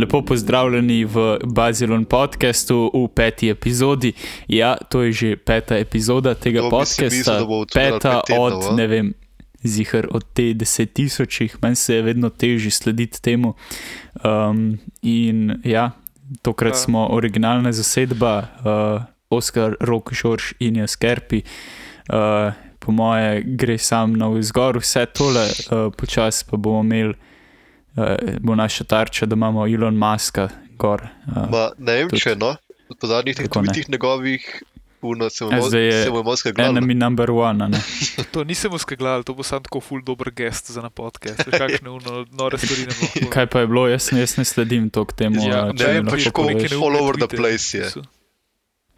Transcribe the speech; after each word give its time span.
Lepo 0.00 0.22
pozdravljeni 0.22 1.04
v 1.04 1.38
Bazilon 1.44 2.04
podkastu 2.04 2.90
v 2.94 3.08
peti 3.14 3.50
epizodi. 3.50 4.12
Ja, 4.48 4.76
to 4.88 5.02
je 5.02 5.12
že 5.12 5.36
peta 5.36 5.76
epizoda 5.76 6.34
tega 6.34 6.62
podcasta, 6.70 7.44
peta 7.74 8.22
od 8.38 8.76
ne 8.76 8.86
vem. 8.86 9.12
Zihar 9.62 10.08
od 10.10 10.24
te 10.32 10.54
deset 10.56 10.94
tisočih, 10.96 11.56
meni 11.62 11.76
se 11.76 11.94
je 11.94 12.02
vedno 12.02 12.30
težje 12.30 12.70
slediti 12.70 13.20
temu. 13.22 13.54
Um, 14.24 14.78
in 15.02 15.60
ja, 15.64 15.90
tokrat 16.42 16.72
Ja. 16.72 16.78
smo 16.78 17.08
originalna 17.12 17.72
zasedba, 17.72 18.40
uh, 18.40 19.02
Oskar, 19.30 19.76
Rok, 19.80 20.12
Žorž 20.12 20.52
in 20.60 20.76
jaz 20.76 20.96
Kerpi. 20.96 21.42
Uh, 22.08 22.56
po 22.78 22.92
moje 22.92 23.42
gre 23.44 23.78
sam 23.78 24.16
na 24.16 24.28
vzgor, 24.32 24.78
vse 24.80 25.06
tole, 25.12 25.44
uh, 25.44 25.92
počasi 25.92 26.44
pa 26.50 26.56
bomo 26.56 26.80
imeli, 26.80 27.14
bo 28.40 28.54
naša 28.54 28.84
tarča, 28.84 29.26
da 29.26 29.34
imamo 29.34 29.66
Elon 29.66 29.94
Muska 29.94 30.48
gor. 30.76 31.02
Uh, 31.26 31.50
Ma, 31.50 31.70
ne 31.78 31.94
vem, 31.94 32.08
tudi- 32.08 32.22
če 32.22 32.36
no, 32.36 32.56
po 32.90 33.06
zadnjih 33.06 33.36
teh 33.36 33.44
ne? 33.44 33.50
tweetih 33.50 33.88
njegovih, 33.88 34.62
mo- 35.52 35.68
zdaj 35.68 35.80
je. 35.82 36.00
Enemy 36.56 36.94
number 36.94 37.30
one, 37.30 37.64
a 37.64 37.68
ne. 37.68 37.80
To 38.32 38.44
nisem 38.44 38.72
uskegljal, 38.72 39.22
to 39.22 39.34
bo 39.34 39.42
sam 39.42 39.62
tako 39.62 39.80
ful 39.80 40.02
dober 40.02 40.30
gest 40.30 40.70
za 40.70 40.82
na 40.82 40.90
podcast. 40.90 41.40
Veš, 41.40 41.58
Kakšne 41.58 41.90
uno, 41.90 42.26
nore 42.30 42.58
stvari 42.58 42.86
ne 42.86 42.94
bo. 42.94 43.30
Kaj 43.30 43.46
pa 43.46 43.60
je 43.60 43.66
bilo, 43.66 43.88
jaz, 43.88 44.12
ne- 44.12 44.20
jaz 44.20 44.36
ne 44.36 44.44
sledim 44.44 44.90
to 44.90 45.04
k 45.04 45.12
temu. 45.14 45.40
Ja, 45.42 45.64
ne 45.66 46.00
mi 46.00 46.10
pač 46.10 46.24
tako 46.24 46.42
poveš. 46.44 46.72
all 46.72 46.96
over 46.96 47.16
the 47.16 47.28
place 47.28 47.74
je. 47.74 47.88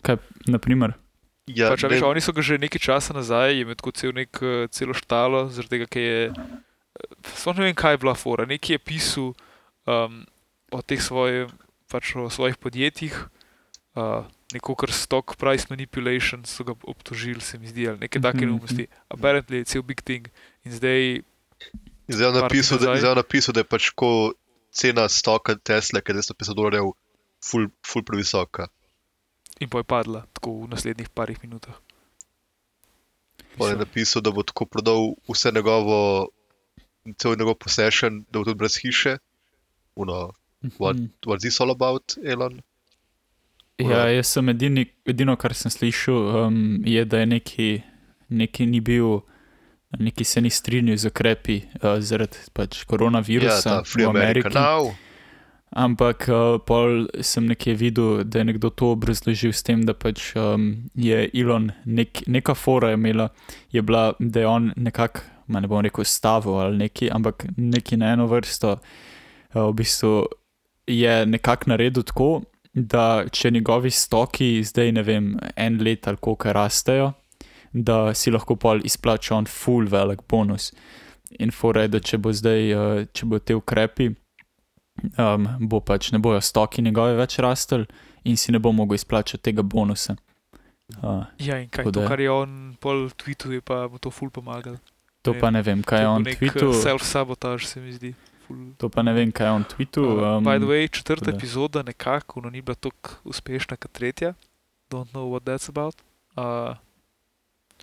Kaj, 0.03 0.16
naprimer, 0.47 0.98
Ja, 1.47 1.70
Pač, 1.70 1.83
ne, 1.83 1.88
veš, 1.88 2.03
oni 2.03 2.20
so 2.20 2.31
ga 2.31 2.38
že 2.41 2.55
nekaj 2.55 2.78
časa 2.78 3.11
nazaj, 3.12 3.50
je 3.50 3.61
imel 3.61 3.75
tako 3.75 3.91
cel 3.91 4.12
nek, 4.14 4.31
eh, 4.42 4.66
celo 4.70 4.94
štalo, 4.94 5.50
zaradi 5.50 5.70
tega, 5.70 5.86
ker 5.86 6.03
je. 6.03 6.20
Sploh 7.34 7.56
ne 7.58 7.64
vem, 7.64 7.75
kaj 7.75 7.92
je 7.95 7.98
bila 7.98 8.14
fora. 8.14 8.47
Nekaj 8.47 8.75
je 8.75 8.78
pisal 8.78 9.33
um, 9.86 10.22
o 10.70 10.83
teh 10.83 11.03
svojih, 11.03 11.50
pač 11.89 12.14
o 12.17 12.28
svojih 12.31 12.56
podjetjih, 12.56 13.14
uh, 13.94 14.25
neko 14.53 14.75
kar 14.75 14.92
stock 14.92 15.36
price 15.36 15.67
manipulation 15.70 16.44
so 16.44 16.64
ga 16.64 16.75
obtožili, 16.84 17.41
se 17.41 17.59
mi 17.59 17.67
zdi, 17.69 17.89
ali 17.89 17.98
nekaj 17.98 18.22
take 18.22 18.44
Mhm, 18.44 18.47
neumnosti. 18.47 18.86
Apparently 19.09 19.62
je 19.62 19.64
cel 19.64 19.83
big 19.83 20.00
thing. 20.00 20.28
In 20.64 20.72
zdaj 20.72 21.22
zdaj 22.09 22.28
je 22.28 22.41
napisal, 22.42 22.78
da, 22.78 22.92
nazaj. 22.92 23.00
zdaj 23.00 23.14
napisal, 23.14 23.53
da 23.53 23.61
je 23.61 23.64
pač 23.64 23.91
ko 23.91 24.33
cena 24.72 25.09
stoka 25.09 25.55
Tesla, 25.55 26.00
ki 26.00 26.12
je 26.12 26.16
250 26.16 26.55
dolarjev, 26.55 26.92
ful, 27.44 27.69
ful 27.87 28.03
previsoka. 28.03 28.69
in 29.61 29.69
pa 29.69 29.78
je 29.78 29.84
padla, 29.84 30.25
tako 30.34 30.64
v 30.64 30.69
naslednjih 30.75 31.09
parih 31.09 31.39
minutah. 31.42 31.75
On 33.59 33.69
je 33.70 33.77
napisal, 33.77 34.22
da 34.22 34.31
bo 34.33 34.42
tako 34.42 34.64
prodal 34.66 35.12
vse 35.28 35.53
njegovo, 35.55 36.28
cel 37.17 37.31
njegov 37.33 37.55
possession, 37.55 38.25
da 38.31 38.39
bo 38.39 38.45
tudi 38.45 38.58
brez 38.58 38.77
hiše. 38.77 39.17
Uno, 39.97 40.33
what, 40.78 40.97
Mhm. 40.97 41.09
what's 41.27 41.41
this 41.41 41.61
all 41.61 41.70
about, 41.70 42.03
Elon? 42.25 42.61
Ja, 43.78 44.06
jaz 44.09 44.27
sem 44.27 44.48
edini, 44.48 44.84
edino, 45.05 45.36
kar 45.36 45.55
sem 45.55 45.70
slišal, 45.70 46.14
um, 46.47 46.83
je, 46.86 47.05
da 47.05 47.19
je 47.19 47.27
neki, 47.27 47.83
neki 48.28 48.67
ni 48.67 48.81
bil, 48.81 49.20
neki 49.98 50.25
se 50.25 50.41
ni 50.41 50.50
strinjal 50.50 50.97
z 50.97 51.06
ukrepi 51.06 51.56
uh, 51.75 51.98
zaradi 52.00 52.36
pač 52.53 52.78
Ja, 52.78 52.84
koronavirusa 52.86 53.83
Free 53.84 54.06
v 54.06 54.09
Ameriki. 54.11 54.55
now. 54.55 54.92
Ampak 55.72 56.28
uh, 56.28 56.61
pol 56.61 57.09
sem 57.20 57.47
nekje 57.47 57.75
videl, 57.75 58.25
da 58.25 58.39
je 58.39 58.44
nekdo 58.44 58.70
to 58.70 58.91
obrazložil 58.92 59.53
s 59.53 59.62
tem, 59.62 59.83
da 59.83 59.94
pač 59.94 60.37
um, 60.37 60.66
je 60.94 61.31
Elon, 61.34 61.72
nek, 61.87 62.22
neka 62.26 62.55
fora 62.55 62.88
je 62.88 62.94
imela, 62.94 63.28
je 63.72 63.82
bila, 63.82 64.12
da 64.21 64.41
je 64.41 64.47
on 64.47 64.72
nekako, 64.76 65.21
ma 65.52 65.60
ne 65.60 65.68
bom 65.70 65.82
rekel 65.84 66.06
stavil 66.08 66.58
ali 66.60 66.80
neki, 66.84 67.10
ampak 67.12 67.46
neki 67.56 67.98
na 68.00 68.12
eno 68.16 68.26
vrsto, 68.30 68.76
uh, 68.78 69.60
v 69.68 69.72
bistvu 69.82 70.14
je 70.86 71.26
nekako 71.26 71.70
naredil 71.74 72.06
tako, 72.08 72.30
da 72.72 73.24
če 73.28 73.50
njegovi 73.52 73.90
stoki 73.92 74.62
zdaj 74.64 74.92
ne 74.96 75.04
vem, 75.04 75.34
en 75.56 75.76
let 75.84 76.08
ali 76.08 76.16
koliko 76.16 76.52
rastejo, 76.56 77.12
da 77.72 78.14
si 78.14 78.32
lahko 78.32 78.56
pol 78.56 78.80
izplača 78.84 79.36
on 79.36 79.46
full 79.46 79.88
velik 79.88 80.24
bonus. 80.28 80.72
In 81.40 81.52
fora 81.52 81.86
je, 81.86 81.94
da 81.94 82.00
če 82.00 82.19
bo 82.19 82.32
zdaj, 82.32 82.74
uh, 82.74 83.06
če 83.12 83.28
bo 83.28 83.38
te 83.38 83.56
ukrepi 83.56 84.10
um, 85.19 85.48
bo 85.69 85.80
pač 85.80 86.10
ne 86.12 86.20
bojo 86.22 86.40
stoki 86.40 86.82
njegove 86.82 87.16
več 87.19 87.38
rastel 87.42 87.86
in 88.28 88.36
si 88.36 88.52
ne 88.52 88.60
bo 88.62 88.72
mogel 88.72 88.98
izplačati 88.98 89.42
tega 89.50 89.62
bonusa. 89.62 90.16
Uh, 91.00 91.24
Ja, 91.40 91.58
in 91.58 91.70
kaj 91.72 91.88
da 91.88 91.92
to, 91.92 92.02
je. 92.02 92.08
kar 92.08 92.20
je 92.20 92.30
on 92.30 92.56
pol 92.80 93.06
tweetuje, 93.16 93.62
pa 93.64 93.86
mu 93.88 93.98
to 94.02 94.10
ful 94.12 94.30
pomagal. 94.30 94.76
To 95.22 95.34
pa 95.34 95.50
ne 95.50 95.62
vem, 95.62 95.83
kaj 95.83 96.00
je 96.00 96.09
on 96.09 96.25
tweetul. 96.25 96.72
Self-sabotage 96.75 97.65
se 97.65 97.81
mi 97.81 97.93
zdi. 97.93 98.15
Ful. 98.43 98.56
To 98.77 98.88
pa 98.88 99.03
ne 99.03 99.12
vem, 99.12 99.33
kaj 99.33 99.47
je 99.47 99.53
on 99.53 99.65
tweetul. 99.66 100.05
Uh, 100.12 100.37
Um, 100.37 100.44
by 100.44 100.59
the 100.59 100.66
way, 100.66 100.88
četrta 100.88 101.25
da- 101.25 101.37
epizoda 101.37 101.83
nekako 101.83 102.41
no, 102.41 102.50
ni 102.50 102.60
bila 102.60 102.75
tako 102.75 103.10
uspešna 103.25 103.77
kot 103.77 103.93
tretja. 103.93 104.34
Don't 104.91 105.09
know 105.09 105.31
what 105.31 105.43
that's 105.43 105.69
about. 105.69 105.94
Uh, 106.37 106.77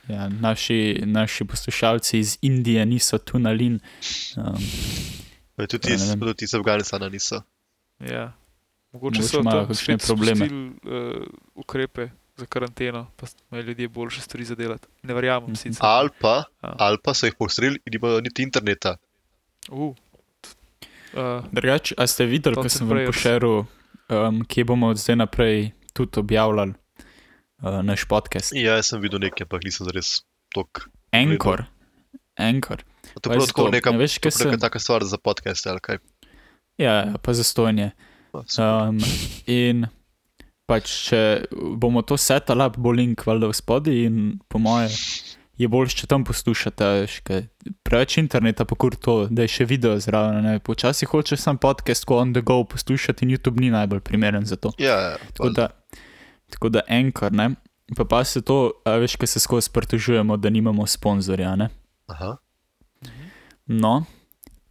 ja, 0.08 0.30
naši, 0.32 0.78
naši 1.06 1.46
poslušalci 1.46 2.20
iz 2.20 2.38
Indije 2.42 2.86
niso 2.86 3.18
tu 3.18 3.40
na 3.40 3.50
lin. 3.52 3.80
Um, 4.38 4.44
Ja, 5.58 5.68
Tudi 5.68 5.92
Ja, 5.92 5.98
ne 5.98 6.06
vem. 6.06 6.20
tudi 6.22 6.46
iz 6.46 6.54
Afganistana 6.54 7.10
niso. 7.10 7.42
ja. 8.02 8.32
Mogoče 8.92 9.18
Mogoče 9.18 9.24
so 9.26 9.44
tam 9.44 9.68
kakšne 9.68 9.98
probleme. 9.98 10.36
spustili, 10.38 10.70
Uh, 10.86 11.24
ukrepe 11.56 12.10
za 12.40 12.46
karanteno, 12.46 13.08
pa 13.16 13.28
imajo 13.46 13.64
ljudje 13.64 13.88
boljše 13.90 14.22
stvari 14.22 14.46
za 14.46 14.56
delati. 14.56 14.88
Ne 15.04 15.14
verjamem 15.14 15.44
Mhm. 15.46 15.56
sicer. 15.58 15.80
Ali 15.82 16.10
pa, 16.16 16.44
Ja. 16.64 16.76
ali 16.80 16.98
pa 16.98 17.14
so 17.14 17.26
jih 17.26 17.36
postrelili 17.36 17.80
in 17.80 17.92
nimajo 17.94 18.22
niti 18.22 18.44
interneta. 18.44 18.98
Uh. 19.70 19.96
Uh, 21.12 21.42
drugač, 21.52 21.94
a 21.94 22.06
ste 22.06 22.26
videli, 22.26 22.54
ko 22.54 22.70
sem 22.70 22.86
vam 22.86 23.02
pošeril, 23.04 23.66
um, 24.08 24.44
kje 24.44 24.64
bomo 24.64 24.88
od 24.88 24.98
zdaj 24.98 25.16
naprej 25.18 25.58
tudi 25.92 26.20
objavljali 26.20 26.74
uh, 27.60 27.82
naš 27.82 28.06
podcast? 28.06 28.54
Ja, 28.54 28.78
sem 28.80 29.02
videl 29.02 29.20
nekaj, 29.20 29.44
ampak 29.44 29.64
nisem 29.64 29.86
zares 29.86 30.22
tok. 30.50 30.86
Enkor. 31.12 31.66
Enkor. 32.38 32.86
To 33.16 33.26
Pa 33.26 33.34
je 33.34 33.48
tako 33.48 33.70
neka, 33.70 33.90
ne 33.90 33.98
veš, 33.98 34.20
kaj 34.20 34.30
je 34.30 34.38
neka 34.40 34.52
sem- 34.52 34.62
taka 34.62 34.80
stvar 34.80 35.02
za 35.04 35.18
podcast 35.18 35.66
ali 35.68 35.82
kaj. 35.82 35.98
Ja, 36.78 36.94
ja, 37.04 37.18
pa 37.18 37.34
zastojnje. 37.34 37.92
No, 38.32 38.46
super. 38.46 38.66
Um, 38.86 38.98
in 39.48 39.90
pač, 40.69 40.94
če 41.09 41.19
bomo 41.81 42.06
to 42.06 42.18
setali, 42.19 42.69
bo 42.78 42.94
link 42.94 43.25
valjda 43.25 43.50
v 43.50 43.57
spodaj, 43.57 44.00
in 44.06 44.18
po 44.50 44.62
moje 44.62 44.94
je 45.59 45.68
bolj, 45.68 45.91
če 46.00 46.07
tam 46.07 46.24
poslušate, 46.28 46.85
a 46.85 47.00
veš, 47.03 47.18
kaj 47.28 47.41
preveč 47.84 48.16
interneta, 48.22 48.63
pa 48.68 48.78
kur 48.80 48.96
to, 48.96 49.25
da 49.28 49.44
je 49.44 49.52
še 49.57 49.68
video 49.68 49.97
zraven. 50.00 50.47
Počasi 50.63 51.09
hočeš 51.09 51.41
sam 51.41 51.59
podcast, 51.59 52.06
ko 52.07 52.22
on 52.22 52.31
the 52.35 52.44
go 52.46 52.62
poslušati, 52.63 53.25
in 53.25 53.34
YouTube 53.35 53.59
ni 53.59 53.74
najbolj 53.74 54.03
primeren 54.07 54.47
za 54.47 54.56
to. 54.56 54.72
Ja, 54.80 54.96
ja, 54.96 55.18
Tako 55.34 55.52
da, 55.57 55.68
tako 56.53 56.72
da 56.78 56.86
enkar, 56.88 57.36
ne. 57.36 57.51
Pa 57.97 58.06
pa 58.06 58.22
se 58.24 58.44
to, 58.46 58.80
a 58.88 58.96
veš, 59.01 59.18
kaj 59.19 59.34
se 59.34 59.44
skozi 59.44 59.74
pritožujemo, 59.74 60.38
da 60.38 60.53
nimamo 60.53 60.88
sponzorja, 60.88 61.56
ne. 61.59 61.69
Aha. 62.07 62.38
No, 63.68 64.06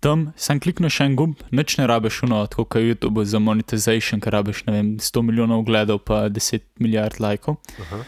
tam 0.05 0.29
sem 0.39 0.61
kliknil 0.63 0.93
še 0.93 1.09
en 1.09 1.17
gumb, 1.19 1.41
nič 1.55 1.77
ne 1.81 1.87
rabiš, 1.91 2.23
no, 2.31 2.45
tako 2.51 2.67
kot 2.75 2.85
YouTube 2.85 3.25
za 3.27 3.41
monetization, 3.43 4.23
ker 4.23 4.37
rabiš 4.39 4.65
ne 4.69 4.75
vem, 4.77 4.91
100 5.03 5.25
milijonov 5.27 5.65
gledov, 5.69 6.05
pa 6.07 6.27
10 6.31 6.65
milijard 6.83 7.19
lajkov. 7.23 7.59
Aha. 7.87 8.03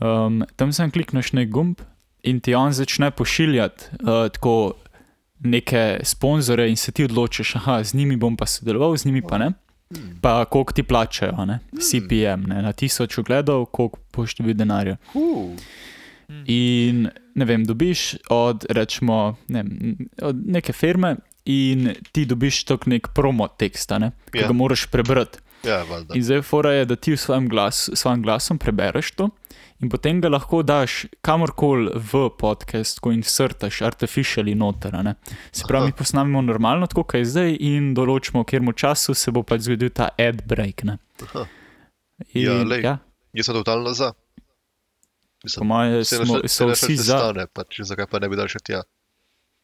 Um, 0.00 0.44
tam 0.56 0.72
sem 0.72 0.92
kliknil 0.92 1.24
še 1.24 1.36
en 1.36 1.50
gumb 1.52 1.82
in 2.24 2.40
ti 2.40 2.54
on 2.56 2.72
začne 2.72 3.10
pošiljati 3.12 4.00
uh, 4.00 4.28
tako 4.32 4.54
neke 5.44 6.00
sponzore 6.04 6.68
in 6.68 6.76
se 6.76 6.92
ti 6.92 7.04
odločiš, 7.04 7.56
aha, 7.60 7.80
z 7.84 7.96
njimi 7.96 8.16
bom 8.20 8.36
pa 8.36 8.48
sodeloval, 8.48 8.96
z 8.96 9.08
njimi 9.08 9.22
pa 9.24 9.38
ne. 9.40 9.52
Hmm. 9.90 10.18
Pa 10.22 10.44
koliko 10.44 10.72
ti 10.72 10.82
plačajo, 10.86 11.44
ne? 11.48 11.58
CPM, 11.74 12.44
ne? 12.46 12.60
na 12.62 12.72
tisoč 12.72 13.18
ogledov, 13.18 13.66
koliko 13.74 13.98
boš 14.14 14.36
dobil 14.38 14.54
denarja. 14.54 14.96
Uh. 15.14 15.56
Mm. 16.30 16.44
In 16.46 17.04
ne 17.34 17.44
vem, 17.44 17.64
dobiš 17.64 18.04
od, 18.28 18.64
rečemo, 18.70 19.18
ne, 19.48 19.64
od 20.22 20.46
neke 20.46 20.72
firme 20.72 21.16
in 21.44 21.84
ti 22.12 22.24
dobiš 22.24 22.64
tok 22.64 22.86
nek 22.86 23.08
promo 23.10 23.48
teksta, 23.50 23.98
ne, 23.98 24.12
ki 24.30 24.38
Ja. 24.38 24.46
ga 24.46 24.52
moraš 24.54 24.86
prebrati. 24.86 25.38
Ja, 25.62 25.82
valjda. 25.82 26.14
In 26.14 26.22
zdaj 26.22 26.42
fora 26.42 26.70
je, 26.72 26.84
da 26.86 26.96
ti 26.96 27.12
v 27.12 27.18
svojem, 27.18 27.48
glas, 27.48 27.90
svojim 27.92 28.22
glasom 28.22 28.58
prebereš 28.58 29.10
to 29.12 29.26
in 29.78 29.88
potem 29.88 30.20
ga 30.20 30.28
lahko 30.28 30.62
daš 30.62 31.06
kamorkoli 31.20 31.90
v 31.96 32.28
podcast, 32.30 33.00
ko 33.00 33.10
insertaš 33.10 33.80
artificially 33.80 34.54
noter. 34.54 34.92
ne. 34.94 35.14
Se 35.52 35.64
pravi, 35.66 35.86
mi 35.86 35.92
posnamemo 35.92 36.42
normalno, 36.42 36.86
tako 36.86 37.02
kot 37.04 37.14
je 37.14 37.24
zdaj, 37.26 37.56
in 37.60 37.94
določimo, 37.94 38.40
v 38.40 38.44
katerem 38.44 38.72
času 38.74 39.14
se 39.14 39.30
bo 39.30 39.42
pač 39.42 39.60
zgodil 39.62 39.90
ta 39.90 40.10
ad 40.18 40.42
break. 40.46 40.84
Ne. 40.84 40.98
In, 42.34 42.42
Ja, 42.42 42.62
lej. 42.62 42.82
ja, 42.82 42.98
Jaz 43.32 43.46
sem 43.46 43.54
totalno 43.54 43.92
za. 43.92 44.12
Po 45.40 45.46
Mislim, 45.46 45.66
mojem, 45.66 46.04
se 46.04 46.16
smo, 46.16 46.34
naš- 46.34 46.42
so 46.42 46.48
se 46.50 46.66
naš 46.66 46.82
vsi 46.82 46.96
za. 46.98 47.18
stane, 47.18 47.46
pač, 47.48 47.80
zakaj 47.82 48.06
pa 48.06 48.18
ne 48.18 48.28
bi 48.28 48.36
dal 48.36 48.46
še 48.46 48.58
tja. 48.60 48.82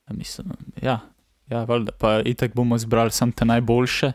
Ja, 0.03 0.13
Mislim, 0.13 0.47
ja, 0.81 1.01
ja 1.47 1.65
valjda, 1.65 1.93
pa 1.93 2.21
itek 2.23 2.55
bomo 2.55 2.79
zbrali 2.79 3.11
samo 3.11 3.33
te 3.33 3.45
najboljše. 3.45 4.13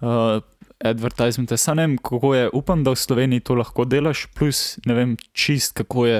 Uh, 0.00 0.42
Advertizmente, 0.80 1.56
sam 1.56 1.76
ne 1.76 1.82
vem, 1.82 1.96
kako 1.98 2.34
je, 2.34 2.50
upam, 2.52 2.84
da 2.84 2.90
v 2.90 2.96
Sloveniji 2.96 3.40
to 3.40 3.54
lahko 3.54 3.84
delaš, 3.84 4.26
plus 4.28 4.58
ne 4.84 4.94
vem 4.94 5.12
čist, 5.32 5.72
kako 5.74 6.06
je 6.06 6.18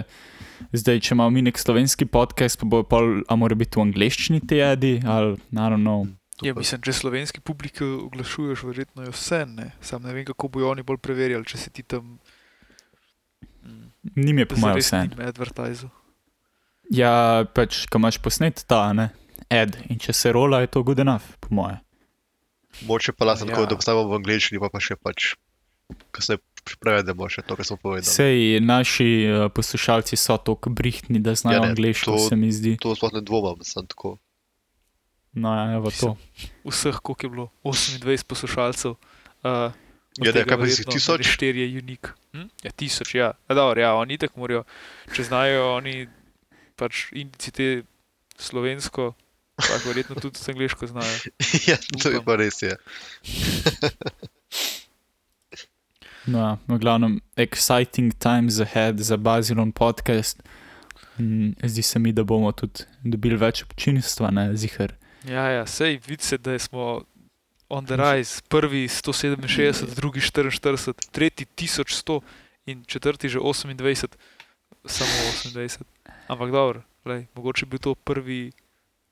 zdaj, 0.72 1.00
če 1.00 1.12
imamo 1.12 1.30
mi 1.30 1.42
nek 1.42 1.58
slovenski 1.58 2.06
podcast, 2.06 2.56
pa 2.56 2.66
bo 2.66 2.82
pol, 2.82 3.20
a 3.24 3.36
mora 3.36 3.54
biti 3.54 3.76
v 3.76 3.82
angleščini 3.82 4.40
ti 4.40 4.58
edi, 4.58 5.02
ali 5.04 5.36
naravno, 5.50 6.06
Ja, 6.40 6.50
pa- 6.50 6.58
mislim, 6.58 6.80
če 6.80 6.92
slovenski 6.92 7.40
publiki 7.40 7.84
oglašuješ, 7.84 8.62
verjetno 8.64 9.02
je 9.02 9.10
vse, 9.10 9.46
ne. 9.46 9.68
Sam 9.80 10.02
ne 10.02 10.12
vem, 10.12 10.24
kako 10.24 10.48
bojo 10.48 10.66
oni 10.68 10.82
bolj 10.82 10.98
preverjali, 10.98 11.44
če 11.44 11.58
si 11.58 11.70
ti 11.70 11.82
tam. 11.84 12.16
Nim 14.14 14.38
je 14.38 14.46
po 14.46 14.56
mojem 14.56 14.80
zares 14.80 15.72
vse. 15.72 15.88
Ja, 16.90 17.12
pač, 17.48 17.86
ko 17.88 17.96
imaš 17.96 18.18
posnet 18.18 18.64
ta, 18.68 18.92
ne, 18.92 19.08
ad, 19.48 19.76
in 19.88 19.96
če 19.98 20.12
se 20.12 20.32
rola, 20.32 20.60
je 20.60 20.68
to 20.68 20.82
good 20.82 20.98
enough, 20.98 21.24
po 21.40 21.48
mojem. 21.50 21.80
Moče 22.82 23.12
pa 23.12 23.24
lasen 23.24 23.48
Ja. 23.48 23.54
tako, 23.54 23.66
da 23.66 23.76
postavimo 23.76 24.04
v 24.06 24.18
angleščini, 24.18 24.60
pa 24.60 24.68
pa 24.68 24.80
še 24.80 24.96
pač, 24.96 25.32
kasneje 26.10 26.42
prevedemo 26.76 27.28
še 27.28 27.42
to, 27.42 27.56
kar 27.56 27.64
smo 27.64 27.76
povedali. 27.76 28.04
Sej 28.04 28.60
naši 28.60 29.08
uh, 29.24 29.46
poslušalci 29.48 30.16
so 30.16 30.36
tako 30.36 30.70
brihtni, 30.70 31.20
da 31.20 31.34
znajo 31.34 31.56
Ja, 31.56 31.62
ne, 31.62 31.70
angliško, 31.70 32.12
to- 32.12 32.28
se 32.28 32.36
mi 32.36 32.50
zdi. 32.50 32.76
To 32.78 32.92
sploh 32.92 33.12
ne 33.12 33.22
dvomam, 33.22 33.60
sem 33.62 33.86
tako. 33.86 34.16
No, 35.32 35.50
ja, 35.50 35.72
evo 35.72 35.90
to. 35.90 36.14
Vseh, 36.64 37.00
koliko 37.00 37.20
je 37.20 37.30
bilo, 37.30 37.46
28 37.64 38.04
poslušalcev. 38.24 38.94
Uh, 39.40 39.72
Ja, 40.22 40.30
ne, 40.30 40.44
kaj 40.46 40.60
pa 40.60 40.68
si 40.70 40.84
tisoč? 40.86 41.26
Štiri 41.26 41.64
je 41.64 41.80
unik. 41.82 42.12
Hm? 42.36 42.46
Ja, 42.62 42.70
tisoč, 42.70 43.14
ja. 43.18 43.32
A, 43.48 43.54
dobro, 43.54 43.80
ja, 43.82 43.94
oni 43.98 44.18
tako 44.18 44.44
morajo, 44.44 44.62
če 45.14 45.26
znajo 45.26 45.74
oni 45.74 46.06
pač 46.78 47.08
indici 47.18 47.50
te 47.54 47.68
slovensko, 48.38 49.12
pa 49.58 49.80
verjetno 49.86 50.18
tudi 50.22 50.38
angliško 50.50 50.86
znajo. 50.90 51.34
ja, 51.70 51.78
to 51.98 52.14
je 52.14 52.20
Upam. 52.20 52.26
pa 52.26 52.38
res, 52.38 52.62
je. 52.62 52.74
No, 56.24 56.38
ja, 56.40 56.52
v 56.68 56.78
glavnem, 56.80 57.20
exciting 57.36 58.14
times 58.16 58.56
ahead 58.56 58.96
za 58.96 59.16
Bazilon 59.16 59.72
podcast. 59.72 60.40
Mm, 61.18 61.52
zdi 61.62 61.82
se 61.82 61.98
mi, 61.98 62.12
da 62.12 62.24
bomo 62.24 62.52
tudi 62.52 62.86
dobili 63.04 63.36
več 63.36 63.60
občinstva, 63.62 64.30
ne 64.32 64.46
zihar. 64.56 64.94
Ja, 65.28 65.44
ja, 65.52 65.66
sej 65.66 66.00
vidi 66.06 66.24
se, 66.24 66.38
da 66.38 66.56
smo 66.58 67.04
on 67.68 67.86
the 67.86 67.96
rise. 67.96 68.42
Prvi 68.48 68.88
167, 68.88 69.94
drugi 69.94 70.20
44, 70.20 70.92
tretji 71.10 71.46
1100 71.56 72.20
in 72.66 72.84
četrti 72.84 73.28
že 73.28 73.38
28, 73.38 74.06
samo 74.84 75.10
28. 75.54 75.82
Ampak 76.28 76.50
dobro, 76.50 76.82
lej, 77.04 77.26
mogoče 77.34 77.66
bi 77.66 77.78
to 77.78 77.94
prvi 77.94 78.52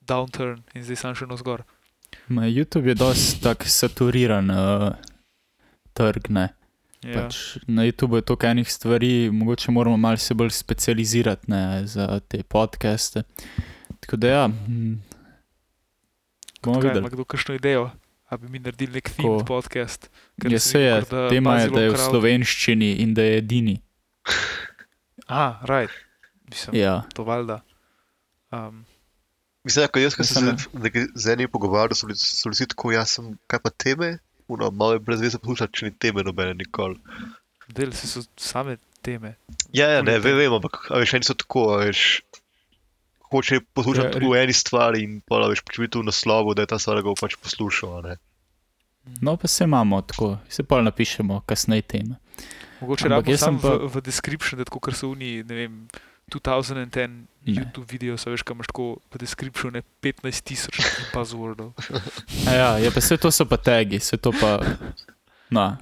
downturn 0.01 0.63
in 0.75 0.85
zdaj 0.85 0.97
sam 0.97 1.15
še 1.15 1.27
navzgor. 1.27 1.63
Ma, 2.29 2.49
YouTube 2.49 2.89
je 2.93 2.95
dosti 2.95 3.41
tak 3.43 3.65
saturiran 3.67 4.51
uh, 4.51 4.93
trg, 5.97 6.29
ne. 6.29 6.49
Ja. 7.03 7.25
Pač 7.27 7.59
na 7.67 7.83
YouTubu 7.83 8.21
je 8.21 8.27
toliko 8.31 8.47
enih 8.47 8.69
stvari, 8.71 9.31
mogoče 9.33 9.73
moramo 9.75 9.97
malo 9.97 10.17
se 10.17 10.35
bolj 10.35 10.53
specializirati 10.55 11.51
ne, 11.51 11.87
za 11.87 12.21
te 12.29 12.43
podcaste. 12.43 13.25
Tako 14.01 14.17
da 14.17 14.29
ja, 14.29 14.45
mm, 14.49 15.03
bomo 16.63 16.81
videli. 16.81 16.99
ima 16.99 17.09
kdo 17.09 17.25
kakšno 17.25 17.55
idejo? 17.59 17.91
A 18.33 18.37
bi 18.37 18.49
mi 18.49 18.59
naredili 18.59 18.93
nek 18.97 19.11
themed 19.13 19.43
podcast? 19.47 20.09
Ja, 20.49 20.59
se 20.59 20.81
je, 20.81 20.93
da 21.11 21.29
tema 21.29 21.59
je, 21.61 21.69
da 21.69 21.83
je 21.83 21.91
v 21.91 21.95
Crowd- 21.95 22.09
slovenščini 22.09 22.89
in 23.05 23.13
da 23.15 23.27
je 23.27 23.37
edini. 23.43 23.75
A, 25.29 25.59
right. 25.73 25.93
Mislim, 26.49 26.77
Ja, 26.81 27.03
to 27.15 27.27
valjda. 27.29 27.61
Um, 28.53 28.85
Mislim, 29.65 29.89
ko 29.93 30.01
jaz, 30.01 30.17
ko 30.17 30.25
sem 30.25 30.57
se 30.57 31.05
z 31.15 31.33
enim 31.33 31.51
pogovarjal, 31.53 31.95
so 31.95 32.09
bili, 32.09 32.17
so 32.19 32.49
bili 32.49 32.67
tako, 32.73 32.95
jaz 32.97 33.13
sem, 33.19 33.29
kaj 33.47 33.61
pa 33.67 33.71
teme? 33.71 34.15
Uno, 34.49 34.71
malo 34.71 34.97
je 34.97 35.05
brez 35.05 35.21
veze 35.21 35.39
poslušati, 35.39 35.77
če 35.79 35.91
ni 35.91 35.95
teme 35.99 36.25
nobene 36.25 36.55
nikoli. 36.55 36.97
del 37.69 37.93
se 37.93 38.09
so 38.09 38.25
same 38.37 38.79
teme. 39.03 39.37
Ja, 39.73 39.89
ja, 39.89 40.03
ne, 40.03 40.19
vem, 40.19 40.53
ampak 40.53 40.89
a 40.91 41.05
veš, 41.05 41.15
eni 41.21 41.29
so 41.29 41.37
tako, 41.37 41.69
a 41.77 41.85
veš, 41.85 42.23
hoče 43.33 43.61
poslušati 43.73 44.17
Ja, 44.17 44.21
ja, 44.21 44.29
v 44.29 44.39
eni 44.39 44.53
stvari 44.53 45.03
in 45.03 45.21
pa, 45.21 45.41
veš, 45.49 45.63
pač 45.63 45.79
videti 45.79 45.99
v 45.99 46.07
naslovu, 46.07 46.55
da 46.55 46.63
je 46.63 46.67
ta 46.69 46.79
stvar, 46.79 46.97
da 46.97 47.03
ga 47.03 47.09
bo 47.09 47.17
pač 47.17 47.37
poslušal, 47.37 47.99
a 47.99 48.03
ne. 48.03 48.15
no 49.21 49.37
pa 49.37 49.49
se 49.49 49.65
imamo 49.65 50.03
tako, 50.03 50.39
se 50.49 50.63
pa 50.63 50.83
napišemo 50.83 51.41
kasneje 51.43 51.83
teme. 51.85 52.21
Mogoče 52.81 53.09
rabimo 53.09 53.37
sem 53.37 53.59
samo 53.59 53.59
pa- 53.59 53.77
v, 53.79 53.91
v 53.91 54.03
description, 54.03 54.59
da 54.59 54.65
tako 54.65 54.81
kar 54.81 54.95
so 54.95 55.11
oni, 55.11 55.43
ne 55.43 55.55
vem, 55.57 55.77
2010 56.31 57.27
Ne. 57.43 57.55
YouTube 57.55 57.91
video, 57.91 58.15
so 58.15 58.31
veš, 58.31 58.45
kam 58.47 58.57
imaš 58.57 58.69
tako 58.71 58.85
v 59.11 59.19
descriptionu 59.19 59.81
15 59.99 60.43
tisoč 60.43 60.79
buzzwordov. 61.11 61.73
A 62.49 62.53
ja, 62.55 62.69
je 62.79 62.91
pa 62.91 63.03
vse 63.03 63.19
to 63.19 63.31
so 63.31 63.43
pa 63.45 63.59
tagi, 63.59 63.99
vse 63.99 64.15
to 64.17 64.31
pa. 64.31 64.63
No. 65.51 65.75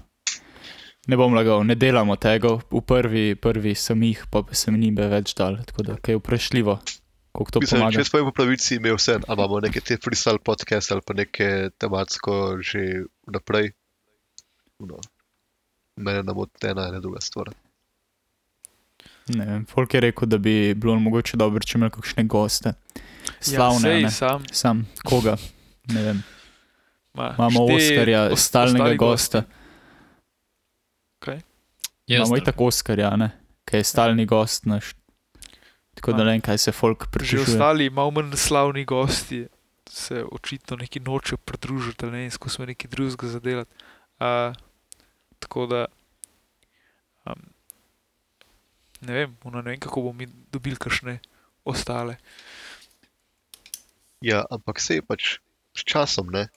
Ne 1.04 1.16
bom 1.16 1.36
lagal, 1.36 1.60
ne 1.64 1.74
delamo 1.74 2.16
tega, 2.16 2.56
v 2.64 2.80
prvi, 2.80 3.34
prvi 3.36 3.74
sem 3.74 4.00
jih, 4.02 4.24
pa, 4.32 4.40
pa 4.40 4.56
sem 4.56 4.72
njim 4.72 4.96
več 4.96 5.34
dal, 5.34 5.60
tako 5.68 5.82
da 5.82 5.98
je 6.00 6.16
vprašljivo, 6.16 6.78
koliko 7.40 7.50
to 7.50 7.60
Mislim, 7.60 7.80
pomaga. 7.80 7.96
če 7.96 8.04
smo 8.04 8.20
po 8.20 8.32
pravici 8.32 8.76
imeli 8.76 8.94
vse, 8.94 9.14
a 9.18 9.32
imamo 9.32 9.60
neke 9.60 9.80
te 9.80 9.96
freestyle 9.96 10.38
podcast 10.38 10.92
ali 10.92 11.00
pa 11.00 11.14
neke 11.14 11.70
tematsko 11.78 12.60
že 12.60 12.84
vnaprej. 13.26 13.72
No. 14.80 15.00
Mene 15.96 16.22
ne 16.22 16.34
bo 16.34 16.46
ena 16.62 16.82
ali 16.82 17.00
druga 17.00 17.20
stvar. 17.20 17.48
Ne 19.28 19.44
vem, 19.46 19.64
Folk 19.66 19.94
je 19.94 20.00
rekel, 20.00 20.28
da 20.28 20.38
bi 20.38 20.74
bilo 20.74 20.98
mogoče 20.98 21.36
dobro, 21.36 21.60
če 21.60 21.78
imel 21.78 21.90
kakšne 21.90 22.24
goste. 22.24 22.72
Slavne, 23.40 23.88
ja, 23.88 23.98
ja, 23.98 24.10
sej, 24.10 24.16
sam, 24.18 24.44
sam 24.52 24.80
koga, 25.04 25.36
ne 25.86 26.02
vem. 26.02 26.22
ma, 27.14 27.34
Imamo 27.38 27.64
Oskarja, 27.66 28.24
os- 28.32 28.40
stalnega 28.42 28.94
gosta. 28.94 29.44
Kaj? 31.18 31.40
Imamo 32.06 32.36
i 32.36 32.44
tako 32.44 32.66
Oskarja, 32.66 33.16
ne, 33.16 33.30
ki 33.64 33.76
je 33.76 33.84
stalni 33.84 34.26
gost 34.26 34.66
naš. 34.66 34.92
Tako 36.00 36.16
da 36.16 36.24
ne 36.24 36.32
vem, 36.32 36.40
kaj 36.40 36.58
se 36.58 36.72
folk 36.72 37.04
Že 37.04 37.10
pritožuje. 37.12 37.42
ostali, 37.44 37.90
malo 37.92 38.10
manj 38.10 38.32
slavni 38.40 38.86
gosti, 38.88 39.44
se 39.84 40.24
očitno 40.24 40.76
neki 40.80 41.00
nočejo 41.00 41.36
pridružiti, 41.44 42.04
ali 42.04 42.12
ne 42.12 42.18
vem, 42.24 42.30
skušajo 42.30 42.66
nekaj 42.66 42.88
drugega 42.90 43.28
zadelati. 43.28 43.70
Uh, 44.20 44.56
tako 45.38 45.66
da, 45.66 45.86
um, 47.28 47.42
ne 49.00 49.12
vem, 49.12 49.36
ono, 49.44 49.60
ne 49.60 49.70
vem, 49.70 49.80
kako 49.80 50.00
bomo 50.00 50.12
mi 50.12 50.28
dobili 50.52 50.76
kakšne 50.80 51.18
ostale. 51.64 52.16
Ja, 54.24 54.44
ampak 54.50 54.80
se 54.80 55.00
je 55.00 55.02
pač 55.02 55.36
s 55.76 55.84
časom, 55.84 56.32
ne. 56.32 56.48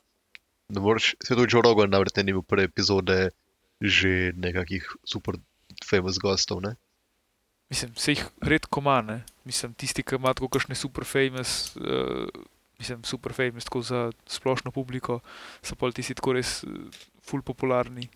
Ne 0.71 0.79
moreš, 0.79 1.15
se 1.23 1.35
to 1.35 1.43
Joe 1.43 1.61
Rogan 1.63 1.91
namreč 1.91 2.15
ni 2.23 2.31
bil 2.31 2.47
prve 2.47 2.71
epizode 2.71 3.31
že 3.83 4.31
nekakih 4.39 4.87
super 5.03 5.35
famous 5.83 6.15
gostov, 6.15 6.63
ne. 6.63 6.75
Mislim, 7.67 7.91
se 7.95 8.15
jih 8.15 8.23
redko 8.39 8.79
ima, 8.79 9.01
ne. 9.01 9.23
Mislim, 9.43 9.73
tisti, 9.75 10.03
ki 10.03 10.15
ima 10.15 10.33
tako 10.33 10.47
kakšne 10.53 10.75
super 10.75 11.05
famous, 11.07 11.75
uh, 11.75 12.27
mislim, 12.79 13.03
super 13.03 13.33
famous, 13.35 13.67
tako 13.67 13.81
za 13.83 14.05
splošno 14.27 14.71
publiko, 14.71 15.19
so 15.61 15.75
pa 15.75 15.91
tisti 15.91 16.15
tako 16.15 16.37
res 16.37 16.61
uh, 16.63 17.03
ful 17.27 17.43
popularni 17.43 18.07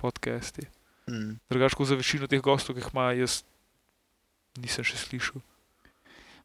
podcasti. 0.00 0.64
Mm. 1.10 1.36
Drugač, 1.50 1.76
kot 1.76 1.90
za 1.90 1.98
večino 2.00 2.30
teh 2.30 2.40
gostov, 2.40 2.76
ki 2.76 2.84
jih 2.84 2.92
ima, 2.94 3.10
jaz 3.18 3.42
nisem 4.60 4.86
še 4.86 4.98
slišal. 5.04 5.44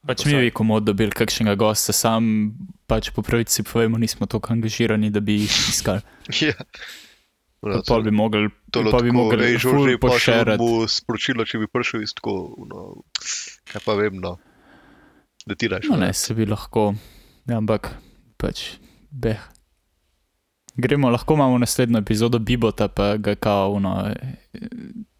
Pač 0.05 0.21
Pa 0.21 0.29
mi 0.29 0.43
bi 0.45 0.51
komu 0.53 0.77
dobili 0.83 1.15
kakšnega 1.15 1.55
gosta, 1.57 1.95
sam 1.95 2.53
pač 2.85 3.09
po 3.15 3.23
pravici 3.25 3.65
povemo, 3.65 3.97
nismo 3.97 4.27
tako 4.29 4.53
angažirani, 4.53 5.09
da 5.09 5.23
bi 5.23 5.39
jih 5.45 5.57
iskali. 5.71 6.05
Ja. 6.45 6.53
Pa 7.65 7.99
bi 7.99 8.11
mogli, 8.11 8.49
to 8.71 8.83
pa 8.91 8.99
bi 9.01 9.11
mogli 9.11 9.45
ej, 9.45 9.57
ful 9.57 9.71
Žorži, 9.71 9.97
pošlji 9.97 10.15
pošerati. 10.15 10.61
mu 10.61 10.87
sporočilo, 10.87 11.45
če 11.49 11.63
bi 11.63 11.69
prišel 11.71 12.05
iz 12.05 12.13
tako, 12.13 12.35
no, 12.69 12.83
kaj 13.71 13.81
pa 13.85 13.95
vem, 13.97 14.19
no. 14.21 14.35
Da 15.45 15.57
ti 15.57 15.69
daš. 15.69 15.89
No, 15.89 15.97
ne, 15.97 16.11
se 16.13 16.33
bi 16.37 16.45
lahko, 16.45 16.91
ja, 17.49 17.57
ampak 17.57 17.89
pač 18.37 18.77
beh. 19.09 19.41
Gremo, 20.77 21.09
lahko 21.09 21.33
imamo 21.33 21.57
naslednjo 21.57 22.01
epizodo 22.03 22.39
Bibota, 22.39 22.87
pa 22.87 23.15
ga 23.17 23.35
kao, 23.39 23.79
no, 23.79 23.95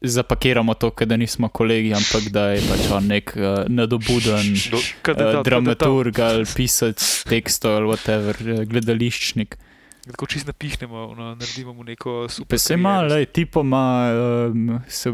zapakiramo 0.02 0.74
to, 0.74 0.92
da 1.06 1.18
nismo 1.18 1.48
kolegi, 1.48 1.94
ampak 1.94 2.30
da 2.30 2.50
je 2.52 2.62
pač 2.70 2.90
on 2.92 3.08
nek 3.08 3.34
uh, 3.36 3.64
nadobuden 3.68 4.52
Do, 4.72 4.82
uh, 5.14 5.44
dramaturg 5.44 6.20
ali 6.20 6.46
pisec 6.56 7.24
tekstov 7.30 7.80
ali 7.80 7.94
whatever, 7.94 8.36
eh, 8.36 8.66
gledališčnik. 8.66 9.58
Tako 10.06 10.26
čist 10.30 10.46
napihnemo, 10.48 11.16
no, 11.18 11.36
naredimo 11.36 11.74
mu 11.74 11.84
neko 11.84 12.28
super. 12.30 12.60
Se 12.60 12.74
ima, 12.74 13.02
lej, 13.02 13.26
tipoma 13.26 14.12
um, 14.54 14.80
se 14.88 15.10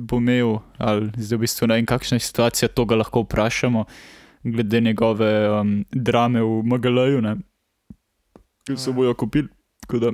bo 0.00 0.18
imel, 0.18 0.56
ali 0.78 1.12
zdaj 1.16 1.38
v 1.38 1.40
bistvu 1.40 1.68
ne 1.70 1.78
vem, 1.78 1.86
kakšna 1.86 2.18
je 2.18 2.24
situacija, 2.26 2.68
to 2.74 2.84
ga 2.90 2.98
lahko 2.98 3.22
vprašamo, 3.22 3.84
glede 4.42 4.80
njegove 4.80 5.30
um, 5.50 5.84
drame 5.92 6.42
v 6.42 6.62
Magaleju, 6.66 7.22
ne, 7.22 7.36
ki 8.66 8.74
so 8.76 8.90
Ja. 8.90 8.96
bojo 8.96 9.14
kupili. 9.14 9.48
Da, 9.90 10.12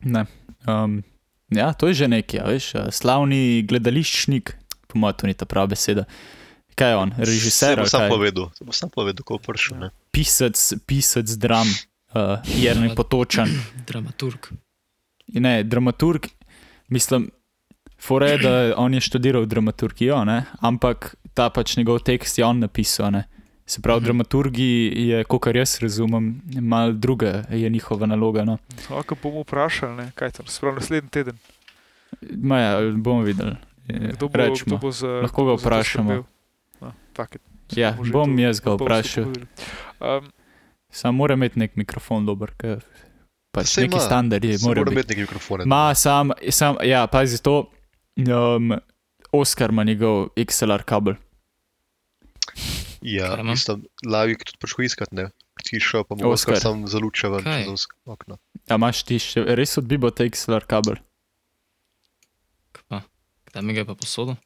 ne. 0.00 0.26
Um, 0.66 1.02
ja, 1.50 1.72
to 1.74 1.90
je 1.90 1.94
že 1.94 2.08
nekaj, 2.08 2.40
a 2.40 2.46
veš, 2.46 2.72
slavni 2.94 3.62
gledališčnik, 3.66 4.54
po 4.86 4.98
mojem, 5.02 5.16
to 5.18 5.26
ni 5.26 5.34
ta 5.34 5.46
prava 5.50 5.66
beseda. 5.74 6.06
Kaj 6.78 6.90
je 6.90 6.96
on, 6.96 7.10
režiser? 7.18 7.82
Se 7.84 7.90
sam 7.90 8.08
povedal, 8.08 8.50
se 8.54 8.64
bo 8.64 8.72
sam 8.72 8.90
povedal, 8.90 9.26
ko 9.26 9.36
bo 9.36 9.50
prišel, 9.50 9.78
ne. 9.82 9.88
Pisec, 10.14 10.56
pisec 10.86 11.26
dram, 11.42 11.66
uh, 12.14 12.38
Dramat- 12.44 12.96
Potočan. 12.96 13.48
Dramaturg. 13.86 14.46
Ne, 15.28 15.62
dramaturg, 15.62 16.26
mislim, 16.88 17.30
fore 17.98 18.30
je, 18.30 18.38
da 18.38 18.74
on 18.76 18.94
je 18.94 19.00
študiral 19.00 19.46
dramaturgijo, 19.46 20.24
ne? 20.24 20.44
ampak 20.60 21.14
ta 21.34 21.50
pač 21.50 21.76
njegov 21.76 21.98
tekst 22.00 22.38
je 22.38 22.44
on 22.44 22.58
napisal, 22.58 23.10
ne? 23.10 23.24
Se 23.66 23.80
pravi, 23.80 23.98
Mhm. 23.98 24.04
dramaturgi 24.04 24.68
je, 24.98 25.24
kot 25.24 25.46
jaz 25.48 25.78
razumem, 25.80 26.26
malo 26.60 26.92
druga 26.92 27.44
je 27.48 27.70
njihova 27.70 28.06
naloga. 28.06 28.44
No. 28.44 28.58
Lahko 28.90 29.14
bomo 29.14 29.40
vprašali, 29.40 29.96
ne, 29.96 30.10
kaj 30.14 30.30
tam, 30.30 30.46
sprav 30.46 30.74
naslednji 30.74 31.10
teden. 31.10 31.38
Maja, 32.32 32.92
bomo 32.92 33.22
videli. 33.22 33.56
Kdo 33.88 33.96
bo, 34.20 34.28
kdo 34.28 34.38
Rečemo. 34.38 34.78
bo 34.78 34.90
za, 34.90 35.06
Lahko 35.08 35.42
kdo 35.42 35.56
ga 35.56 35.60
vprašamo. 35.60 36.24
No. 36.80 36.92
Ja, 37.70 37.96
bom 38.12 38.38
jaz 38.38 38.60
ga 38.60 38.70
vprašal. 38.72 39.24
Um, 39.24 40.28
Sam 40.92 41.16
mora 41.16 41.34
imeti 41.34 41.58
nek 41.58 41.76
mikrofon 41.76 42.26
dober, 42.26 42.52
ker 42.54 42.82
pač 43.50 43.76
neki 43.76 43.94
ima. 43.94 44.00
standardi 44.00 44.58
Se 44.58 44.66
morajo 44.66 44.82
Mora 44.82 44.90
biti. 44.90 44.94
imeti 44.94 45.08
neki 45.10 45.20
mikrofon. 45.22 45.62
Ma, 45.66 45.94
sam, 45.94 46.30
sam, 46.50 46.76
ja, 46.82 47.06
pazi 47.06 47.40
to. 47.40 47.70
Um, 48.18 48.74
Oskar 49.32 49.70
ima 49.70 49.84
njegov 49.84 50.26
XLR 50.36 50.82
kabel. 50.84 51.14
Ja, 53.00 53.28
Kaj 53.28 53.40
ima? 53.40 53.50
mislim, 53.50 53.84
lavi 54.06 54.36
tudi 54.36 54.58
prišel 54.60 54.84
iskat, 54.84 55.12
ne. 55.12 55.30
Tišo, 55.64 56.04
pa 56.04 56.14
mu 56.14 56.20
Oskar. 56.26 56.54
Oskar 56.54 56.60
sam 56.60 56.86
zaluča 56.86 57.28
ven 57.28 57.44
čez 57.44 57.86
okno. 58.04 58.36
A 58.68 58.74
imaš 58.74 59.02
ti 59.02 59.18
še 59.18 59.44
res 59.48 59.78
od 59.78 59.84
Bibo 59.84 60.10
ta 60.10 60.24
XLR 60.24 60.64
kabel? 60.64 61.00
Kaj 62.72 62.84
pa? 62.88 63.00
Kdaj 63.48 63.62
mi 63.62 63.72
ga 63.72 63.80
je 63.80 63.86
pa 63.86 63.94
posodil? 63.94 64.36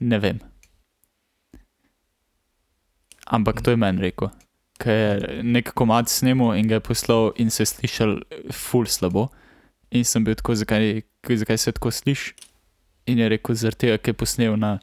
Ne 0.00 0.18
vem. 0.18 0.42
Ampak 3.26 3.62
to 3.62 3.70
je 3.70 3.76
meni 3.76 4.00
rekel. 4.00 4.30
Ker 4.78 4.94
je 4.94 5.42
nek 5.42 5.72
komad 5.74 6.10
snemal 6.10 6.54
in 6.58 6.68
ga 6.70 6.78
je 6.78 6.84
poslal, 6.86 7.32
in 7.36 7.50
se 7.50 7.62
je 7.62 7.72
slišal 7.72 8.18
ful 8.54 8.86
slabo. 8.86 9.28
In 9.90 10.04
sem 10.04 10.24
bil 10.24 10.36
tako, 10.38 10.54
zakaj, 10.54 11.02
zakaj 11.24 11.58
se 11.58 11.72
tako 11.72 11.90
sliši. 11.90 12.34
In 13.08 13.18
je 13.18 13.28
rekel, 13.32 13.56
zaradi 13.56 13.86
tega, 13.86 13.98
ker 13.98 14.12
je 14.12 14.20
posnel 14.20 14.56
na 14.60 14.78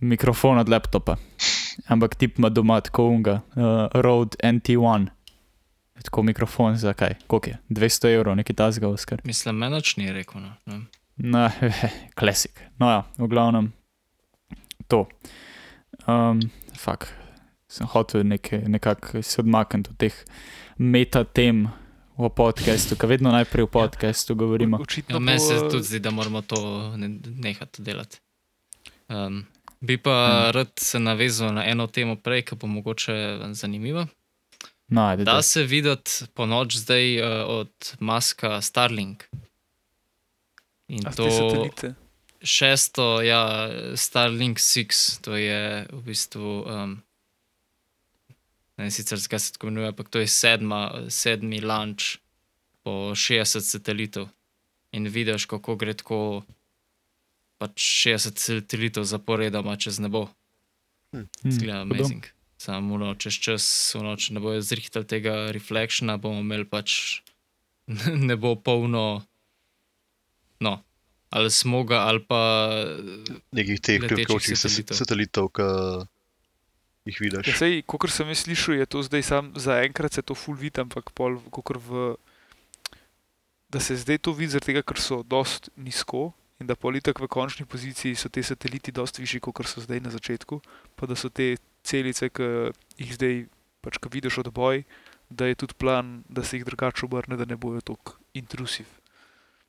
mikrofon 0.00 0.58
od 0.62 0.70
laptopa. 0.70 1.16
Ampak 1.90 2.14
tip 2.14 2.38
ima 2.38 2.48
doma 2.48 2.78
tako 2.80 3.08
unga, 3.10 3.40
uh, 3.56 3.88
Rode 3.94 4.38
NT1. 4.42 5.08
Tako 6.04 6.22
mikrofon 6.22 6.76
za 6.76 6.92
kaj? 6.92 7.14
Koliko 7.26 7.50
je? 7.50 7.58
200 7.68 8.14
evrov, 8.14 8.36
neki 8.36 8.54
tasga, 8.54 8.88
Oskar. 8.88 9.20
Mislim, 9.24 9.56
menoč 9.56 9.96
ni 9.96 10.12
rekel. 10.12 10.40
No. 10.40 10.52
ne. 10.66 10.80
No, 11.16 11.50
klasik. 12.14 12.60
No, 12.78 12.90
ja, 12.90 13.02
v 13.18 13.28
glavnem 13.30 13.72
to. 14.88 15.06
Um, 16.06 16.40
fak, 16.78 17.06
sem 17.74 17.86
hotel 17.88 18.22
nekako 18.66 19.22
se 19.22 19.40
odmakniti 19.40 19.90
od 19.90 19.96
teh 19.96 20.14
meta 20.78 21.24
tem 21.26 21.66
v 22.14 22.28
podkastu, 22.30 22.94
ker 22.94 23.08
vedno 23.08 23.30
najprej 23.30 23.64
v 23.64 23.70
podkastu 23.72 24.34
govorimo. 24.36 24.78
Očitno 24.78 25.16
Ja, 25.16 25.20
meni 25.20 25.40
se 25.40 25.58
tudi 25.64 25.82
zdi, 25.84 25.98
da 25.98 26.10
moramo 26.10 26.42
to 26.42 26.60
ne- 26.96 27.08
nehati 27.36 27.82
delati. 27.82 28.18
Um, 29.08 29.46
bi 29.80 29.96
pa 29.98 30.10
Hmm. 30.12 30.50
rad 30.52 30.70
se 30.76 30.98
navezal 31.00 31.50
na 31.52 31.64
eno 31.64 31.86
temo 31.88 32.14
prej, 32.16 32.42
ki 32.42 32.56
bo 32.56 32.66
mogoče 32.68 33.16
zanimiva. 33.52 34.06
No, 34.88 35.02
ajde, 35.02 35.24
Da 35.24 35.32
da. 35.32 35.42
se 35.42 35.62
videti 35.64 36.10
po 36.34 36.46
noč 36.46 36.76
zdaj 36.76 37.04
uh, 37.16 37.26
od 37.50 37.70
Maska 37.98 38.60
Starlink. 38.60 39.24
In 40.88 41.00
A 41.02 41.10
to 41.10 41.24
satelite. 41.26 41.94
šesto, 42.42 43.22
ja, 43.22 43.42
Starlink 43.94 44.58
6, 44.58 44.92
to 45.20 45.34
je 45.34 45.60
v 45.90 46.02
bistvu. 46.02 46.64
Um, 46.64 47.02
ne 48.76 48.90
sicer 48.90 49.18
zakaj 49.18 49.38
se 49.38 49.52
tako 49.52 49.68
imenuje, 49.68 49.88
ampak 49.88 50.08
to 50.08 50.18
je 50.18 50.28
sedma, 50.28 51.08
sedmi 51.08 51.60
launch 51.60 52.18
po 52.82 53.14
60 53.14 53.60
satelitov. 53.60 54.28
In 54.92 55.08
vidiš, 55.08 55.46
kako 55.50 55.76
gre 55.76 55.94
tako 55.94 56.44
pač 57.58 58.06
60 58.06 58.38
satelitov 58.38 59.04
zaporedoma 59.08 59.76
čez 59.76 59.98
nebo. 59.98 60.28
Hm, 61.14 61.26
Zgleda 61.50 61.84
hudo. 61.84 61.94
amazing. 61.94 62.26
Samo 62.58 62.98
no, 62.98 63.14
čez 63.14 63.36
čas, 63.38 63.64
no, 64.00 64.16
če 64.16 64.34
ne 64.34 64.40
bojo 64.40 64.62
zrihtali 64.64 65.06
tega 65.06 65.52
reflekšna, 65.52 66.16
bomo 66.16 66.40
imeli 66.40 66.64
pač 66.64 67.20
ne 68.28 68.36
bo 68.40 68.54
polno, 68.56 69.22
no, 70.64 70.74
ali 71.34 71.50
smoga, 71.50 72.06
ali 72.08 72.22
pa 72.24 72.40
Nekih 73.52 73.80
teh 73.80 74.00
Letečih 74.00 74.08
krivkočih 74.08 74.56
satelitov. 74.56 74.96
satelitov, 74.96 75.50
ki 75.52 75.68
jih 77.04 77.18
vidiš. 77.20 77.48
Ja, 77.48 77.56
sej, 77.58 77.82
kot 77.86 78.08
sem 78.10 78.28
jaz 78.32 78.44
slišal, 78.44 78.78
je 78.80 78.86
to 78.86 79.02
zdaj 79.04 79.22
sam 79.22 79.52
zaenkrat 79.56 80.12
se 80.16 80.22
to 80.22 80.34
full 80.34 80.56
vidi, 80.56 80.80
ampak 80.80 81.12
pol, 81.12 81.38
kakor 81.52 81.78
v, 81.78 82.04
da 83.68 83.80
se 83.80 83.96
zdaj 83.96 84.18
to 84.24 84.32
vidi, 84.32 84.54
zaradi 84.54 84.72
tega, 84.72 84.82
ker 84.82 85.00
so 85.00 85.22
dost 85.22 85.70
nizko 85.76 86.32
in 86.62 86.66
da 86.70 86.76
politik 86.78 87.18
v 87.20 87.28
končni 87.28 87.66
poziciji 87.66 88.14
so 88.14 88.30
te 88.30 88.42
sateliti 88.42 88.92
dost 88.94 89.18
višji, 89.18 89.40
kot 89.42 89.66
so 89.66 89.82
zdaj 89.82 90.00
na 90.00 90.10
začetku, 90.14 90.60
pa 90.94 91.06
da 91.10 91.16
so 91.18 91.28
te 91.28 91.56
celice, 91.84 92.30
ki 92.30 92.70
jih 93.02 93.14
zdaj 93.18 93.34
pač, 93.84 93.98
ko 94.00 94.08
vidiš 94.08 94.38
odboj, 94.46 94.84
da 95.28 95.50
je 95.50 95.58
tudi 95.58 95.74
plan, 95.74 96.22
da 96.28 96.44
se 96.44 96.56
jih 96.56 96.64
drugače 96.64 97.04
obrne, 97.04 97.36
da 97.36 97.44
ne 97.44 97.56
bojo 97.56 97.82
tako 97.84 98.16
intrusiv. 98.32 98.86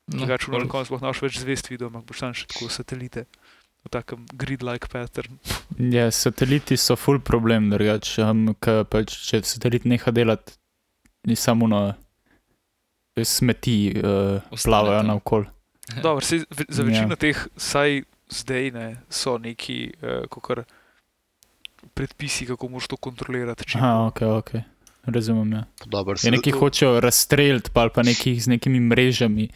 no, 0.06 0.22
Drugače, 0.22 0.46
pol- 0.46 0.62
na 0.62 0.70
koncu 0.70 0.86
sploh 0.88 1.02
naš 1.02 1.20
več 1.20 1.40
zvest 1.42 1.68
videl, 1.68 1.90
ampak 1.90 2.06
boš 2.06 2.22
tam 2.22 2.32
še 2.32 2.46
tako 2.46 2.70
satelite. 2.70 3.26
V 3.86 3.90
takem 3.90 4.26
grid-like 4.34 4.88
pattern. 4.90 5.38
Ja, 5.94 6.10
sateliti 6.10 6.76
so 6.76 6.96
full 6.96 7.20
problem, 7.20 7.70
drugače, 7.70 8.24
um, 8.24 8.46
pač, 8.88 9.12
če 9.28 9.42
satelit 9.44 9.84
neha 9.84 10.10
delati, 10.10 10.54
ni 11.24 11.36
samo 11.36 11.68
na 11.68 11.80
smeti 13.16 13.92
uh, 13.94 14.40
plavajo 14.56 15.02
naokol. 15.02 15.44
Dobro, 16.02 16.24
ve- 16.50 16.64
za 16.68 16.82
Ja. 16.82 16.86
večino 16.86 17.16
teh, 17.16 17.46
saj 17.56 18.02
zdaj 18.28 18.70
ne, 18.70 18.86
so 19.08 19.38
neki 19.38 19.92
uh, 19.94 20.24
kakor 20.26 20.64
predpisi, 21.94 22.46
kako 22.46 22.68
moš 22.68 22.88
to 22.88 22.96
kontrolirati. 22.96 23.64
Če 23.64 23.78
Aha, 23.78 24.06
ok, 24.06 24.22
ok. 24.34 24.50
Razumem. 25.06 25.52
Ja. 25.52 25.64
Dobar, 25.86 26.16
Ja, 26.18 26.30
neki 26.30 26.50
hočejo 26.50 27.00
razstreliti, 27.00 27.70
pa 27.70 27.88
pa 27.88 28.02
nekih 28.02 28.42
z 28.42 28.48
nekimi 28.48 28.80
mrežami 28.80 29.48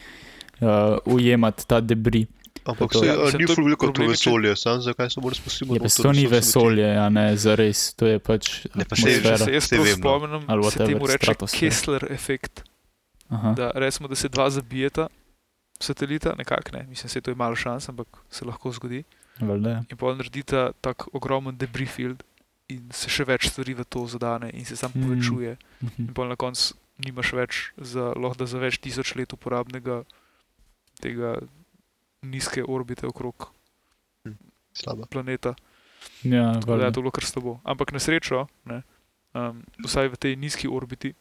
uh, 0.61 0.69
ujemati 1.05 1.67
ta 1.67 1.81
debris. 1.81 2.27
Ampak 2.63 2.91
to- 2.91 2.99
se, 2.99 3.05
Ja, 3.07 3.15
ni 3.33 3.45
veliko 3.47 3.85
je, 3.87 3.93
če- 3.93 4.07
vesolje, 4.07 4.55
sam 4.55 4.81
zakaj 4.81 5.09
se 5.09 5.19
bolj 5.19 5.33
spustimo? 5.33 5.73
Je 5.73 5.79
noter, 5.79 6.03
to 6.03 6.11
ni 6.11 6.27
vesolje, 6.27 6.89
a 6.95 7.09
ne 7.09 7.33
za 7.35 7.55
res, 7.55 7.93
to 7.93 8.05
je 8.05 8.19
pač 8.19 8.65
Ne, 8.67 8.85
pa 8.85 8.93
atmosfera. 8.93 9.37
se 9.39 9.51
jaz 9.51 9.65
prav 9.67 9.83
vem, 9.83 9.95
spomnim, 9.95 10.43
Ali 10.47 10.63
se 10.65 10.77
temu 10.79 11.07
reče. 11.07 11.33
Kessler 11.49 12.05
efekt. 12.09 12.63
Aha. 13.29 13.53
Da, 13.53 13.71
recimo, 13.73 14.07
da 14.07 14.15
se 14.15 14.27
dva 14.27 14.49
zabijeta, 14.49 15.07
satelita, 15.79 16.35
nekako 16.35 16.71
ne, 16.73 16.85
mislim, 16.85 17.09
da 17.09 17.17
je 17.17 17.21
to 17.23 17.35
malo 17.35 17.55
šans, 17.55 17.89
ampak 17.89 18.07
se 18.29 18.45
lahko 18.45 18.71
zgodi. 18.71 19.03
Valjda, 19.39 19.69
ja. 19.71 19.83
In 19.89 19.97
pa 19.97 20.13
naredita 20.13 20.71
tak 20.77 21.07
ogromen 21.11 21.57
debris 21.57 21.89
field 21.89 22.21
in 22.67 22.91
se 22.91 23.09
še 23.09 23.23
več 23.23 23.47
stvari 23.47 23.73
v 23.73 23.83
to 23.83 24.05
zadane 24.05 24.51
in 24.51 24.65
se 24.65 24.75
sam 24.75 24.91
Mm. 24.91 25.01
povečuje. 25.01 25.57
Mhm. 25.81 25.91
In 25.99 26.13
pa 26.13 26.25
na 26.25 26.35
koncu 26.35 26.73
nimaš 26.99 27.33
več 27.33 27.51
za, 27.75 28.13
lahko 28.13 28.37
da 28.37 28.45
za 28.45 28.59
več 28.59 28.77
tisoč 28.77 29.15
let 29.15 29.33
uporabnega 29.33 30.03
tega 31.01 31.41
nizke 32.21 32.63
orbite 32.63 33.07
okrog 33.07 33.51
Slaba. 34.73 35.05
planeta. 35.05 35.53
Ja, 36.23 36.53
Tako 36.53 36.65
da 36.65 36.71
je 36.71 36.77
valjda. 36.79 36.91
to 36.91 37.01
bilo 37.01 37.11
kar 37.11 37.23
slabo. 37.23 37.59
Ampak 37.63 37.91
na 37.91 37.99
srečo, 37.99 38.47
ne, 38.65 38.81
um, 39.33 39.61
vsaj 39.79 40.07
v 40.07 40.17
tej 40.17 40.33
nizki 40.35 40.67
orbiti, 40.67 41.13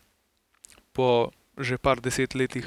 po 0.92 1.30
že 1.58 1.76
par 1.76 2.00
deset 2.00 2.34
letih, 2.34 2.64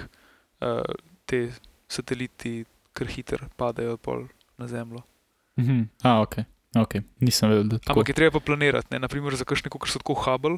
uh, 0.62 0.82
te 1.26 1.50
sateliti 1.88 2.66
kar 2.94 3.08
hitro 3.08 3.48
padajo 3.58 3.98
pol 3.98 4.28
na 4.58 4.68
Zemljo. 4.68 5.02
Mhm. 5.58 5.90
A, 6.04 6.22
ok. 6.22 6.36
ok. 6.76 6.94
Nisem 7.20 7.50
vedel, 7.50 7.64
da 7.64 7.78
tako. 7.80 8.00
Ampak 8.00 8.10
je 8.10 8.14
treba 8.14 8.40
pa 8.40 8.46
planirati, 8.46 8.88
ne? 8.92 9.00
naprimer 9.00 9.34
za 9.36 9.46
kakšne, 9.46 9.70
kot 9.70 9.90
so 9.90 9.98
tako 9.98 10.14
Hubble, 10.14 10.58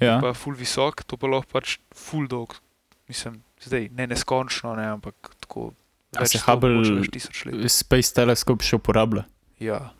Ja, 0.00 0.18
pa 0.18 0.34
full 0.34 0.56
visok, 0.58 1.04
to 1.06 1.14
pa 1.16 1.30
lahko 1.30 1.46
pač 1.54 1.78
full 1.94 2.26
dolg. 2.26 2.58
Mislim, 3.08 3.44
zdaj 3.62 3.88
ne 3.94 4.06
neskončno, 4.10 4.74
ne, 4.74 4.88
ampak 4.90 5.14
tako. 5.40 5.70
A 6.14 6.20
več 6.20 6.30
se 6.30 6.38
Hubble- 6.40 6.80
let. 7.46 7.70
Space 7.70 8.12
Telescope 8.12 8.62
še 8.62 8.76
uporablja. 8.76 9.24
Ja, 9.58 9.92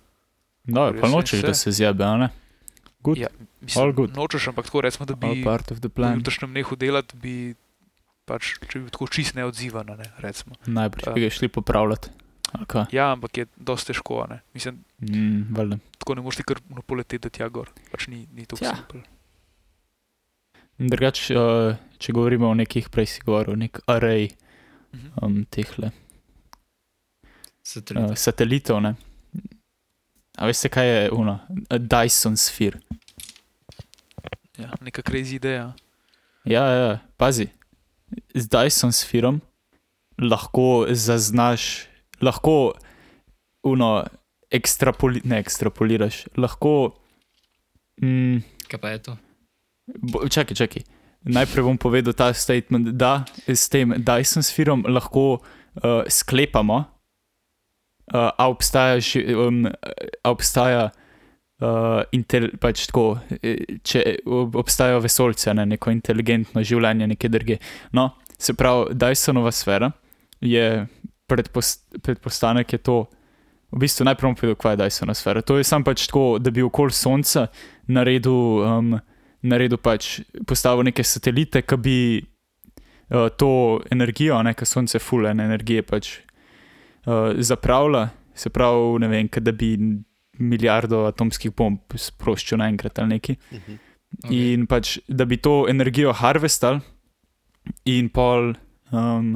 No, 0.64 0.88
Res 0.88 0.96
pa 0.98 1.06
je, 1.06 1.12
nočeš, 1.12 1.40
da 1.42 1.52
se. 1.52 1.68
zjebe, 1.70 2.00
a 2.00 2.16
ne? 2.16 2.28
Good. 3.02 3.18
Ja, 3.18 3.28
mislim, 3.60 4.08
nočeš, 4.10 4.48
ampak 4.48 4.64
tako 4.64 4.80
recimo, 4.80 5.04
da 5.04 5.14
bi 5.14 5.42
part 5.42 5.68
of 5.70 5.78
the 5.78 5.88
plan. 5.88 6.16
jutrišnjem 6.16 6.52
nehu 6.52 6.72
delati, 6.74 7.12
bi 7.14 7.34
pač, 8.24 8.56
če 8.62 8.78
bi 8.78 8.80
bil 8.80 8.90
tako 8.90 9.06
čist 9.06 9.34
neodzivan, 9.34 9.84
ne, 9.86 10.08
recimo. 10.18 10.56
Ja. 10.64 10.88
bi 10.88 11.20
ga 11.20 11.28
šli 11.28 11.48
popravljati. 11.50 12.08
Ali 12.54 12.64
kaj? 12.64 12.86
Ja, 12.92 13.12
ampak 13.12 13.36
je 13.36 13.46
dosti 13.58 13.92
težko, 13.92 14.24
ne. 14.26 14.40
Mislim, 14.54 14.80
Mm, 15.00 15.52
tako 15.98 16.14
ne 16.14 16.22
moreš 16.22 16.36
ti 16.36 16.42
kar 16.44 16.56
poleteti 16.82 17.18
do 17.18 17.28
tja 17.28 17.48
gor, 17.48 17.68
pač 17.92 18.08
ni, 18.08 18.24
ni 18.32 18.46
to 18.46 18.56
Tja. 18.56 18.72
simpel. 18.72 19.04
Drugač, 20.78 21.30
uh, 21.30 21.76
če 21.98 22.12
govorimo 22.12 22.48
o 22.48 22.54
nekih, 22.54 22.88
prej 22.88 23.06
si 23.08 23.20
govoril, 23.20 23.56
nek 23.56 23.80
array 23.86 24.30
Mhm. 24.94 25.08
um, 25.20 25.46
teh 27.64 27.96
uh, 27.96 28.12
satelit. 28.12 28.18
satelitov. 28.18 28.80
Ne? 28.82 28.94
A 30.36 30.46
veste, 30.46 30.68
kaj 30.68 30.86
je 30.86 31.10
uno? 31.10 31.40
A 31.70 31.78
Dyson 31.78 32.36
Sphere. 32.36 32.78
Ja, 34.58 34.70
neka 34.80 35.02
crazy 35.02 35.36
ideja. 35.36 35.72
Ja, 36.44 36.62
ja, 36.68 36.84
ja, 36.92 36.98
pazi. 37.16 37.48
Z 38.34 38.46
Dyson 38.46 38.92
Spherom 38.92 39.40
lahko 40.20 40.86
zaznaš, 40.90 41.86
lahko 42.22 42.74
uno, 43.64 44.04
ekstrapoli, 44.50 45.24
ne 45.24 45.38
ekstrapoliraš, 45.40 46.26
lahko 46.36 46.92
Mm, 48.02 48.42
Kaj 48.68 48.80
pa 48.80 48.88
je 48.88 48.98
to? 49.02 49.16
bo, 49.86 50.28
čakaj, 50.28 50.56
čakaj. 50.56 50.82
Najprej 51.24 51.62
bom 51.64 51.78
povedal 51.78 52.12
ta 52.12 52.32
statement, 52.34 52.88
da 52.98 53.24
s 53.46 53.68
tem 53.68 53.94
Dyson 53.96 54.42
sfirom 54.42 54.84
lahko 54.88 55.38
uh, 55.38 56.02
sklepamo, 56.08 56.84
uh, 58.12 58.30
a 58.38 58.48
obstaja, 58.48 58.96
ži- 59.00 59.24
um, 59.36 59.64
a 60.24 60.30
obstaja 60.30 60.90
uh, 61.60 62.02
intel, 62.12 62.48
pač 62.60 62.86
tako, 62.90 63.18
eh, 63.42 63.78
če 63.82 64.04
ob- 64.26 64.56
obstajajo 64.56 65.00
vesoljce, 65.04 65.54
ne, 65.54 65.66
neko 65.66 65.90
inteligentno 65.94 66.62
življenje, 66.62 67.06
nekje 67.14 67.30
drugje. 67.30 67.58
No, 67.92 68.10
se 68.38 68.54
pravi, 68.54 68.94
Dysonova 68.94 69.52
sfera 69.52 69.92
je 70.40 70.86
predpost, 71.26 71.86
predpostanek, 72.02 72.72
je 72.72 72.78
to. 72.78 73.04
V 73.74 73.80
bistvu 73.82 74.04
najprej 74.06 74.28
bom 74.28 74.36
povedal, 74.38 74.58
kaj 74.60 74.72
je 74.76 74.82
Dysonova 74.84 75.14
sfera. 75.18 75.42
To 75.42 75.56
je 75.58 75.64
sam 75.64 75.82
pač 75.84 76.06
tako, 76.06 76.38
da 76.38 76.50
bi 76.54 76.62
okoli 76.62 76.92
Sonca 76.94 77.48
naredil, 77.90 78.60
um, 78.62 78.92
naredil 79.42 79.80
pač, 79.82 80.20
postavil 80.46 80.84
neke 80.86 81.02
satelite, 81.02 81.64
ki 81.66 81.76
bi 81.82 81.96
uh, 82.20 83.28
to 83.34 83.80
energijo, 83.90 84.38
ki 84.54 84.68
Sonce 84.68 84.98
fulene 85.02 85.44
energije 85.48 85.82
pač 85.82 86.20
uh, 87.06 87.32
zapravlja, 87.38 88.08
se 88.34 88.50
pravi, 88.50 88.98
ne 88.98 89.08
vem, 89.08 89.28
da 89.40 89.52
bi 89.52 89.76
milijardo 90.38 91.04
atomskih 91.06 91.52
bomb 91.54 91.94
sproščil 91.94 92.58
naenkrat 92.58 92.98
ali 92.98 93.16
nekaj. 93.16 93.36
Mhm. 93.52 93.82
Okay. 94.14 94.52
In 94.54 94.66
pač, 94.70 94.98
da 95.08 95.24
bi 95.26 95.40
to 95.42 95.64
energijo 95.68 96.12
harvestal 96.14 96.78
in 97.84 98.08
pol. 98.14 98.52
Um, 98.94 99.34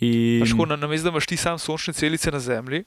in, 0.00 0.40
tako, 0.46 0.64
na 0.70 0.78
namesto, 0.80 1.10
da 1.10 1.12
imaš 1.12 1.28
ti 1.28 1.36
sam 1.36 1.58
sončne 1.60 1.92
celice 1.92 2.32
na 2.32 2.40
Zemlji, 2.40 2.84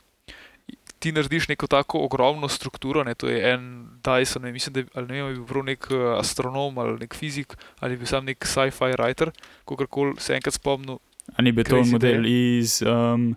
ti 1.00 1.12
narediš 1.12 1.48
neko 1.48 1.68
tako 1.68 2.02
ogromno 2.06 2.50
strukturo, 2.50 3.04
ne, 3.04 3.14
to 3.16 3.30
je 3.30 3.54
en 3.54 3.88
Dyson, 4.04 4.42
ne, 4.42 4.52
mislim, 4.52 4.74
da 4.74 4.80
je, 4.80 4.86
ali 4.94 5.08
ne 5.08 5.14
vem, 5.14 5.26
ali 5.26 5.36
je 5.36 5.46
bil 5.52 5.64
nek 5.64 5.88
eh, 5.92 6.06
astronom 6.20 6.78
ali 6.78 6.98
nek 7.00 7.16
fizik 7.16 7.54
ali 7.80 7.98
bil 7.98 8.10
sam 8.10 8.26
nek 8.26 8.46
sci-fi 8.46 8.96
writer, 8.98 9.32
kakorkoli 9.66 10.16
se 10.20 10.34
enkrat 10.34 10.58
spomnil. 10.58 10.98
A 11.36 11.42
ni 11.42 11.52
bil 11.52 11.68
to 11.68 11.84
model 11.92 12.26
iz, 12.26 12.82
um, 12.86 13.34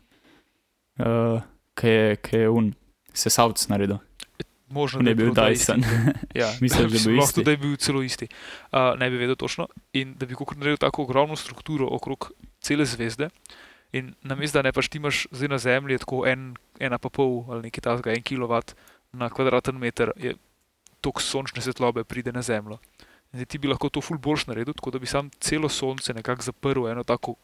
uh, 0.99 1.41
ki 1.75 1.89
je, 1.89 2.17
ki 2.23 2.45
je 2.45 2.53
un, 2.53 2.71
sesavc 3.13 3.67
naredil, 3.73 3.99
Možno, 4.71 5.03
ne 5.03 5.05
da 5.11 5.11
je 5.11 5.15
bil. 5.15 5.35
Dyson. 5.35 5.83
Ja, 6.35 6.53
Misliš, 6.61 6.93
da 6.93 7.11
bil 7.11 7.19
lahko 7.19 7.43
da 7.43 7.51
je 7.51 7.57
bil 7.57 7.77
celo 7.77 8.03
isti. 8.03 8.29
Uh, 8.73 8.95
ne 8.99 9.11
bi 9.11 9.17
vedel 9.17 9.37
točno. 9.37 9.67
In 9.93 10.15
da 10.15 10.27
bi 10.27 10.35
naredil 10.57 10.77
tako 10.77 11.03
ogromno 11.03 11.37
strukturo 11.37 11.89
okrog 11.91 12.31
cele 12.61 12.85
zvezde. 12.85 13.29
In 13.93 14.15
namesto 14.23 14.59
da 14.59 14.63
ne 14.63 14.73
pač 14.73 14.89
ti 14.89 14.99
imaš 14.99 15.27
zdaj 15.31 15.49
na 15.49 15.59
Zemlji 15.59 15.99
tako 15.99 16.23
en, 16.27 16.55
ena 16.79 16.99
pa 16.99 17.11
pol 17.11 17.45
ali 17.51 17.67
nekaj 17.67 17.83
takega, 17.83 18.15
en 18.15 18.23
kilovat 18.23 18.77
na 19.13 19.27
kvadraten 19.31 19.75
meter, 19.75 20.13
je 20.17 20.37
tok 21.03 21.21
sončne 21.21 21.63
svetlobe 21.63 22.05
pride 22.05 22.33
na 22.33 22.43
Zemljo. 22.43 22.79
In 23.33 23.41
zdaj 23.41 23.51
ti 23.51 23.59
bi 23.59 23.69
lahko 23.69 23.91
to 23.91 24.01
ful 24.01 24.19
boljš 24.19 24.47
naredil, 24.47 24.75
tako 24.79 24.95
da 24.95 25.03
bi 25.03 25.11
sam 25.11 25.31
celo 25.41 25.69
sonce 25.69 26.15
nekako 26.15 26.47
zaprl 26.47 26.87
eno 26.87 27.03
tako 27.03 27.35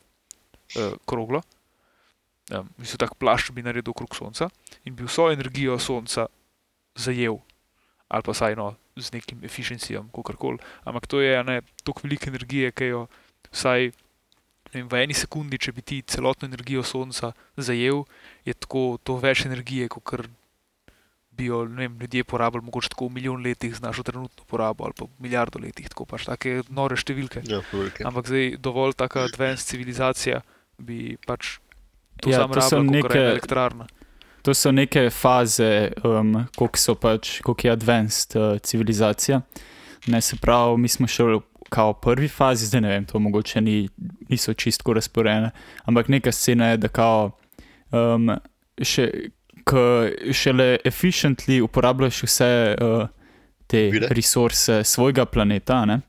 uh, 0.75 0.97
kroglo. 1.07 1.43
Um, 2.51 2.69
mislim, 2.79 2.99
tak 3.03 3.17
plašč 3.19 3.51
bi 3.51 3.65
naredil 3.67 3.91
okrog 3.91 4.15
sonca 4.15 4.49
in 4.85 4.95
bi 4.95 5.07
vso 5.07 5.31
energijo 5.33 5.79
sonca 5.83 6.29
zajel 6.95 7.41
ali 8.09 8.23
pa 8.23 8.31
vsaj 8.31 8.55
no, 8.55 8.77
z 8.97 9.13
nekim 9.13 9.45
efficiencijam, 9.45 10.09
kako 10.15 10.33
koli. 10.39 10.59
Ampak 10.85 11.07
to 11.07 11.21
je 11.21 11.45
ne, 11.45 11.61
toliko 11.83 12.01
velike 12.05 12.31
energije, 12.31 12.71
ki 12.71 12.85
jo 12.85 13.07
vsaj 13.51 13.91
vem, 14.73 14.89
v 14.89 15.03
eni 15.03 15.15
sekundi, 15.15 15.59
če 15.59 15.75
bi 15.75 15.83
ti 15.83 16.03
celotno 16.07 16.49
energijo 16.49 16.85
sonca 16.87 17.33
zajel, 17.57 18.05
je 18.47 18.55
tako 18.55 18.99
to 19.03 19.19
več 19.19 19.47
energije, 19.47 19.89
kot 19.91 20.29
bi 21.37 21.51
jo 21.51 21.65
vem, 21.69 21.99
ljudje 22.01 22.25
porabili, 22.25 22.65
mogoče 22.65 22.95
tako 22.95 23.11
v 23.11 23.19
milijon 23.19 23.43
letih 23.45 23.75
z 23.77 23.83
našo 23.85 24.03
trenutno 24.03 24.47
porabo 24.49 24.87
ali 24.87 24.97
pa 24.97 25.05
v 25.05 25.27
milijardo 25.27 25.61
letih, 25.61 25.89
tako 25.93 26.07
pač 26.09 26.25
take 26.25 26.63
nore 26.71 26.97
številke. 26.97 27.43
Ja. 27.45 27.61
Ampak 28.09 28.31
zdaj 28.31 28.57
dovolj 28.63 28.97
taka 28.97 29.27
advanced 29.29 29.69
civilizacija 29.69 30.41
bi 30.79 31.17
pač 31.27 31.59
to 32.21 32.31
Ja, 32.31 32.49
sam 32.61 32.89
rabila, 32.89 32.93
neke- 32.93 33.19
elektrarna. 33.19 33.87
To 34.43 34.55
so 34.55 34.71
neke 34.73 35.11
faze, 35.11 35.93
um, 36.05 36.47
koliko 36.57 36.79
so 36.79 36.95
pač, 36.95 37.41
koliko 37.43 37.67
je 37.67 37.73
advanced 37.73 38.37
uh, 38.37 38.59
civilizacija. 38.59 39.41
Ne, 40.07 40.21
se 40.21 40.37
pravi, 40.37 40.79
mi 40.79 40.89
smo 40.89 41.07
šli 41.07 41.41
kao 41.69 41.93
prvi 41.93 42.29
fazi, 42.29 42.67
zdaj 42.67 42.81
ne 42.81 42.89
vem, 42.89 43.05
to 43.05 43.19
mogoče 43.19 43.61
ni, 43.61 43.89
niso 44.29 44.55
čistko 44.55 44.93
razporejene, 44.93 45.51
ampak 45.85 46.09
neka 46.09 46.33
scena 46.33 46.69
je, 46.69 46.77
da 46.77 46.89
kao 46.89 47.31
um, 47.91 48.31
še, 48.83 49.09
k, 49.65 49.83
šele 50.33 50.79
efficiently 50.85 51.59
uporabljaš 51.63 52.23
vse 52.23 52.51
uh, 52.81 53.09
te 53.67 53.91
resurse 54.11 54.85
svojega 54.85 55.25
planeta, 55.27 55.85
ne? 55.85 56.01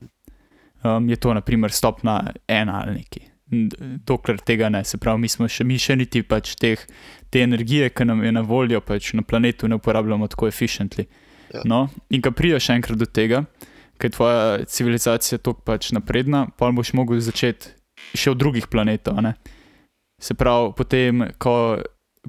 um, 0.84 1.08
je 1.08 1.16
to 1.16 1.34
naprimer 1.34 1.72
stopna 1.72 2.32
ena 2.48 2.82
ali 2.86 2.94
neki. 2.94 3.27
Dokler 3.48 4.38
tega 4.44 4.68
ne, 4.68 4.82
se 4.84 4.98
pravi, 5.00 5.22
mi 5.22 5.28
smo 5.32 5.46
še, 5.48 5.64
mi 5.64 5.78
še 5.80 5.96
niti 5.96 6.20
pač 6.22 6.52
teh 6.60 6.82
te 7.32 7.40
energije, 7.40 7.88
ki 7.96 8.04
nam 8.04 8.20
je 8.24 8.32
na 8.32 8.42
voljo 8.44 8.80
pač 8.84 9.14
na 9.16 9.24
planetu, 9.24 9.68
ne 9.68 9.78
uporabljamo 9.80 10.28
tako 10.28 10.50
efficiently. 10.50 11.06
Ja. 11.54 11.62
No, 11.64 11.86
in 12.12 12.20
ko 12.24 12.32
prideš 12.36 12.68
enkrat 12.74 13.00
do 13.00 13.08
tega, 13.08 13.46
ker 13.96 14.10
je 14.10 14.16
tvoja 14.16 14.64
civilizacija 14.68 15.40
tako 15.40 15.64
pač 15.64 15.92
napredna, 15.96 16.46
pa 16.60 16.68
boš 16.76 16.92
mogel 16.96 17.22
začeti 17.24 17.72
še 18.14 18.34
od 18.34 18.40
drugih 18.40 18.68
planetov. 18.68 19.22
ne. 19.24 19.34
Se 20.20 20.34
pravi, 20.34 20.72
potem, 20.76 21.28
ko 21.38 21.78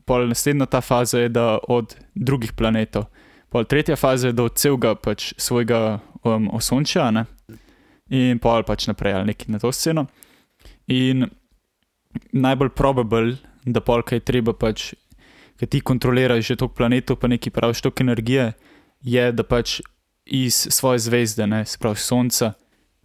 pol 0.06 0.30
naslednja 0.30 0.70
ta 0.70 0.82
faza 0.82 1.26
je, 1.26 1.30
da 1.30 1.58
od 1.68 1.96
drugih 2.16 2.54
planetov, 2.54 3.10
pol 3.50 3.66
tretja 3.66 3.98
faza 4.00 4.30
je, 4.30 4.38
da 4.38 4.46
od 4.48 4.56
celega 4.56 4.96
pač 4.96 5.34
svojega 5.38 6.00
um, 6.24 6.50
osončja, 6.54 7.10
ne? 7.12 7.26
in 8.10 8.40
pol 8.42 8.64
pač 8.66 8.88
naprej 8.90 9.20
ali 9.20 9.34
neki 9.34 9.52
na 9.54 9.60
to 9.62 9.72
sceno. 9.72 10.08
In 10.90 11.28
najbolj 12.34 12.74
probable, 12.74 13.38
da 13.66 13.82
pol 13.82 14.02
kaj 14.02 14.22
je 14.22 14.26
treba 14.26 14.56
pač, 14.58 14.94
ker 15.60 15.70
ti 15.70 15.82
kontroliraš 15.86 16.48
že 16.48 16.60
toliko 16.60 16.82
planetov, 16.82 17.20
pa 17.22 17.30
nekaj 17.30 17.54
praviš 17.54 17.84
toliko 17.86 18.06
energije, 18.08 18.54
je, 19.06 19.26
da 19.32 19.44
pač 19.44 19.80
iz 20.26 20.56
svoje 20.70 21.00
zvezde, 21.06 21.48
ne, 21.48 21.66
se 21.66 21.78
pravi 21.80 22.02
Sonca, 22.02 22.54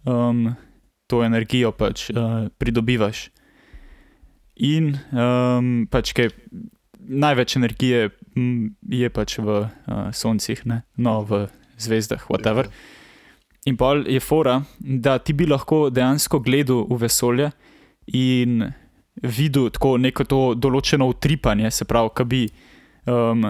um, 0.05 0.55
to 1.07 1.23
energijo 1.23 1.71
pač 1.71 2.09
uh, 2.09 2.49
pridobivaš. 2.57 3.29
In 4.65 4.95
um, 5.11 5.85
pač, 5.91 6.13
kaj 6.15 6.31
največ 7.05 7.57
energije 7.59 8.09
je 8.89 9.09
pač 9.13 9.37
v 9.37 9.61
uh, 9.61 10.09
Soncih, 10.15 10.65
ne, 10.65 10.81
no 10.97 11.21
v 11.21 11.45
zvezdah, 11.77 12.25
whatever. 12.31 12.71
In 13.65 13.77
pa 13.77 13.95
je 13.97 14.21
fora, 14.21 14.61
da 14.79 15.17
ti 15.17 15.33
bi 15.33 15.45
lahko 15.49 15.89
dejansko 15.89 16.39
gledal 16.45 16.85
v 16.89 16.99
vesolje 17.01 17.51
in 18.13 18.65
videl 19.23 19.69
tako 19.69 19.97
neko 19.97 20.23
to 20.27 20.39
določeno 20.55 21.07
utripanje, 21.09 21.71
se 21.71 21.85
pravi, 21.85 22.09
ki 22.15 22.25
bi, 22.25 22.41
um, 23.11 23.47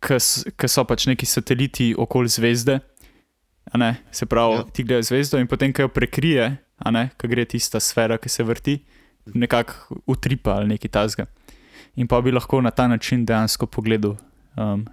ki 0.00 0.68
so 0.68 0.84
pač 0.84 1.06
neki 1.06 1.26
sateliti 1.26 1.94
okoli 1.98 2.28
zvezde. 2.28 2.80
Ne, 3.74 3.96
se 4.14 4.26
pravi, 4.26 4.54
Ja. 4.54 4.62
ti 4.72 4.84
gledaš 4.84 5.08
zvezdo 5.10 5.38
in 5.38 5.46
potem, 5.46 5.72
ko 5.72 5.82
jo 5.82 5.88
prekrije, 5.88 6.56
ko 7.18 7.28
gre 7.28 7.44
tista 7.44 7.80
sfera, 7.80 8.18
ki 8.18 8.28
se 8.28 8.44
vrti, 8.44 8.76
nekako 9.34 9.98
utripa 10.06 10.54
ali 10.54 10.68
nekaj 10.68 10.90
tasga. 10.90 11.26
In 11.96 12.06
pa 12.06 12.20
bi 12.20 12.30
lahko 12.30 12.60
na 12.60 12.70
ta 12.70 12.86
način 12.88 13.24
dejansko 13.26 13.66
pogledal, 13.66 14.16
um, 14.56 14.86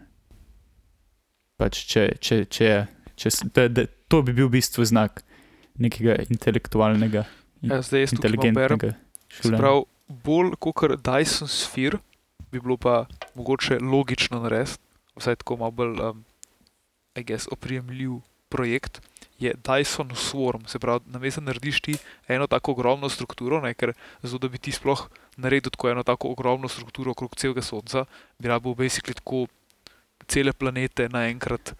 pač 1.59 1.83
če, 1.85 2.15
če, 2.19 2.45
če 2.45 2.65
je, 2.65 2.79
če, 3.15 3.29
da, 3.53 3.67
da, 3.67 3.85
to 4.09 4.21
bi 4.23 4.33
bil 4.33 4.47
v 4.47 4.55
bistvu 4.57 4.85
znak 4.85 5.21
nekega 5.77 6.15
intelektualnega, 6.29 7.25
Ja, 7.63 7.79
zdaj 7.81 8.03
jaz 8.03 8.13
inteligentnega 8.17 8.93
življenja. 9.31 9.59
pravi, 9.61 9.85
bolj 10.25 10.51
kot 10.59 10.97
Dyson 11.05 11.49
Sphere, 11.51 12.01
bi 12.51 12.59
bilo 12.59 12.77
pa 12.77 13.05
mogoče 13.37 13.79
logično 13.79 14.41
narediti, 14.43 14.81
vsaj 15.17 15.39
tako 15.41 15.57
malo 15.61 15.75
bolj, 15.79 15.97
um, 16.03 16.23
I 17.15 17.23
guess, 17.23 17.47
oprijemljiv 17.51 18.19
projekt, 18.49 18.99
je 19.39 19.53
Dyson 19.53 20.13
Swarm. 20.17 20.67
Se 20.67 20.79
pravi, 20.79 21.05
namesto 21.13 21.41
da 21.41 21.51
narediš 21.51 21.81
ti 21.81 21.97
eno 22.27 22.47
tako 22.47 22.71
ogromno 22.71 23.09
strukturo, 23.09 23.61
ne, 23.61 23.73
ker 23.73 23.93
zato, 24.21 24.41
da 24.43 24.49
bi 24.49 24.57
ti 24.57 24.71
sploh 24.71 25.07
naredil 25.37 25.71
tako 25.73 25.89
eno 25.89 26.03
tako 26.03 26.31
ogromno 26.33 26.67
strukturo 26.67 27.11
okrog 27.11 27.35
celega 27.35 27.61
Sonca, 27.61 28.05
bi 28.39 28.49
rabo 28.49 28.73
basically 28.75 29.13
tako 29.13 29.47
cele 30.27 30.53
planete 30.53 31.09
naenkrat 31.09 31.73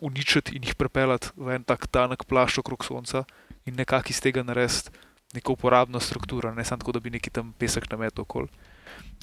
uničiti 0.00 0.56
in 0.56 0.64
jih 0.64 0.74
prepeljati 0.74 1.34
v 1.36 1.56
en 1.56 1.64
tak 1.64 1.86
tanek 1.86 2.24
plašč 2.24 2.58
okrog 2.62 2.84
Sonca 2.84 3.24
in 3.66 3.74
nekako 3.74 4.10
iz 4.10 4.20
tega 4.20 4.42
narediti 4.42 4.90
neko 5.34 5.52
uporabno 5.52 6.00
strukturo, 6.00 6.54
ne 6.54 6.64
samo 6.64 6.80
tako, 6.80 6.92
da 6.92 7.00
bi 7.00 7.10
neki 7.10 7.30
tam 7.30 7.52
pesek 7.58 7.90
nametal 7.90 8.22
okoli. 8.22 8.48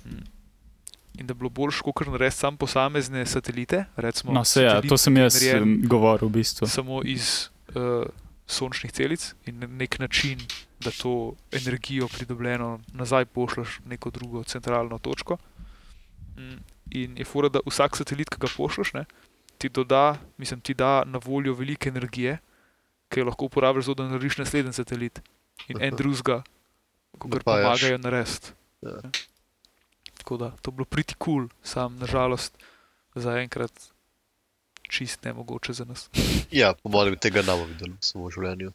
Mm. 0.06 0.24
In 1.20 1.28
da 1.28 1.34
bi 1.34 1.40
bilo 1.40 1.50
boljše, 1.50 1.82
kot 1.84 2.08
narediti 2.08 2.38
sam 2.38 2.58
posamezne 2.58 3.26
satelite. 3.26 3.86
Recimo, 3.96 4.34
No, 4.34 4.44
se 4.46 4.64
ja, 4.64 4.82
to 4.82 4.98
sem 4.98 5.18
jaz 5.18 5.38
govoril 5.84 6.30
v 6.30 6.32
bistvu. 6.32 6.68
Samo 6.68 7.02
iz 7.06 7.50
uh, 7.76 8.08
sončnih 8.48 8.92
celic 8.92 9.34
in 9.46 9.60
nek 9.78 10.00
način, 10.00 10.40
da 10.80 10.92
to 10.92 11.36
energijo 11.52 12.08
pridobljeno 12.08 12.80
nazaj 12.94 13.26
pošlješ 13.26 13.80
v 13.86 13.90
neko 13.90 14.10
drugo 14.10 14.44
centralno 14.44 14.98
točko. 14.98 15.38
Mm. 16.38 16.62
In 16.92 17.18
je 17.18 17.26
fura, 17.26 17.50
da 17.50 17.60
vsak 17.66 17.98
satelit, 17.98 18.30
ki 18.30 18.40
ga 18.40 18.48
pošlješ, 18.58 18.94
ne, 18.94 19.06
ti 19.58 19.70
doda, 19.70 20.18
mislim, 20.38 20.62
ti 20.62 20.74
da 20.74 21.04
na 21.06 21.20
voljo 21.26 21.54
veliko 21.54 21.90
energije, 21.90 22.38
ki 23.10 23.20
jo 23.20 23.26
lahko 23.26 23.46
uporabiš 23.46 23.86
za 23.86 23.94
to, 23.94 24.04
da 24.04 24.10
narediš 24.10 24.38
naslednji 24.38 24.74
satelit. 24.74 25.22
In 25.68 25.82
en 25.82 25.96
drugega, 25.96 26.42
ko 27.18 27.28
Napajaš. 27.28 27.44
pomagajo 27.44 27.98
narediti. 27.98 28.54
Ja. 28.82 28.98
Tako 30.18 30.38
da 30.38 30.50
to 30.62 30.72
je 30.72 30.76
bilo 30.76 30.86
pretty 30.86 31.16
cool, 31.18 31.48
sam 31.64 31.96
nažalost 31.98 32.54
zaenkrat 33.16 33.72
čist 34.90 35.24
ne 35.24 35.34
mogoče 35.34 35.74
za 35.74 35.86
nas. 35.86 36.10
Ja, 36.52 36.74
po 36.74 36.90
mojem 36.90 37.18
tega 37.18 37.42
ne 37.42 37.54
bomo 37.54 37.66
videli 37.66 37.92
v 37.94 38.02
svojem 38.02 38.32
življenju. 38.32 38.72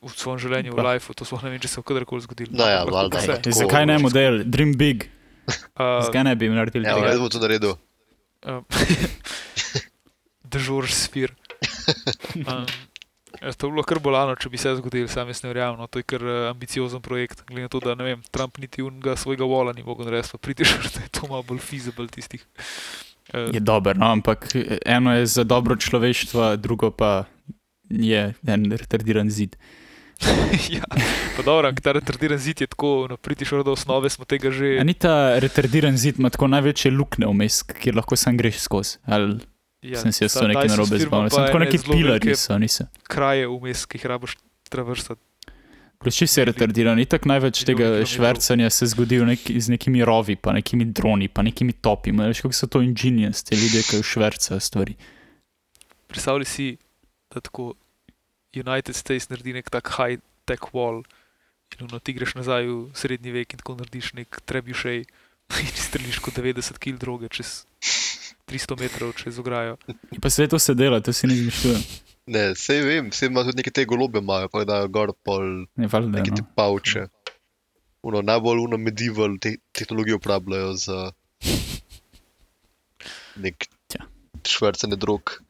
V 0.00 0.12
svojem 0.16 0.38
življenju, 0.40 0.72
v 0.72 0.84
lifeu, 0.86 1.12
to 1.12 1.24
sploh 1.24 1.42
ne 1.44 1.50
vem, 1.50 1.60
če 1.60 1.68
se 1.68 1.80
je 1.80 1.84
kadarkoli 1.84 2.24
zgodilo. 2.24 2.56
No 2.56 2.64
ja, 2.64 2.84
valjda, 2.88 3.20
Zakaj 3.52 3.86
ne 3.86 3.98
model, 3.98 4.44
dream 4.44 4.72
big, 4.76 5.08
Uh, 5.42 5.98
zakaj 6.06 6.22
ne 6.22 6.36
bi 6.38 6.46
naredili 6.48 6.86
Ja, 6.86 6.94
tega? 6.94 7.08
jaz 7.10 7.18
bom 7.18 7.28
to 7.28 7.40
naredil. 7.42 7.72
Um, 8.46 8.62
Držor 10.52 10.86
spir. 10.88 11.34
Um, 12.34 12.66
ja, 13.40 13.52
to 13.52 13.68
bi 13.68 13.76
bilo 13.76 13.84
kar 13.86 14.00
bolano, 14.02 14.36
če 14.36 14.50
bi 14.52 14.60
se 14.60 14.74
zgodilo, 14.78 15.08
sam 15.08 15.30
jaz 15.30 15.42
ne 15.44 15.52
verjamem. 15.52 15.80
No, 15.80 15.88
to 15.90 16.02
je 16.02 16.06
kar 16.08 16.24
uh, 16.24 16.38
ambiciozen 16.50 17.02
projekt. 17.04 17.44
Glede 17.48 17.66
na 17.66 17.72
to, 17.72 17.80
da 17.82 17.96
ne 17.98 18.04
vem, 18.04 18.22
Trump 18.30 18.58
niti 18.62 18.82
unga 18.82 19.16
svojega 19.16 19.48
vola 19.48 19.74
ni 19.76 19.84
mogel 19.86 20.08
narediti, 20.08 20.34
pa 20.34 20.42
pritiš, 20.48 20.74
da 20.96 21.04
je 21.04 21.12
to 21.14 21.28
malo 21.28 21.42
bolj 21.48 21.62
feasible 21.64 22.08
tistih. 22.12 22.44
Uh, 23.32 23.48
Je 23.54 23.60
dober, 23.60 23.96
no, 23.98 24.10
ampak 24.12 24.50
eno 24.86 25.14
je 25.16 25.26
za 25.26 25.44
dobro 25.44 25.76
človeštva, 25.76 26.56
drugo 26.56 26.90
pa 26.90 27.24
je 27.90 28.32
en 28.46 28.72
retardiran 28.72 29.30
zid. 29.30 29.56
ja, 30.76 30.84
pa 31.36 31.42
dobro, 31.42 31.72
ta 31.82 31.92
retardiran 31.92 32.38
zid 32.38 32.60
je 32.60 32.66
tako, 32.66 33.06
no, 33.10 33.16
pritiš 33.16 33.50
do 33.64 33.72
osnove, 33.72 34.10
smo 34.10 34.24
tega 34.24 34.50
že. 34.50 34.76
A 34.80 34.84
ni 34.84 34.94
ta 34.94 35.38
retardiran 35.38 35.96
zid, 35.96 36.18
ima 36.18 36.30
tako 36.30 36.46
največje 36.52 36.92
luknje 36.94 37.26
vmes, 37.26 37.62
kjer 37.62 37.96
lahko 37.96 38.16
sam 38.16 38.36
greš 38.36 38.62
skozi. 38.66 38.98
Ali 39.06 39.40
Ja, 39.82 39.98
sem 39.98 40.14
si 40.14 40.22
jaz 40.22 40.36
to 40.38 40.46
nekaj 40.46 40.68
narobe 40.70 40.98
firma 40.98 41.26
zbavil. 41.26 41.30
pa 41.30 41.36
Sem 41.36 41.46
tako 41.46 41.58
neki 41.58 41.78
velike 41.90 42.36
so, 42.38 42.58
niso. 42.58 42.86
Kraje 43.10 43.48
vmes, 43.50 43.84
ki 43.90 43.98
jih 43.98 44.06
rabiš 44.12 44.36
traversati. 44.70 45.20
Kloči 46.02 46.26
se 46.26 46.44
retardiran, 46.44 46.98
in 46.98 47.06
tako 47.06 47.30
največ 47.30 47.62
tega 47.66 47.88
švrcanja 48.06 48.70
se 48.74 48.86
zgodi 48.90 49.20
neki, 49.26 49.54
z 49.60 49.74
nekimi 49.74 50.02
rovi, 50.06 50.34
pa 50.36 50.54
nekimi 50.54 50.88
droni, 50.90 51.28
pa 51.28 51.44
nekimi 51.46 51.74
topi. 51.78 52.14
Veš, 52.14 52.42
kako 52.42 52.58
so 52.58 52.66
to 52.66 52.82
ingenious, 52.82 53.44
te 53.46 53.58
ljudje, 53.58 53.82
ki 53.86 54.02
švrcajo 54.06 54.58
stvari. 54.60 54.96
Predstavljaj 56.10 56.50
si, 56.50 56.68
da 57.34 57.40
tako 57.40 57.74
United 58.54 58.96
States 58.96 59.30
naredi 59.30 59.54
nek 59.56 59.70
tak 59.70 59.94
high-tech 59.96 60.72
wall 60.74 61.02
in 61.72 61.88
no, 61.90 61.98
ti 61.98 62.12
greš 62.12 62.34
nazaj 62.36 62.66
v 62.68 62.80
srednji 62.98 63.32
vek 63.32 63.54
in 63.54 63.62
tako 63.62 63.78
narediš 63.78 64.12
nek 64.18 64.42
trebušej 64.46 65.04
in 65.62 65.76
streliš 65.86 66.18
kot 66.22 66.36
90 66.38 66.78
kg 66.82 66.98
droge 67.00 67.30
čez 67.32 67.62
300 68.44 68.80
metrov 68.80 69.12
čez 69.14 69.38
ograjo. 69.38 69.76
In 70.10 70.20
pa 70.20 70.30
sve 70.30 70.48
to 70.48 70.58
se 70.58 70.74
dela, 70.74 71.00
to 71.00 71.12
si 71.12 71.26
ne 71.26 71.34
izmišljujem. 71.34 71.82
Ne, 72.26 72.54
sej 72.54 72.80
vem, 72.82 73.08
sej 73.10 73.26
ima 73.26 73.42
tudi 73.42 73.56
neke 73.56 73.70
te 73.70 73.84
golobe, 73.84 74.18
imajo, 74.18 74.48
pa 74.48 74.64
dajo 74.64 74.88
gor 74.88 75.12
pol 75.16 75.66
Ne, 75.76 75.86
valjda, 75.86 76.18
neke 76.18 76.30
te 76.30 76.42
no. 76.42 76.48
pavče. 76.54 77.06
Uno, 78.02 78.22
najbolj 78.22 78.58
uno 78.60 78.76
medieval 78.78 79.38
te 79.38 79.56
tehnologijo 79.72 80.16
uporabljajo 80.16 80.72
za 80.74 81.12
nek 83.36 83.56
Tja. 83.86 84.04
švrcanje 84.44 84.96
drog. 84.96 85.42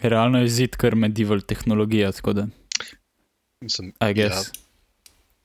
Realno 0.00 0.38
je 0.38 0.48
zid 0.50 0.76
kar 0.76 0.94
medieval 0.94 1.40
tehnologija, 1.40 2.12
tako 2.12 2.32
da, 2.32 2.46
Mislim, 3.60 3.92
I 4.02 4.12
guess. 4.14 4.50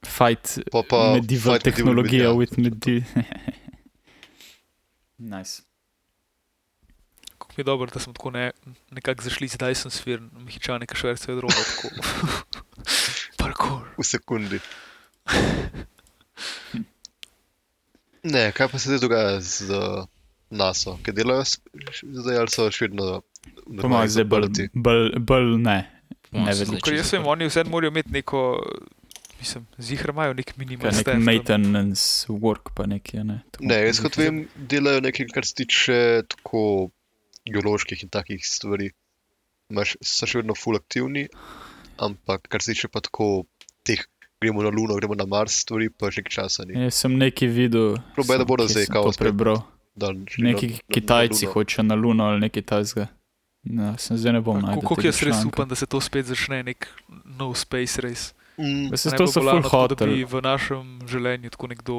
Fight 0.01 0.59
Pa 0.71 0.81
pa 0.81 0.97
medieval 1.13 1.13
fight 1.13 1.25
medieval 1.55 1.59
tehnologija 1.61 2.29
med- 2.29 2.37
with 2.37 2.57
medieval. 2.57 3.23
nice. 5.37 5.61
Mi 7.59 7.61
je 7.61 7.65
dobro, 7.65 7.89
da 7.93 7.99
smo 7.99 8.13
tako 8.13 8.31
ne, 8.31 8.51
nekako 8.91 9.23
zašli 9.23 9.47
z 9.47 9.57
Dyson 9.57 9.89
Sphere, 9.89 10.21
mehičane, 10.31 10.85
ki 10.87 10.95
švercajo 10.95 11.35
drogo. 11.35 11.53
Parkour. 13.39 13.81
v 13.97 14.03
sekundi. 14.03 14.59
Ne, 18.23 18.51
kaj 18.51 18.67
pa 18.67 18.79
se 18.79 18.89
zdaj 18.89 18.99
dogaja 18.99 19.41
z 19.41 19.71
uh, 19.71 20.05
NASA, 20.49 20.95
ki 21.03 21.11
delajo 21.11 21.43
zdaj 22.03 22.37
ali 22.37 22.51
so 22.51 22.67
še 22.71 22.87
vedno 22.87 23.21
Po 23.81 23.87
mojem, 23.91 24.09
zdaj 24.11 24.25
bolj, 24.27 24.45
zaprti? 24.47 24.67
bolj, 24.73 25.09
bolj 25.19 25.51
ne. 25.63 25.77
Mojem 26.31 26.47
Ne 26.47 26.53
vem. 26.59 26.79
Ker 26.83 26.95
jaz 26.95 27.11
vem, 27.15 27.27
oni 27.27 27.47
vseeno 27.47 27.71
morajo 27.71 27.91
imeti 27.91 28.11
neko, 28.11 28.43
mislim, 29.39 29.65
zihar 29.79 30.13
imajo 30.15 30.37
nek 30.39 30.53
Kaj 30.53 30.59
minimal 30.63 30.91
nek 30.91 31.01
staff 31.01 31.15
tam. 31.15 31.27
maintenance 31.27 32.27
work 32.31 32.71
pa 32.75 32.87
nekje, 32.87 33.23
ne. 33.23 33.41
Ne, 33.59 33.81
jaz 33.87 33.99
kot 34.03 34.19
vem, 34.19 34.45
delajo 34.55 35.03
nekaj, 35.07 35.27
kar 35.35 35.47
se 35.47 35.59
tiče 35.59 35.99
tako 36.35 36.63
geoloških 37.45 38.03
in 38.03 38.09
takih 38.09 38.41
stvari. 38.41 38.91
Imaš, 39.69 39.95
so 40.01 40.25
še 40.25 40.39
vedno 40.39 40.55
full 40.55 40.75
aktivni, 40.75 41.27
ampak 41.97 42.47
kar 42.47 42.61
se 42.61 42.73
tiče 42.73 42.87
pa 42.87 42.99
tako 42.99 43.45
teh, 43.83 44.01
gremo 44.41 44.63
na 44.63 44.69
Luno, 44.69 44.95
gremo 44.95 45.13
na 45.13 45.25
Mars, 45.25 45.61
stvari 45.61 45.89
pa 45.89 46.09
že 46.09 46.21
nekaj 46.21 46.33
časa 46.33 46.65
ni. 46.65 46.73
Jaz 46.75 46.93
sem 46.95 47.13
nekaj 47.13 47.47
videl. 47.49 47.97
Probaj, 48.15 48.37
da 48.37 48.45
bodo 48.45 48.65
zdaj 48.65 48.85
sem 48.85 48.93
kao 48.93 49.03
to 49.03 49.11
spet 49.11 49.27
prebral. 49.27 49.61
Dan, 49.95 50.25
šli 50.25 50.43
na- 50.43 50.49
Neki 50.49 50.67
na- 50.67 50.73
na 50.73 50.91
Kitajci 50.91 51.45
hočejo 51.47 51.83
na 51.83 51.95
Luno 51.95 52.23
ali 52.25 52.39
nekaj 52.41 52.63
tasga. 52.63 53.07
Ja, 53.63 53.97
sem 53.97 54.17
zdaj 54.17 54.33
ne 54.33 54.41
bom 54.41 54.57
najdel. 54.57 54.81
Kako 54.81 55.01
jaz 55.01 55.21
res 55.21 55.43
upam, 55.43 55.67
da 55.67 55.75
se 55.75 55.85
to 55.85 55.99
spet 55.99 56.25
začne 56.25 56.63
nek 56.63 56.87
nov 57.27 57.53
space 57.55 57.99
race. 57.99 58.33
Mm, 58.57 58.89
Najbolj 58.89 59.17
to 59.17 59.27
so 59.27 59.39
bolano 59.39 59.61
full 59.61 59.87
tako, 59.87 59.95
Da 59.97 60.05
bi 60.07 60.23
v 60.25 60.41
našem 60.41 60.83
življenju 61.05 61.49
tako 61.49 61.67
nekdo 61.67 61.97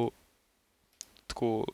tako 1.26 1.64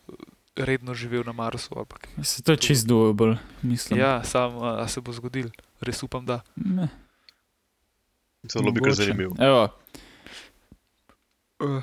redno 0.57 0.95
živel 0.95 1.23
na 1.27 1.33
Marsu. 1.33 1.75
ali 1.77 1.87
pa 1.87 1.97
kaj. 1.97 2.25
Se 2.25 2.43
to 2.43 2.53
je 2.53 2.57
čist 2.59 2.87
doable, 2.87 3.37
mislim. 3.63 4.01
Ja, 4.01 4.25
sam, 4.25 4.59
a, 4.59 4.89
se 4.89 5.01
bo 5.01 5.13
zgodil. 5.13 5.49
Res 5.81 6.03
upam, 6.03 6.27
da. 6.27 6.41
Ne, 6.57 6.89
Zelo 8.53 8.73
bi 8.73 8.81
kar 8.81 8.89
mogoče. 8.89 9.03
zanimiv. 9.05 9.31
Evo, 9.39 9.69
Uh, 11.59 11.83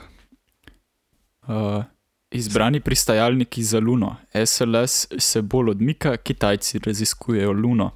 uh, 1.48 1.84
izbrani 2.32 2.80
pristajalniki 2.80 3.64
za 3.64 3.80
Luno. 3.80 4.16
SLS 4.46 5.08
se 5.18 5.42
bolj 5.42 5.70
odmika, 5.70 6.18
Kitajci 6.18 6.80
raziskujejo 6.80 7.52
Luno. 7.52 7.92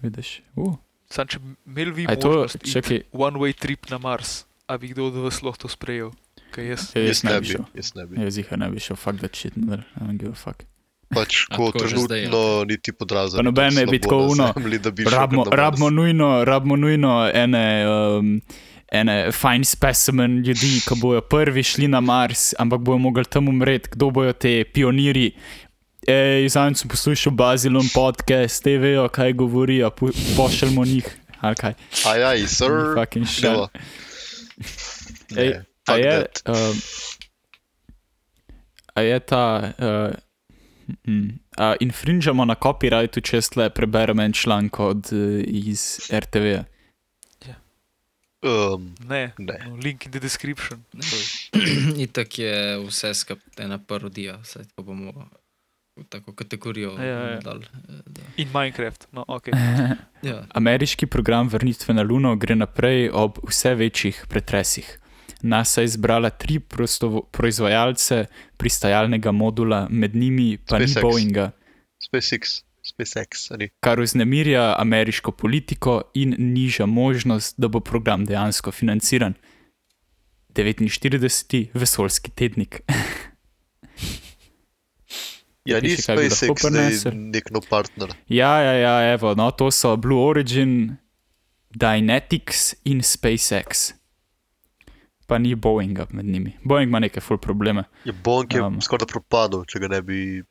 Vidiš? 0.00 0.42
Uh, 0.56 0.76
sam, 1.10 1.26
če 1.26 1.38
bi 1.38 1.54
imeli 1.66 1.90
vi 1.92 2.06
možnost 2.06 2.60
čakaj, 2.72 3.02
one-way 3.12 3.56
trip 3.56 3.90
na 3.90 3.98
Mars, 3.98 4.44
a 4.66 4.78
bi 4.78 4.88
kdo 4.88 5.06
od 5.06 5.14
vas 5.14 5.42
lahko 5.42 5.58
to 5.58 5.68
sprejel? 5.68 6.10
Kaj 6.50 6.66
jaz? 6.66 6.82
ja, 6.94 7.02
Jaz 7.02 7.08
jaz 7.08 7.22
ne 7.22 7.30
ne 7.30 7.40
bi 7.40 7.46
šel. 7.46 7.64
jaz 7.74 7.94
ne 7.94 8.06
bi. 8.06 8.20
Jaz 8.20 8.36
jih 8.36 8.52
ne 8.56 8.68
bi 8.70 8.80
šel, 8.80 8.96
fuck 8.96 9.18
that 9.18 9.36
shit, 9.36 9.56
no, 9.56 9.74
I 9.74 10.00
don't 10.00 10.18
give 10.18 10.30
a 10.30 10.34
fuck. 10.36 10.64
Pač 11.10 11.44
ko 11.48 11.72
že 11.74 11.96
zdaj, 11.96 12.06
trenutno 12.06 12.64
niti 12.64 12.92
podraza. 12.92 13.36
Pa 13.36 13.42
noben 13.42 13.74
ne 13.74 13.86
bi 13.86 13.98
tako 13.98 14.18
uno, 14.28 14.52
Rabimo, 15.10 15.44
rabimo, 15.44 15.90
nujno, 15.90 16.44
rabimo 16.44 16.76
nujno 16.76 17.30
ene, 17.34 17.64
um, 17.84 18.40
ene 18.88 19.32
fajn 19.32 19.64
specimen 19.64 20.38
ljudi, 20.38 20.80
ki 20.80 20.94
bojo 20.96 21.20
prvi 21.22 21.62
šli 21.62 21.88
na 21.88 22.00
Mars, 22.00 22.54
ampak 22.56 22.80
bojo 22.80 22.98
mogli 22.98 23.24
tam 23.24 23.48
umreti, 23.48 23.90
kdo 23.92 24.10
bojo 24.10 24.32
te 24.32 24.64
pionirji. 24.64 25.32
Ej, 26.02 26.48
zadnjič 26.48 26.78
sem 26.78 26.88
poslušal 26.88 27.32
Bazilon 27.32 27.90
podcast, 27.94 28.62
te 28.62 28.78
vejo, 28.78 29.08
kaj 29.08 29.32
govorijo, 29.34 29.90
po- 29.90 30.14
pošljemo 30.36 30.84
njih. 30.84 31.10
Ali 31.40 31.56
kaj? 31.56 31.74
Ajaj, 32.06 32.46
sir. 32.46 32.70
Fucking 32.94 33.26
shit. 33.26 33.50
Ej, 35.30 35.48
Ne, 35.48 35.64
A 35.86 35.96
je, 35.96 36.26
um, 36.48 36.76
a 38.94 39.00
je 39.00 39.20
ta. 39.20 39.72
Uh, 39.78 40.12
mm, 41.08 41.38
a 41.56 41.74
infringamo 41.80 42.44
na 42.44 42.54
copyrightu, 42.54 43.20
če 43.20 43.40
tle 43.40 43.70
preberem 43.70 44.20
en 44.20 44.32
članek 44.32 44.80
od, 44.80 45.12
uh, 45.12 45.40
iz 45.46 46.10
RTV. 46.12 46.64
Um, 48.42 48.94
Ne, 49.08 49.32
ne. 49.38 49.58
no, 49.68 49.76
link 49.76 50.06
in 50.06 50.12
the 50.12 50.18
description. 50.20 50.80
Itak 52.04 52.38
je 52.38 52.78
vse 52.86 53.14
skupaj 53.14 53.64
ena 53.64 53.76
parodija, 53.78 54.38
vse 54.40 54.64
to 54.64 54.82
bomo 54.82 55.12
v 55.96 56.04
tako 56.08 56.32
kategorijo 56.32 56.94
Ja, 56.96 57.04
ja, 57.04 57.30
ja. 57.30 57.40
dali. 57.40 57.66
eh, 57.88 58.00
Da. 58.06 58.22
In 58.36 58.48
Minecraft. 58.48 59.06
No, 59.12 59.24
okay. 59.28 59.52
Ja. 60.22 60.46
Ameriški 60.54 61.06
program 61.06 61.48
vrnitve 61.48 61.94
na 61.94 62.02
Luno 62.02 62.36
gre 62.36 62.56
naprej 62.56 63.10
ob 63.12 63.38
vse 63.44 63.74
večjih 63.74 64.24
pretresih. 64.28 64.88
NASA 65.42 65.80
je 65.80 65.84
izbrala 65.84 66.30
tri 66.30 66.58
proizvajalce 67.30 68.24
pristajalnega 68.56 69.32
modula, 69.32 69.86
med 69.90 70.14
njimi 70.14 70.58
pa 70.68 70.78
ni 70.78 70.88
SpaceX. 70.88 71.02
Boeinga, 71.02 71.50
SpaceX, 72.08 72.62
SpaceX, 72.82 73.50
ali 73.50 73.70
kar 73.80 74.00
vznemirja 74.00 74.74
ameriško 74.78 75.32
politiko 75.32 76.02
in 76.14 76.34
niža 76.38 76.86
možnost, 76.86 77.54
da 77.58 77.68
bo 77.68 77.80
program 77.80 78.24
dejansko 78.24 78.72
financiran. 78.72 79.34
49. 80.54 81.66
vesoljski 81.74 82.30
tednik. 82.30 82.80
Ja, 85.64 85.80
ni 85.80 85.92
SpaceX 85.96 86.36
zdaj 86.36 86.54
prinesel. 86.56 87.12
nek 87.14 87.50
nov 87.52 87.66
partner. 87.68 88.14
Ja, 88.28 88.56
ja, 88.64 88.72
ja, 88.72 89.12
evo, 89.12 89.34
no, 89.34 89.50
to 89.50 89.70
so 89.70 89.96
Blue 89.96 90.18
Origin, 90.24 90.96
Dynetics 91.76 92.74
in 92.84 93.02
SpaceX. 93.02 93.92
Pa 95.30 95.38
ni 95.38 95.54
Boeinga 95.54 96.08
med 96.10 96.26
njimi. 96.26 96.56
Boeing 96.66 96.90
ima 96.90 96.98
neke 96.98 97.20
full 97.22 97.38
probleme. 97.38 97.84
Je 98.04 98.12
Boeing 98.12 98.54
je 98.54 98.62
Um. 98.62 98.80
skoraj 98.82 99.06
propadel, 99.06 99.62
če 99.64 99.78
ga 99.78 99.88
ne 99.88 100.02
bi 100.02 100.42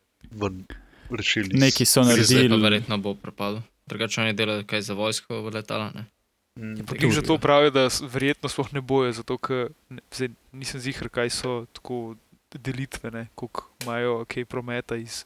rešili. 1.11 1.59
Neki 1.59 1.85
so 1.85 2.03
naredili. 2.03 2.61
verjetno 2.61 2.97
bo 2.97 3.13
propadlo. 3.15 3.61
Drugače 3.85 4.21
oni 4.21 4.33
delajo 4.33 4.63
kaj 4.63 4.81
za 4.81 4.93
vojsko 4.93 5.41
v 5.41 5.53
letala. 5.53 5.91
Ne? 5.95 6.05
Mm, 6.59 6.85
glih 6.85 7.13
zato 7.13 7.33
ja. 7.33 7.39
pravijo, 7.39 7.71
da 7.71 7.89
verjetno 8.01 8.49
sploh 8.49 8.73
ne 8.73 8.81
bojo, 8.81 9.11
zato 9.11 9.37
ker 9.37 9.69
nisem 10.51 10.81
zihar, 10.81 11.09
kaj 11.09 11.29
so 11.29 11.65
tako 11.73 12.15
delitve, 12.53 13.27
koliko 13.35 13.69
imajo 13.81 14.25
kaj 14.27 14.45
prometa 14.45 14.95
iz 14.95 15.23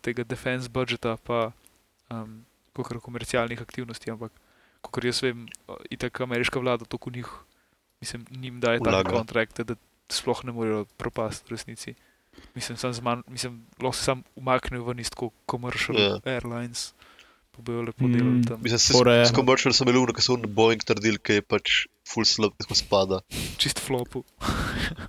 tega 0.00 0.24
defense 0.24 0.68
budžeta, 0.68 1.16
pa 1.24 1.52
um, 2.10 2.44
koliko 2.72 3.00
komercialnih 3.00 3.62
aktivnosti, 3.62 4.10
ampak 4.10 4.32
kot 4.80 5.04
jaz 5.04 5.22
vem, 5.22 5.46
itak 5.90 6.20
ameriška 6.20 6.60
vlada 6.60 6.84
to 6.84 6.98
njih, 7.12 7.28
mislim, 8.04 8.26
njim 8.30 8.60
daje 8.60 8.80
take 8.80 9.08
kontrakte, 9.10 9.64
da 9.64 9.74
sploh 10.08 10.44
ne 10.44 10.52
morejo 10.52 10.84
propasti 10.96 11.48
v 11.48 11.56
resnici. 11.56 11.94
Mislim, 12.54 12.76
sam 12.76 12.92
zman, 12.92 13.22
mislim, 13.28 13.52
lahko 13.78 13.96
se 13.96 14.04
sam 14.04 14.22
umaknejo 14.36 14.84
ven 14.84 15.00
iz 15.00 15.10
tako 15.10 15.30
commercial 15.46 15.96
Ja. 15.96 16.18
airlines, 16.26 16.92
pa 17.50 17.62
bojo 17.62 17.82
lepo 17.82 18.04
Mm. 18.04 18.12
delali 18.12 18.42
tam. 18.42 18.58
Mislim, 18.60 18.78
se 18.78 18.92
je- 18.92 19.26
s 19.26 19.32
komercial 19.32 19.72
sem 19.72 19.88
imel, 19.88 20.06
ker 20.08 20.20
so 20.20 20.36
Boeing 20.38 20.82
trdili, 20.82 21.18
da 21.18 21.34
je 21.34 21.42
pač 21.42 21.70
full 22.04 22.26
slab, 22.26 22.52
ko 22.60 22.74
spada. 22.74 23.20
Čist 23.56 23.78
flopu. 23.80 24.24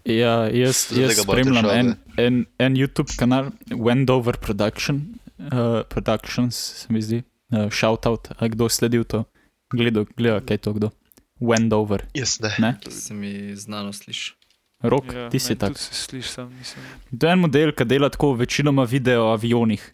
Ja, 0.06 0.46
jaz, 0.48 0.92
jaz 0.92 1.18
spremljam 1.18 1.66
en, 1.68 1.88
en, 2.18 2.36
en 2.60 2.76
YouTube 2.76 3.10
kanal, 3.18 3.50
Wendover 3.70 4.38
Production, 4.38 5.02
uh, 5.40 5.82
Productions, 5.84 6.56
se 6.56 6.88
mi 6.90 7.02
zdi, 7.02 7.24
uh, 7.52 7.70
shoutout, 7.70 8.30
a 8.38 8.48
kdo 8.48 8.70
sledil 8.70 9.04
to, 9.04 9.24
gledal, 9.70 10.06
gleda, 10.16 10.40
kaj 10.40 10.54
je 10.54 10.58
to 10.60 10.74
kdo. 10.74 10.92
Wendover, 11.40 12.06
Jaz 12.14 12.40
ne. 12.40 12.50
ne? 12.60 12.78
Se 12.90 13.14
mi 13.14 13.56
znano 13.56 13.94
sliši. 13.94 14.34
Rok, 14.82 15.06
Ja, 15.14 15.30
ti 15.30 15.40
si 15.40 15.56
tak. 15.56 15.78
Slišiš, 15.78 16.30
sam 16.30 16.54
nisem. 16.54 16.84
To 17.20 17.28
je 17.28 17.34
en 17.34 17.40
model, 17.40 17.72
ki 17.72 17.86
dela 17.86 18.10
tako 18.10 18.34
večinoma 18.34 18.84
video 18.84 19.26
o 19.26 19.34
avionih. 19.34 19.94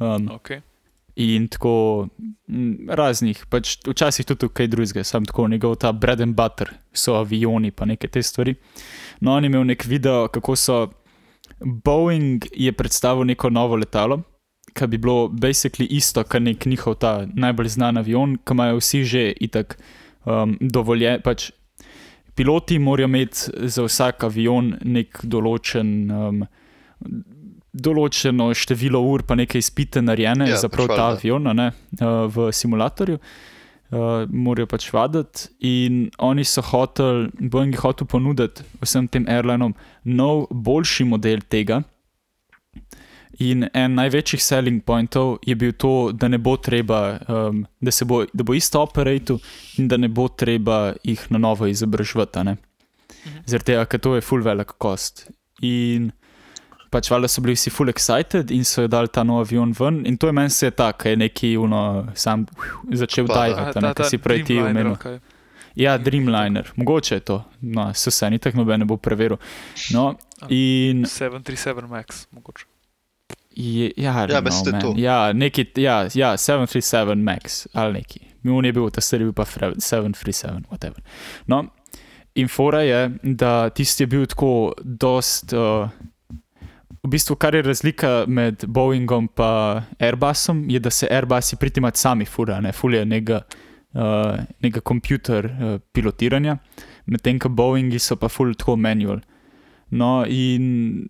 Um, 0.00 0.28
Okay. 0.28 0.60
in 1.16 1.46
tako 1.48 2.08
mm, 2.48 2.88
raznih, 2.90 3.44
pač 3.46 3.76
včasih 3.86 4.26
tudi 4.26 4.48
kaj 4.50 4.66
drugega, 4.66 5.04
sam 5.04 5.24
tako 5.24 5.48
njegov 5.48 5.76
ta 5.76 5.92
bread 5.92 6.20
and 6.20 6.34
butter 6.34 6.72
so 6.92 7.14
avioni, 7.14 7.70
pa 7.70 7.84
neke 7.84 8.08
te 8.08 8.22
stvari. 8.22 8.54
No, 9.20 9.32
on 9.32 9.44
je 9.44 9.46
imel 9.46 9.64
nek 9.64 9.84
video, 9.86 10.28
kako 10.28 10.56
so 10.56 10.90
Boeing 11.60 12.44
je 12.52 12.72
predstavil 12.72 13.24
neko 13.24 13.50
novo 13.50 13.76
letalo, 13.76 14.22
ki 14.74 14.86
bi 14.86 14.98
bilo 14.98 15.28
basically 15.28 15.86
isto, 15.90 16.24
kot 16.24 16.42
nek 16.42 16.66
njihov 16.66 16.94
ta 16.94 17.26
najbolj 17.34 17.68
znan 17.68 17.96
avion, 17.96 18.34
ki 18.36 18.52
imajo 18.52 18.80
vsi 18.82 19.04
že 19.04 19.32
itak 19.40 19.78
um, 20.24 20.56
dovolje. 20.60 21.18
Pač 21.24 21.50
piloti 22.34 22.78
morajo 22.78 23.08
imeti 23.08 23.68
za 23.70 23.86
vsak 23.86 24.26
avion 24.28 24.74
nek 24.84 25.24
določen. 25.24 25.96
Um, 26.10 26.44
Določeno 27.74 28.52
število 28.54 29.00
ur, 29.02 29.24
pa 29.26 29.34
nekaj 29.34 29.58
izpite 29.58 29.98
narejene 29.98 30.46
Ja, 30.46 30.60
za 30.62 30.68
prav 30.70 30.86
pač 30.92 30.94
ta 30.94 31.06
avion, 31.16 31.48
ne, 31.58 31.64
uh, 31.98 32.28
v 32.30 32.52
simulatorju, 32.54 33.18
uh, 33.18 34.28
morajo 34.30 34.68
pač 34.70 34.86
vaditi. 34.94 35.48
In 35.66 36.04
oni 36.22 36.44
so 36.46 36.62
hoteli, 36.62 37.32
Boeing 37.50 37.74
je 37.74 37.82
hotel 37.82 38.06
ponuditi 38.06 38.62
vsem 38.78 39.08
tem 39.10 39.26
airlinom 39.26 39.74
nov, 40.06 40.46
boljši 40.54 41.08
model 41.10 41.42
tega. 41.50 41.80
In 43.42 43.66
en 43.74 43.94
največjih 43.98 44.42
selling 44.42 44.82
pointov 44.86 45.38
je 45.42 45.54
bil 45.58 45.72
to, 45.72 46.12
da 46.12 46.28
ne 46.28 46.38
bo 46.38 46.56
treba, 46.56 47.18
um, 47.28 47.64
da, 47.80 47.90
se 47.90 48.04
bo, 48.04 48.24
da 48.32 48.44
bo 48.46 48.54
isto 48.54 48.82
operator 48.82 49.38
in 49.78 49.88
da 49.88 49.96
ne 49.96 50.08
bo 50.08 50.28
treba 50.28 50.94
jih 51.02 51.26
na 51.30 51.38
novo 51.38 51.66
izobraževati. 51.66 52.38
a 52.38 52.42
ne. 52.42 52.56
Mhm. 53.26 53.38
Zaradi 53.46 53.64
tega, 53.64 53.84
ker 53.84 54.00
to 54.00 54.14
je 54.14 54.20
full 54.20 54.42
velik 54.42 54.76
kost. 54.78 55.30
In 55.62 56.12
pač 56.90 57.10
valjda 57.10 57.28
so 57.28 57.42
bili 57.42 57.56
vsi 57.56 57.70
full 57.74 57.90
excited 57.90 58.50
in 58.54 58.64
so 58.64 58.84
jo 58.84 58.88
dali 58.88 59.08
ta 59.08 59.24
nov 59.26 59.40
avion 59.40 59.72
ven. 59.78 60.02
In 60.06 60.16
to 60.16 60.26
je 60.30 60.32
meni 60.32 60.50
se 60.50 60.70
tako, 60.70 61.08
je 61.08 61.16
neki 61.16 61.56
uno, 61.56 62.06
sam 62.14 62.46
začel 62.92 63.26
Pa, 63.26 63.34
dajati, 63.34 63.78
A, 63.78 63.80
ne, 63.80 63.94
kar 63.94 64.06
si 64.06 64.18
prej 64.18 64.44
ti 64.44 64.54
Dreamliner, 64.54 64.86
omenil. 64.86 64.96
kaj? 64.96 65.18
Ja, 65.74 65.96
Dreamliner, 65.98 66.70
mogoče 66.76 67.14
je 67.14 67.20
to, 67.20 67.40
no, 67.60 67.88
so 67.94 68.10
se 68.10 68.30
ni 68.30 68.38
tako 68.38 68.62
noben 68.62 68.80
ne 68.80 68.86
bo 68.86 68.96
preveril. 68.96 69.40
No, 69.90 70.12
in 70.48 71.02
737 71.02 71.88
Max, 71.90 72.26
mogoče. 72.30 72.73
Ja, 73.56 73.90
Ja, 73.96 74.26
no, 74.26 74.34
je 74.66 74.72
man, 74.72 74.80
to. 74.80 74.94
ja, 74.96 75.32
neki, 75.32 75.66
ja, 75.76 76.08
ja, 76.14 76.36
737 76.36 77.14
Max 77.22 77.66
ali 77.72 77.92
neki. 77.92 78.20
Mun 78.42 78.64
je 78.64 78.72
bil, 78.72 78.90
ta 78.90 79.00
stari 79.00 79.24
bil 79.24 79.32
pa 79.32 79.44
fre- 79.44 79.74
737, 79.78 80.64
whatever. 80.70 81.00
No, 81.46 81.64
in 82.34 82.48
fora 82.48 82.82
je, 82.82 83.10
da 83.22 83.70
tisti 83.70 84.02
je 84.02 84.06
bil 84.06 84.26
tako 84.26 84.72
dost. 84.82 85.52
Uh, 85.52 85.88
V 87.04 87.08
bistvu, 87.08 87.34
kar 87.36 87.54
je 87.54 87.62
razlika 87.62 88.24
med 88.26 88.64
Boeingom 88.66 89.24
in 89.38 89.82
Airbusom, 90.00 90.70
je, 90.70 90.78
da 90.80 90.90
se 90.90 91.06
Airbusi 91.10 91.56
pritimat 91.56 91.96
sami 91.96 92.24
fura, 92.24 92.60
ne 92.60 92.72
fulje 92.72 93.04
nekega, 93.04 93.42
uh, 93.94 94.38
nekega 94.62 94.80
kompjuter 94.80 95.44
uh, 95.44 95.80
pilotiranja, 95.92 96.56
medtem 97.06 97.38
ko 97.38 97.48
Boeingi 97.48 97.98
so 97.98 98.16
pa 98.16 98.28
ful 98.28 98.54
tako 98.54 98.76
manual. 98.76 99.20
No, 99.90 100.24
in 100.26 101.06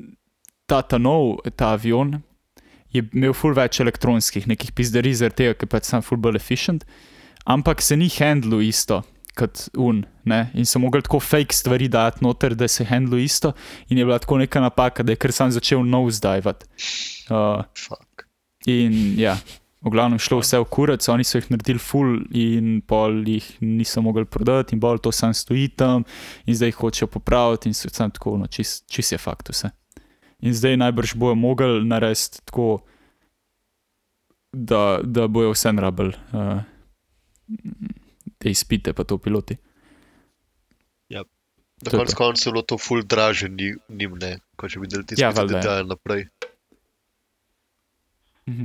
ta, 0.67 0.83
ta 0.83 0.99
nov, 0.99 1.39
ta 1.57 1.73
avion 1.77 2.17
je 2.95 3.03
imel 3.03 3.35
ful 3.35 3.57
več 3.57 3.81
elektronskih, 3.83 4.47
nekih 4.51 4.73
pizderij, 4.77 5.19
zaradi 5.21 5.43
tega, 5.43 5.59
ker 5.59 5.71
pač 5.71 5.91
sem 5.91 6.05
ful 6.05 6.21
bolj 6.23 6.39
efficient, 6.39 6.87
ampak 7.51 7.83
se 7.83 7.99
ni 7.99 8.09
handlu 8.19 8.63
isto. 8.65 9.03
Kot 9.35 9.65
un, 9.83 10.05
ne? 10.31 10.45
in 10.55 10.63
so 10.63 10.79
mogli 10.79 11.03
tako 11.03 11.19
fake 11.19 11.57
stvari 11.59 11.89
dati 11.91 12.23
noter, 12.23 12.55
da 12.55 12.69
se 12.71 12.87
handlu 12.87 13.19
isto, 13.19 13.51
in 13.91 13.99
je 13.99 14.07
bila 14.07 14.21
tako 14.23 14.39
neka 14.39 14.63
napaka, 14.63 15.03
da 15.03 15.11
je 15.11 15.19
kar 15.19 15.35
sam 15.35 15.51
začel 15.51 15.83
nosedivati. 15.83 16.71
Uh, 17.35 17.67
Fuck. 17.75 18.29
in 18.71 19.19
ja, 19.19 19.35
v 19.83 19.91
glavnem 19.91 20.23
šlo 20.23 20.39
vse 20.39 20.63
v 20.63 20.69
kurac, 20.71 21.09
oni 21.11 21.27
so 21.27 21.41
jih 21.41 21.51
naredili 21.51 21.83
full, 21.83 22.23
in 22.31 22.79
pol 22.87 23.25
jih 23.27 23.49
niso 23.61 24.05
mogli 24.07 24.23
prodati, 24.25 24.79
in 24.79 24.81
bolj 24.81 25.03
to 25.03 25.13
sam 25.13 25.35
stoji 25.35 25.73
tam, 25.75 26.07
in 26.47 26.55
zdaj 26.55 26.71
jih 26.71 26.79
hočejo 26.85 27.11
popraviti, 27.11 27.69
in 27.69 27.75
so 27.75 27.91
tam 27.91 28.15
tako, 28.15 28.39
no, 28.39 28.47
čist, 28.47 28.87
čist 28.87 29.13
je 29.13 29.19
fakt 29.19 29.51
vse. 29.51 29.75
In 30.45 30.53
zdaj 30.53 30.77
najbrž 30.77 31.15
bojo 31.15 31.35
mogli 31.35 31.85
narediti 31.85 32.43
tako, 32.45 32.83
da, 34.53 34.81
da 35.03 35.27
bojo 35.27 35.51
vse 35.51 35.73
rabili, 35.73 36.13
uh, 36.33 36.61
te 38.39 38.51
izpite, 38.51 38.93
pa 38.93 39.05
to 39.05 39.19
piloti. 39.19 39.57
Na 41.77 41.91
To 41.91 41.99
koncu 41.99 42.17
koncev 42.17 42.49
je 42.49 42.53
bilo 42.53 42.63
to 42.63 42.79
full 42.79 43.03
draže 43.03 43.49
ni- 43.49 43.75
njim, 43.91 44.15
ne, 44.15 44.39
ko 44.57 44.69
če 44.69 44.81
bi 44.81 44.87
delali 44.87 45.07
te 45.07 45.17
Ja, 45.19 45.31
valjda, 45.31 45.57
ja. 45.57 45.61
detajle 45.61 45.85
naprej. 45.85 46.23
Mhm. 48.49 48.65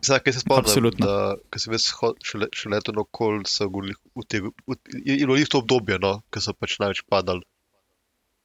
Zdaj, 0.00 0.18
kaj 0.18 0.32
se 0.32 0.40
spomnim, 0.40 0.90
da 0.96 1.14
sem 1.56 1.74
jaz 1.74 1.90
šele, 2.24 2.48
še 2.50 2.70
leto 2.70 2.94
okol, 2.96 3.42
so 3.44 3.68
govorili, 3.68 3.94
v 4.16 4.24
te, 4.24 4.40
v, 4.40 4.50
je, 4.96 5.14
je 5.14 5.26
bilo 5.26 5.36
isto 5.36 5.60
obdobje, 5.60 5.98
no, 6.00 6.22
ko 6.26 6.40
so 6.40 6.54
pač 6.54 6.78
največ 6.80 7.02
padali. 7.04 7.44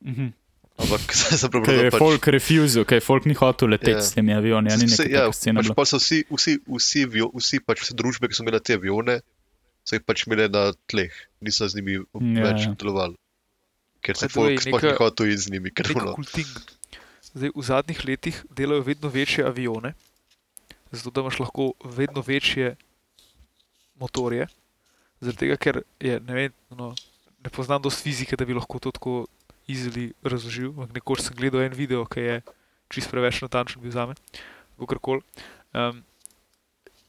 Mhm. 0.03 0.33
Ampak 0.75 1.13
sem 1.15 1.37
Ker 1.39 1.49
prebral, 1.53 1.75
je 1.77 1.83
da 1.87 1.91
pač... 1.93 2.01
folk 2.03 2.27
refusal, 2.35 2.83
ker 2.83 2.99
je 2.99 3.03
folk 3.05 3.25
ni 3.29 3.35
hotel 3.39 3.71
leteti 3.71 3.95
Ja. 3.95 4.01
s 4.03 4.11
temi 4.11 4.33
avioni, 4.35 4.69
ja, 4.69 4.75
neka 4.77 5.05
ja, 5.07 5.23
pač 5.31 5.69
pa 5.71 5.85
so 5.87 5.99
vsi, 6.01 6.25
vsi, 6.27 6.57
vsi, 6.67 7.03
avio- 7.07 7.31
vsi, 7.31 7.61
pač 7.63 7.85
vse 7.85 7.95
družbe, 7.95 8.27
ki 8.27 8.35
so 8.35 8.43
imele 8.43 8.59
te 8.59 8.75
avione, 8.75 9.21
so 9.87 9.95
jih 9.95 10.03
pač 10.03 10.25
imele 10.27 10.49
na 10.51 10.65
tleh, 10.91 11.15
niso 11.39 11.63
z 11.71 11.79
njimi 11.79 12.01
Ja, 12.01 12.49
več 12.49 12.67
ja. 12.67 12.73
delovali. 12.75 13.15
Ker 14.03 14.19
se 14.19 14.27
folk 14.27 14.59
sploh 14.61 14.83
ni 14.83 14.97
hotel 14.99 15.31
iti 15.31 15.41
z 15.47 15.53
njimi, 15.55 15.71
ker 15.71 15.87
ting. 16.35 16.51
Zdaj, 17.35 17.51
v 17.55 17.63
zadnjih 17.67 17.99
letih 18.05 18.35
delajo 18.51 18.83
vedno 18.83 19.09
večje 19.09 19.47
avione, 19.47 19.95
zato 20.91 21.09
da 21.11 21.23
imaš 21.23 21.39
lahko 21.39 21.71
vedno 21.83 22.19
večje 22.23 22.75
motorje. 23.99 24.47
Zaradi 25.23 25.39
tega, 25.39 25.55
ker 25.57 25.81
je, 26.03 26.19
ne, 26.19 26.33
vem, 26.35 26.51
no, 26.75 26.91
ne 27.43 27.49
poznam 27.49 27.81
dosti 27.81 28.03
fizike, 28.03 28.35
da 28.35 28.45
bi 28.45 28.53
lahko 28.53 28.79
to 28.79 28.91
tako 28.91 29.25
izili 29.67 30.13
razložil. 30.23 30.73
Nekoč 30.93 31.21
sem 31.25 31.35
gledal 31.35 31.65
en 31.65 31.73
video, 31.73 32.05
ki 32.05 32.19
je 32.19 32.41
čist 32.89 33.09
preveč 33.11 33.41
natančen 33.41 33.81
bil 33.81 33.91
za 33.91 34.05
me, 34.05 34.15
kakorkoli. 34.79 35.21
Um, 35.73 36.03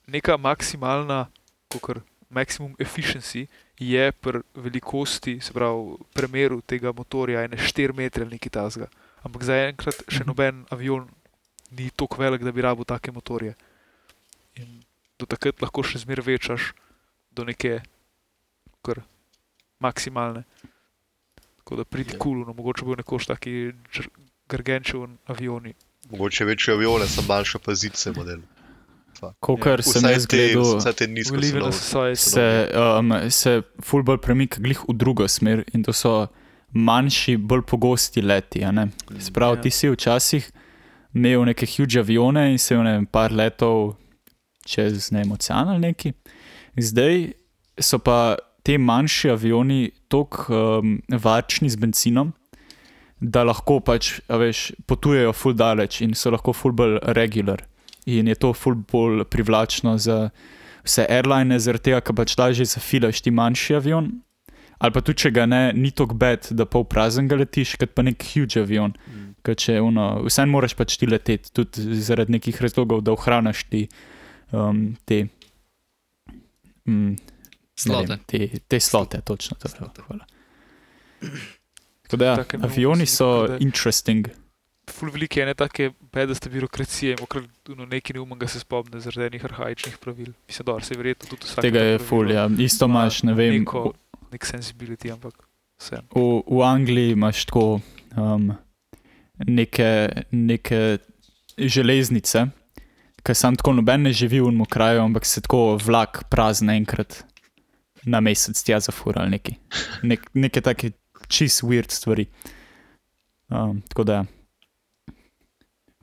neka 0.07 0.37
maksimalna, 0.37 1.27
kakor 1.69 2.03
maximum 2.31 2.75
efficiency 2.79 3.47
je 3.79 4.13
pri 4.13 4.41
velikosti, 4.55 5.41
se 5.41 5.53
pravi, 5.53 5.97
premeru 6.15 6.61
tega 6.61 6.93
motorja, 6.93 7.45
ene 7.45 7.57
4 7.57 7.95
metre 7.95 8.25
ali 8.25 8.39
nekaj 8.39 8.51
tasga. 8.51 8.89
Ampak 9.23 9.43
zaenkrat 9.43 10.05
še 10.09 10.23
Mhm. 10.23 10.29
noben 10.29 10.65
avion 10.71 11.09
ni 11.71 11.91
tako 11.91 12.17
velik, 12.23 12.43
da 12.43 12.53
bi 12.53 12.63
rabil 12.63 12.85
take 12.85 13.13
motorje. 13.13 13.55
In 14.57 14.83
do 15.19 15.27
takrat 15.27 15.61
lahko 15.61 15.83
še 15.83 15.99
zmeraj 15.99 16.25
večaš 16.25 16.73
do 17.33 17.45
neke 17.45 17.83
kar 18.83 19.03
maksimalne. 19.81 20.45
Tako 21.67 21.77
da 21.77 21.85
pridi 21.85 22.13
Ja. 22.13 22.19
kul, 22.19 22.45
no 22.47 22.53
mogoče 22.55 22.85
bo 22.85 22.95
nekoč 22.95 23.27
taki 23.27 23.73
gargenčev 24.49 25.01
avioni. 25.27 25.73
Mogoče 26.11 26.45
večje 26.45 26.75
avione, 26.75 27.07
sem 27.07 27.25
manjša 27.27 27.59
pa 27.59 27.75
zidce 27.75 28.13
model. 28.13 28.39
Kolikor 29.41 29.83
sem 29.83 29.99
Vsaj 29.99 30.13
jaz 30.13 30.27
gledal, 30.27 30.79
te 30.93 31.03
society. 31.73 32.15
se, 32.15 32.47
um, 33.01 33.31
se 33.31 33.55
ful 33.83 34.03
bolj 34.03 34.19
premika 34.19 34.61
glih 34.61 34.79
v 34.85 34.95
drugo 34.95 35.27
smer 35.29 35.65
in 35.73 35.83
to 35.83 35.93
so 35.93 36.29
manjši, 36.71 37.37
bolj 37.39 37.63
pogosti 37.63 38.23
leti. 38.23 38.63
a 38.63 38.71
ne. 38.71 38.89
Se 39.19 39.33
pravi, 39.33 39.57
Ja. 39.57 39.63
ti 39.63 39.71
si 39.71 39.89
včasih 39.89 40.51
imel 41.15 41.45
neke 41.45 41.67
huge 41.67 41.99
avione 41.99 42.53
in 42.53 42.59
se 42.59 42.75
je 42.75 42.83
ne 42.83 42.93
vem, 42.93 43.07
par 43.07 43.33
letov 43.33 43.97
čez 44.65 45.11
ne 45.11 45.25
ocean 45.33 45.69
ali 45.69 45.79
neki. 45.81 46.13
Zdaj 46.77 47.33
so 47.81 47.99
pa 47.99 48.37
ti 48.67 48.79
manjši 48.79 49.31
avioni 49.31 49.91
tako 50.11 50.59
um, 50.81 50.99
varčni 51.23 51.71
z 51.71 51.79
benzinom, 51.79 52.33
da 53.21 53.45
lahko 53.47 53.79
pač, 53.81 54.17
veš, 54.29 54.73
potujejo 54.91 55.33
full 55.33 55.55
daleč 55.55 56.01
in 56.03 56.17
so 56.19 56.33
lahko 56.35 56.53
full 56.53 56.75
bolj 56.75 56.99
regular. 57.15 57.63
In 58.11 58.27
je 58.27 58.35
to 58.43 58.51
full 58.55 58.79
bolj 58.91 59.23
privlačno 59.31 59.95
za 60.03 60.17
vse 60.87 61.07
airline, 61.11 61.59
zaradi 61.63 61.91
tega, 61.91 62.01
ker 62.03 62.17
pač 62.19 62.35
lažje 62.39 62.67
zafilaš 62.73 63.23
ti 63.23 63.31
manjši 63.35 63.79
avion. 63.79 64.11
Ali 64.83 64.93
pa 64.93 65.01
tudi, 65.01 65.23
če 65.23 65.33
ga 65.33 65.47
ne, 65.49 65.63
ni 65.73 65.93
tako 65.95 66.19
bed, 66.19 66.51
da 66.59 66.67
pol 66.69 66.85
prazen 66.91 67.31
ga 67.31 67.39
letiš, 67.39 67.77
kot 67.81 67.95
pa 67.97 68.03
nek 68.05 68.27
huge 68.33 68.61
avion. 68.61 68.93
Mm. 69.07 69.31
Ker 69.47 69.57
če 69.63 69.79
uno, 69.81 70.09
vseeno 70.27 70.53
moraš 70.53 70.75
pač 70.77 70.99
ti 71.01 71.09
leteti, 71.09 71.55
tudi 71.55 72.03
zaradi 72.03 72.35
nekih 72.35 72.59
razlogov, 72.61 73.07
da 73.07 73.15
ohraniš 73.15 73.63
ti 73.71 73.87
um, 74.51 74.91
te. 75.09 75.23
Ne 76.91 77.26
Slote. 77.77 78.07
vem, 78.09 78.19
Te, 78.27 78.59
te 78.61 78.81
slote, 78.81 79.21
točno 79.21 79.57
to. 79.57 79.69
Slote. 79.69 80.03
Hvala. 80.03 80.25
Tako 82.03 82.17
da, 82.17 82.37
Take 82.37 82.59
avioni 82.63 83.07
so 83.07 83.47
da- 83.47 83.59
interesting. 83.59 84.29
Ful 84.87 85.11
velike 85.11 85.41
ene 85.43 85.55
take 85.55 85.91
bedaste 86.13 86.49
birokracije, 86.49 87.17
mokrat 87.21 87.45
no, 87.69 87.87
nekaj 87.87 88.15
neumnega 88.15 88.47
se 88.47 88.61
spomne 88.61 89.01
zaradi 89.01 89.27
enih 89.27 89.45
arhajičnih 89.45 89.97
pravil. 89.99 90.29
Mislim, 90.47 90.67
da 90.67 90.81
se 90.81 90.95
je 90.95 90.99
verjetno 90.99 91.29
tudi 91.29 91.43
vsak. 91.45 91.61
Tega 91.61 91.81
je 91.81 91.99
ful, 91.99 92.31
ja. 92.31 92.49
Isto 92.59 92.85
ima 92.85 93.01
imaš, 93.03 93.23
ne 93.23 93.35
vem. 93.35 93.59
Neko, 93.59 93.93
nek 94.33 94.47
sensibility, 94.47 95.11
ampak 95.13 95.35
vse. 95.79 95.99
V, 96.15 96.23
v 96.47 96.63
Angliji 96.63 97.11
imaš 97.13 97.45
tako 97.45 97.81
um, 98.17 98.53
neke, 99.39 99.91
neke 100.31 100.99
železnice, 101.59 102.47
ki 103.23 103.35
sam 103.35 103.57
tako 103.57 103.73
noben 103.73 104.07
ne 104.07 104.13
živi 104.13 104.41
v 104.41 104.53
enem 104.53 104.65
kraju, 104.71 105.03
ampak 105.03 105.27
se 105.27 105.41
tako 105.43 105.77
vlak 105.83 106.29
prazen 106.31 106.71
enkrat 106.71 107.25
na 108.07 108.21
mesec 108.21 108.63
tja 108.63 108.79
zafura 108.81 109.21
ali 109.21 109.31
neki. 109.33 109.57
Nek, 110.03 110.25
neke 110.35 110.61
take 110.61 110.93
čist 111.29 111.63
weird 111.63 111.91
stvari. 111.91 112.27
Um, 113.49 113.83
tako 113.85 114.05
da, 114.05 114.25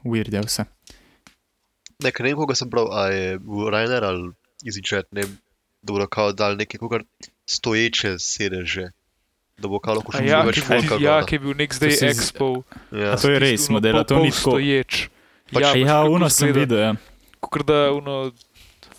weird 0.04 0.34
je 0.34 0.42
vse. 0.42 0.66
Ne, 2.00 2.12
ne 2.12 2.24
vem, 2.24 2.36
koga 2.36 2.56
sem 2.56 2.70
bral, 2.70 2.90
a 2.92 3.08
je 3.08 3.38
Rainer 3.72 4.04
ali 4.04 4.32
EasyJet, 4.64 5.08
ne 5.12 5.22
vem, 5.22 5.38
da 5.82 5.94
bodo 5.94 6.08
kao 6.08 6.32
dal 6.34 6.56
neke 6.56 6.78
kokar 6.78 7.04
stoječe 7.46 8.18
sedeže. 8.20 8.90
Da 9.58 9.68
bo 9.68 9.80
kao 9.80 9.96
lahko 9.96 10.12
še 10.12 10.24
Ja, 10.26 10.42
več 10.42 10.56
ki 10.56 10.62
je 10.62 10.66
bil- 10.66 10.82
folka. 10.82 10.98
ja, 11.00 11.14
gor, 11.14 11.28
ki 11.30 11.36
je 11.36 11.40
bil 11.40 11.54
nek 11.56 11.74
zdaj 11.74 11.92
z- 11.92 12.08
expo. 12.10 12.48
Ja. 12.92 13.16
To 13.16 13.30
je 13.30 13.40
res, 13.40 13.70
modela, 13.70 14.04
to 14.04 14.18
ni 14.18 14.32
tako. 14.32 14.56
Stoječ. 14.56 15.08
Pač- 15.52 15.62
Ja, 15.62 15.74
ja 15.78 15.98
uno 16.06 16.30
sem 16.30 16.52
videl. 16.52 16.80
Ja. 16.80 16.94
Kot 17.40 17.66
da 17.66 17.92
uno, 17.92 18.32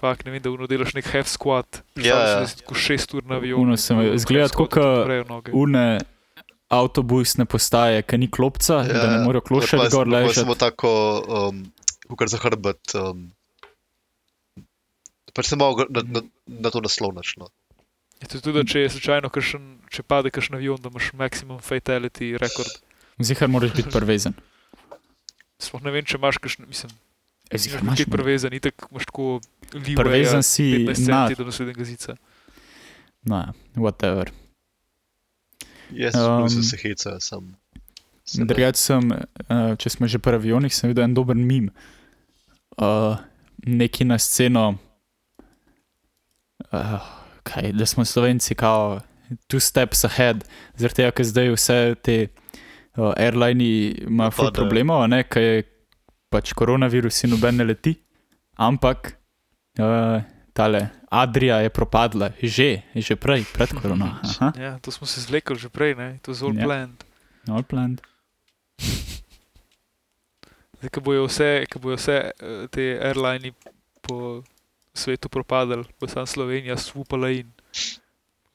fakt 0.05 0.27
ne 0.29 0.35
vem, 0.35 0.43
da 0.45 0.53
uno 0.53 0.69
delaš 0.69 0.93
nek 0.97 1.09
half 1.15 1.31
squat. 1.33 1.81
Ja, 1.97 2.19
ja. 2.29 2.41
Tako 2.61 2.77
šest 2.77 3.15
ur 3.17 3.25
na 3.25 3.39
avionu. 3.41 3.65
Uno 3.65 3.77
sem 3.81 3.99
videl. 4.03 4.19
Izgleda 4.21 4.51
tako, 4.53 4.69
ka- 4.69 5.25
noge. 5.29 5.55
Une 5.57 5.87
avtobusne 6.75 7.47
postaje, 7.49 8.03
ki 8.03 8.19
ni 8.19 8.29
klopca, 8.31 8.83
ja, 8.83 8.93
da 8.93 9.07
ne 9.13 9.19
morejo 9.25 9.45
klošati 9.49 9.91
gor 9.93 10.09
ležati. 10.11 10.41
Samo 10.43 10.57
tako, 10.59 10.91
um, 11.49 11.65
kar 12.19 12.29
za 12.29 12.41
hrbet. 12.43 12.95
Um, 12.99 13.29
pač 15.35 15.51
se 15.53 15.57
malo 15.57 15.87
na, 15.91 16.03
na, 16.05 16.25
na 16.47 16.71
to 16.75 16.83
naslovnaš. 16.85 17.37
No. 17.41 17.49
Je 18.23 18.29
tudi, 18.31 18.53
da 18.57 18.65
če 18.65 18.85
je 18.87 18.91
slučajno 18.97 19.31
kakšen, 19.35 19.65
če 19.93 20.05
pade 20.07 20.31
kakšen 20.35 20.57
avion, 20.59 20.81
da 20.83 20.93
imaš 20.93 21.13
maximum 21.19 21.61
fatality 21.63 22.35
rekord. 22.41 22.71
Zihar 23.23 23.51
moraš 23.51 23.75
biti 23.77 23.91
prvezen. 23.97 24.37
Sploh 25.63 25.83
ne 25.87 25.93
vem, 25.95 26.07
če 26.07 26.19
imaš 26.19 26.39
kakšen, 26.43 26.67
mislim, 26.71 26.93
E, 27.51 27.57
Imaš 27.57 27.83
nekaj 27.83 28.07
prevezan, 28.11 28.55
itak 28.57 28.87
imaš 28.91 29.05
tako 29.11 29.41
leeway 29.73 29.97
Prevezan 29.97 30.43
si 30.43 30.87
15 30.89 31.11
na, 31.11 31.29
do 31.29 31.45
naslednjega 31.45 31.85
zica. 31.85 32.17
no, 33.25 33.37
ja, 33.37 33.53
whatever. 33.77 34.31
Jaz 35.91 36.15
Um, 36.17 36.43
um, 36.43 36.63
se 36.63 36.77
heca, 36.77 37.21
sem. 37.21 37.55
sem 38.25 38.47
Drugač 38.49 38.81
sem, 38.81 39.13
uh, 39.13 39.75
če 39.77 39.91
smo 39.91 40.09
že 40.09 40.19
pri 40.19 40.41
avionih, 40.41 40.73
sem 40.73 40.91
videl 40.91 41.05
en 41.05 41.15
dober 41.15 41.37
mim. 41.37 41.69
Uh, 42.81 43.21
neki 43.67 44.05
na 44.09 44.19
sceno, 44.19 44.79
uh, 46.73 47.11
kaj, 47.45 47.73
da 47.77 47.87
smo 47.87 48.05
slovenci, 48.05 48.57
kao, 48.57 49.03
two 49.49 49.61
steps 49.61 50.05
ahead, 50.09 50.45
zaradi 50.81 51.03
tega, 51.03 51.13
ker 51.13 51.29
zdaj 51.29 51.53
vse 51.55 51.79
te 52.03 52.17
uh, 52.27 53.13
airline 53.13 53.69
imajo 54.09 54.35
ful 54.35 54.51
problemov, 54.57 55.05
a 55.05 55.13
ne, 55.13 55.23
ker 55.29 55.43
je 55.43 55.63
pač 56.35 56.51
koronavirus 56.53 57.25
in 57.25 57.31
noben 57.31 57.55
ne 57.57 57.65
leti, 57.65 57.95
ampak 58.59 59.15
uh, 59.79 60.19
tale 60.51 60.81
Adrija 61.09 61.61
je 61.61 61.71
propadla, 61.71 62.33
že, 62.37 62.83
že 62.93 63.15
prej, 63.15 63.47
pred 63.47 63.71
korona. 63.73 64.19
Aha, 64.27 64.51
Ja, 64.57 64.73
to 64.79 64.91
smo 64.91 65.07
se 65.07 65.21
zlekli 65.21 65.55
že 65.57 65.69
prej, 65.69 65.95
ne? 65.95 66.19
to 66.19 66.35
je 66.35 66.43
zelo 66.43 66.51
Ja. 66.53 66.65
planned. 66.65 66.99
all 67.47 67.63
planned. 67.63 68.03
Zdaj, 70.75 70.91
ko 70.91 71.01
bojo 71.01 71.25
vse, 71.25 71.65
ko 71.67 71.79
bojo 71.79 71.97
vse 71.97 72.17
eh, 72.29 72.67
te 72.67 72.99
airline 72.99 73.55
po 74.01 74.43
svetu 74.93 75.29
propadali, 75.29 75.87
bo 75.95 76.07
sam 76.07 76.27
Slovenija 76.27 76.75
svupala 76.77 77.31
in. 77.31 77.47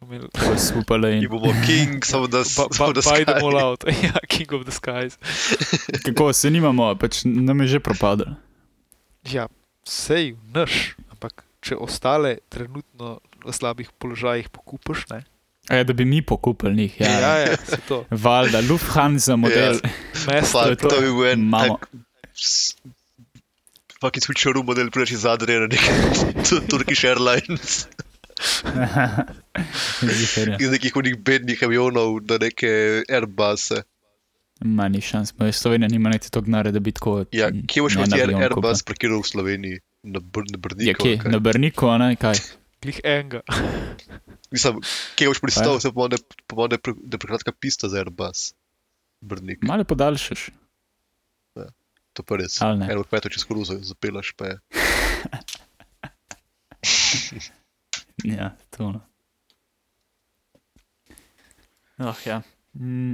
Imeli- 0.01 0.29
upali 0.75 1.17
In 1.17 1.27
bomo 1.29 1.53
king, 1.61 2.03
samo 2.03 2.27
da 2.27 2.37
Ba- 2.37 2.67
ba- 2.67 2.73
samo 2.73 2.93
da 2.93 3.01
Buy 3.01 3.25
them 3.25 3.35
sky. 3.35 3.45
all 3.45 3.57
out, 3.57 3.83
ja, 4.03 4.13
King 4.27 4.51
of 4.51 4.63
the 4.63 4.71
Skies. 4.71 5.17
kako 6.05 6.33
se 6.33 6.49
nimamo, 6.49 6.95
pač 6.95 7.21
nam 7.25 7.59
je 7.59 7.67
že 7.67 7.79
propadlo. 7.79 8.35
Ja, 9.25 9.47
sej, 9.83 10.33
naš, 10.45 10.77
ampak 11.09 11.43
če 11.59 11.75
ostale 11.77 12.37
trenutno 12.47 13.19
v 13.39 13.51
slabih 13.51 13.91
položajih 13.93 14.49
pokupiš, 14.49 15.09
ne? 15.09 15.23
E, 15.69 15.83
da 15.83 15.93
bi 15.93 16.05
mi 16.05 16.21
pokupili 16.21 16.75
njih. 16.75 16.93
Ja, 16.97 17.09
ja, 17.09 17.19
ja. 17.37 17.37
ja 17.45 17.57
se 17.57 17.77
to. 17.83 18.05
Valjda, 18.09 18.61
Lufthansa 18.61 19.35
model. 19.35 19.75
Ja. 19.75 19.89
Mesto 20.25 20.55
Pa, 20.55 20.65
je 20.65 20.75
to. 20.77 20.87
to 20.87 20.95
je 20.95 21.01
bil 21.03 21.27
en 21.27 21.39
Imamo. 21.41 21.77
tak. 21.77 21.89
s- 22.33 22.73
Fucking 23.99 24.23
switcheroo 24.23 24.63
model, 24.63 24.89
prideš 24.89 25.11
iz 25.11 25.25
Adrije 25.25 25.59
na 25.59 25.67
neki 25.67 25.91
Turkish 26.71 27.03
Airlines, 27.05 27.85
ja. 28.65 29.25
Iz 30.59 30.69
nekih 30.71 30.95
unih 30.95 31.17
bednih 31.17 31.63
avionov 31.63 32.19
na 32.23 32.37
neke 32.37 32.69
Airbusse. 33.09 33.83
Manj 34.59 34.99
šans, 35.01 35.33
moja 35.37 35.51
Slovenija 35.51 35.87
nima 35.87 36.09
niti 36.09 36.31
tog 36.31 36.45
denarja, 36.45 36.71
da 36.71 36.79
bi 36.79 36.91
tako. 36.91 37.25
Ja, 37.31 37.47
kje 37.67 37.81
boš 37.81 37.95
ti 37.95 38.21
avion 38.21 38.41
Airbus 38.43 38.83
parkiral 38.83 39.21
v 39.21 39.27
Sloveniji? 39.27 39.79
Na, 40.03 40.19
br 40.19 40.43
na 40.47 40.57
Brniku? 40.57 40.83
Ja, 40.83 40.93
kje? 40.95 41.17
kaj? 41.17 41.31
Na 41.31 41.39
Brniku, 41.39 41.87
a 41.87 41.97
ne 41.97 42.15
kaj. 42.15 42.39
Glih 42.81 42.99
enega. 43.03 43.39
Mislim, 44.51 44.79
kje 45.15 45.27
boš 45.27 45.39
pristal, 45.39 45.73
Ja. 45.73 45.79
se 45.79 45.91
pomeni, 45.91 46.19
da 46.67 46.75
je 46.75 46.79
pre- 46.79 47.17
prekratka 47.17 47.51
pista 47.51 47.87
za 47.89 47.97
Airbus. 47.97 48.53
Brnik, 49.21 49.63
Malo 49.63 49.83
podaljšaš. 49.83 50.49
to 52.13 52.23
pa 52.23 52.35
res. 52.35 52.61
Ali 52.61 52.79
ne? 52.79 52.87
Eno 52.91 53.03
kmeto 53.03 53.29
čez 53.29 53.43
koruzo 53.43 53.77
zapelaš, 53.79 54.31
pa 54.35 54.45
je. 54.45 54.55
Ja, 58.23 58.55
to. 58.69 58.91
No. 58.91 59.01
Oh, 61.99 62.15
ja. 62.25 62.41
Mm, 62.73 63.13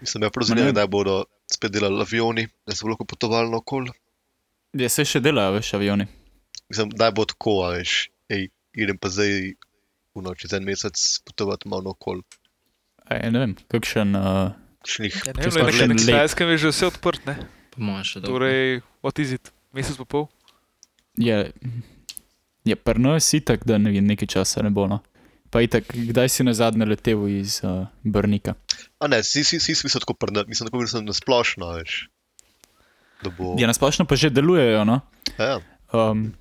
Mislim, 0.00 0.22
ja, 0.22 0.30
Ma 0.30 0.42
zanimivo, 0.42 0.66
ne. 0.66 0.72
kdaj 0.72 0.86
bodo 0.86 1.14
spet 1.46 1.72
delali 1.72 2.00
avioni, 2.00 2.48
da 2.66 2.74
se 2.74 2.82
bo 2.82 2.90
lahko 2.90 3.04
potovali 3.04 3.50
naokoli. 3.50 3.92
Ja, 4.72 4.88
se 4.88 5.04
še 5.04 5.20
delajo, 5.20 5.52
veš, 5.52 5.74
avioni. 5.74 6.06
Mislim, 6.70 6.90
da 6.90 7.10
bo 7.10 7.24
tako, 7.24 7.60
a 7.62 7.74
veš, 7.74 7.94
ej, 8.28 8.46
idem 8.74 8.98
pa 8.98 9.08
zdaj, 9.08 9.52
uno, 10.14 10.34
čez 10.34 10.52
en 10.52 10.64
mesec 10.64 10.94
potovati 11.20 11.68
malo 11.68 11.82
naokoli. 11.84 12.22
E, 13.10 13.20
ne 13.28 13.38
vem, 13.38 13.54
kakšen. 13.68 14.14
Uh, 14.14 14.50
Šnih, 14.86 15.16
Ja, 15.26 15.34
ne 15.34 15.42
Če 15.42 15.48
vem, 15.48 15.52
smo 15.52 15.66
le, 15.66 15.72
že 15.72 15.84
na 15.84 15.92
let. 15.92 16.00
kitajskem 16.00 16.48
je 16.48 16.58
že 16.58 16.70
vse 16.70 16.86
odprt, 16.86 17.26
ne? 17.26 17.34
Po 17.70 17.82
mojem 17.82 18.06
še 18.06 18.20
dobro. 18.20 18.38
Torej, 18.38 18.62
what 19.02 19.18
is 19.18 19.34
it? 19.34 19.50
Mesec 19.70 19.98
pa 19.98 20.06
pol? 20.06 20.28
je, 21.20 21.52
je 22.64 22.76
prno 22.78 23.12
si 23.20 23.42
tak, 23.42 23.66
da 23.66 23.76
ne 23.76 23.90
vem, 23.90 24.06
nekaj 24.06 24.30
časa 24.30 24.62
ne 24.62 24.70
bo. 24.70 24.86
No. 24.88 25.02
Pa 25.50 25.64
itak, 25.66 25.90
kdaj 25.90 26.28
si 26.30 26.46
na 26.46 26.54
zadnje 26.54 26.86
letel 26.86 27.26
iz 27.28 27.60
uh, 27.66 27.86
Brnika? 28.02 28.54
a 29.00 29.08
ne, 29.08 29.22
si, 29.24 29.44
si, 29.44 29.60
si, 29.60 29.74
si 29.74 29.86
mislil 29.86 30.00
tako 30.00 30.14
prna, 30.14 30.44
mislim, 30.46 30.68
tako 30.68 30.80
mislim 30.84 31.04
na 31.04 31.12
splošno, 31.12 31.72
veš. 31.80 32.08
Bo. 33.38 33.56
Ja, 33.58 33.66
nasplošno 33.68 34.04
pa 34.08 34.16
že 34.16 34.30
delujejo. 34.30 34.84
No? 34.84 35.00
Ja, 35.38 35.60
Um, 35.92 36.34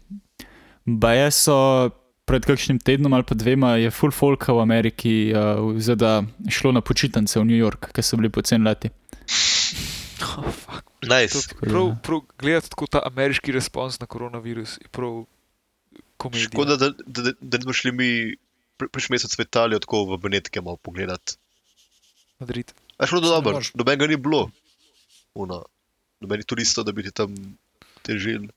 Baje 0.86 1.32
so 1.34 1.90
pred 2.30 2.46
kakšnim 2.46 2.78
tednom 2.86 3.14
ali 3.14 3.26
pa 3.26 3.34
dvema, 3.34 3.76
je 3.82 3.90
full 3.90 4.14
folka 4.14 4.54
v 4.54 4.62
Ameriki 4.62 5.14
uh, 5.34 5.58
v 5.74 5.82
ZDA 5.82 6.22
šlo 6.50 6.72
na 6.78 6.82
počitnice 6.86 7.42
v 7.42 7.46
New 7.50 7.58
York, 7.58 7.90
ker 7.90 8.06
so 8.06 8.18
bili 8.18 8.30
poceni 8.30 8.66
leti. 8.66 8.94
Oh, 10.22 10.46
fuck. 10.46 10.86
To, 11.02 11.10
nice. 11.10 11.42
prav, 11.58 11.96
prav, 12.06 12.22
gledati 12.38 12.70
tako 12.70 12.86
ta 12.92 13.02
ameriški 13.10 13.56
respons 13.56 13.98
na 14.00 14.06
koronavirus 14.06 14.78
je 14.82 14.90
prav 14.94 15.24
komedija. 16.18 16.54
Škoda, 16.54 16.78
da, 16.78 16.92
da, 17.06 17.22
da, 17.22 17.34
da 17.42 17.58
nismo 17.58 17.74
šli 17.74 17.92
mi 17.92 18.10
prejšnji 18.80 19.14
mesec 19.14 19.36
v 19.36 19.44
Italijo 19.44 19.80
tako 19.84 20.06
v 20.16 20.22
Benetke 20.24 20.64
malo 20.64 20.80
pogledati. 20.80 21.36
Madrid. 22.40 22.72
A 22.98 23.08
šlo 23.08 23.20
dobro, 23.20 23.52
moraš. 23.52 23.74
nobenega 23.76 24.08
ni 24.08 24.18
bilo. 24.18 24.50
Uno. 25.36 25.66
nobenih 26.20 26.46
turistov, 26.46 26.84
da 26.84 26.92
bi 26.92 27.04
ti 27.04 27.12
tam 27.16 27.36
težili. 28.04 28.50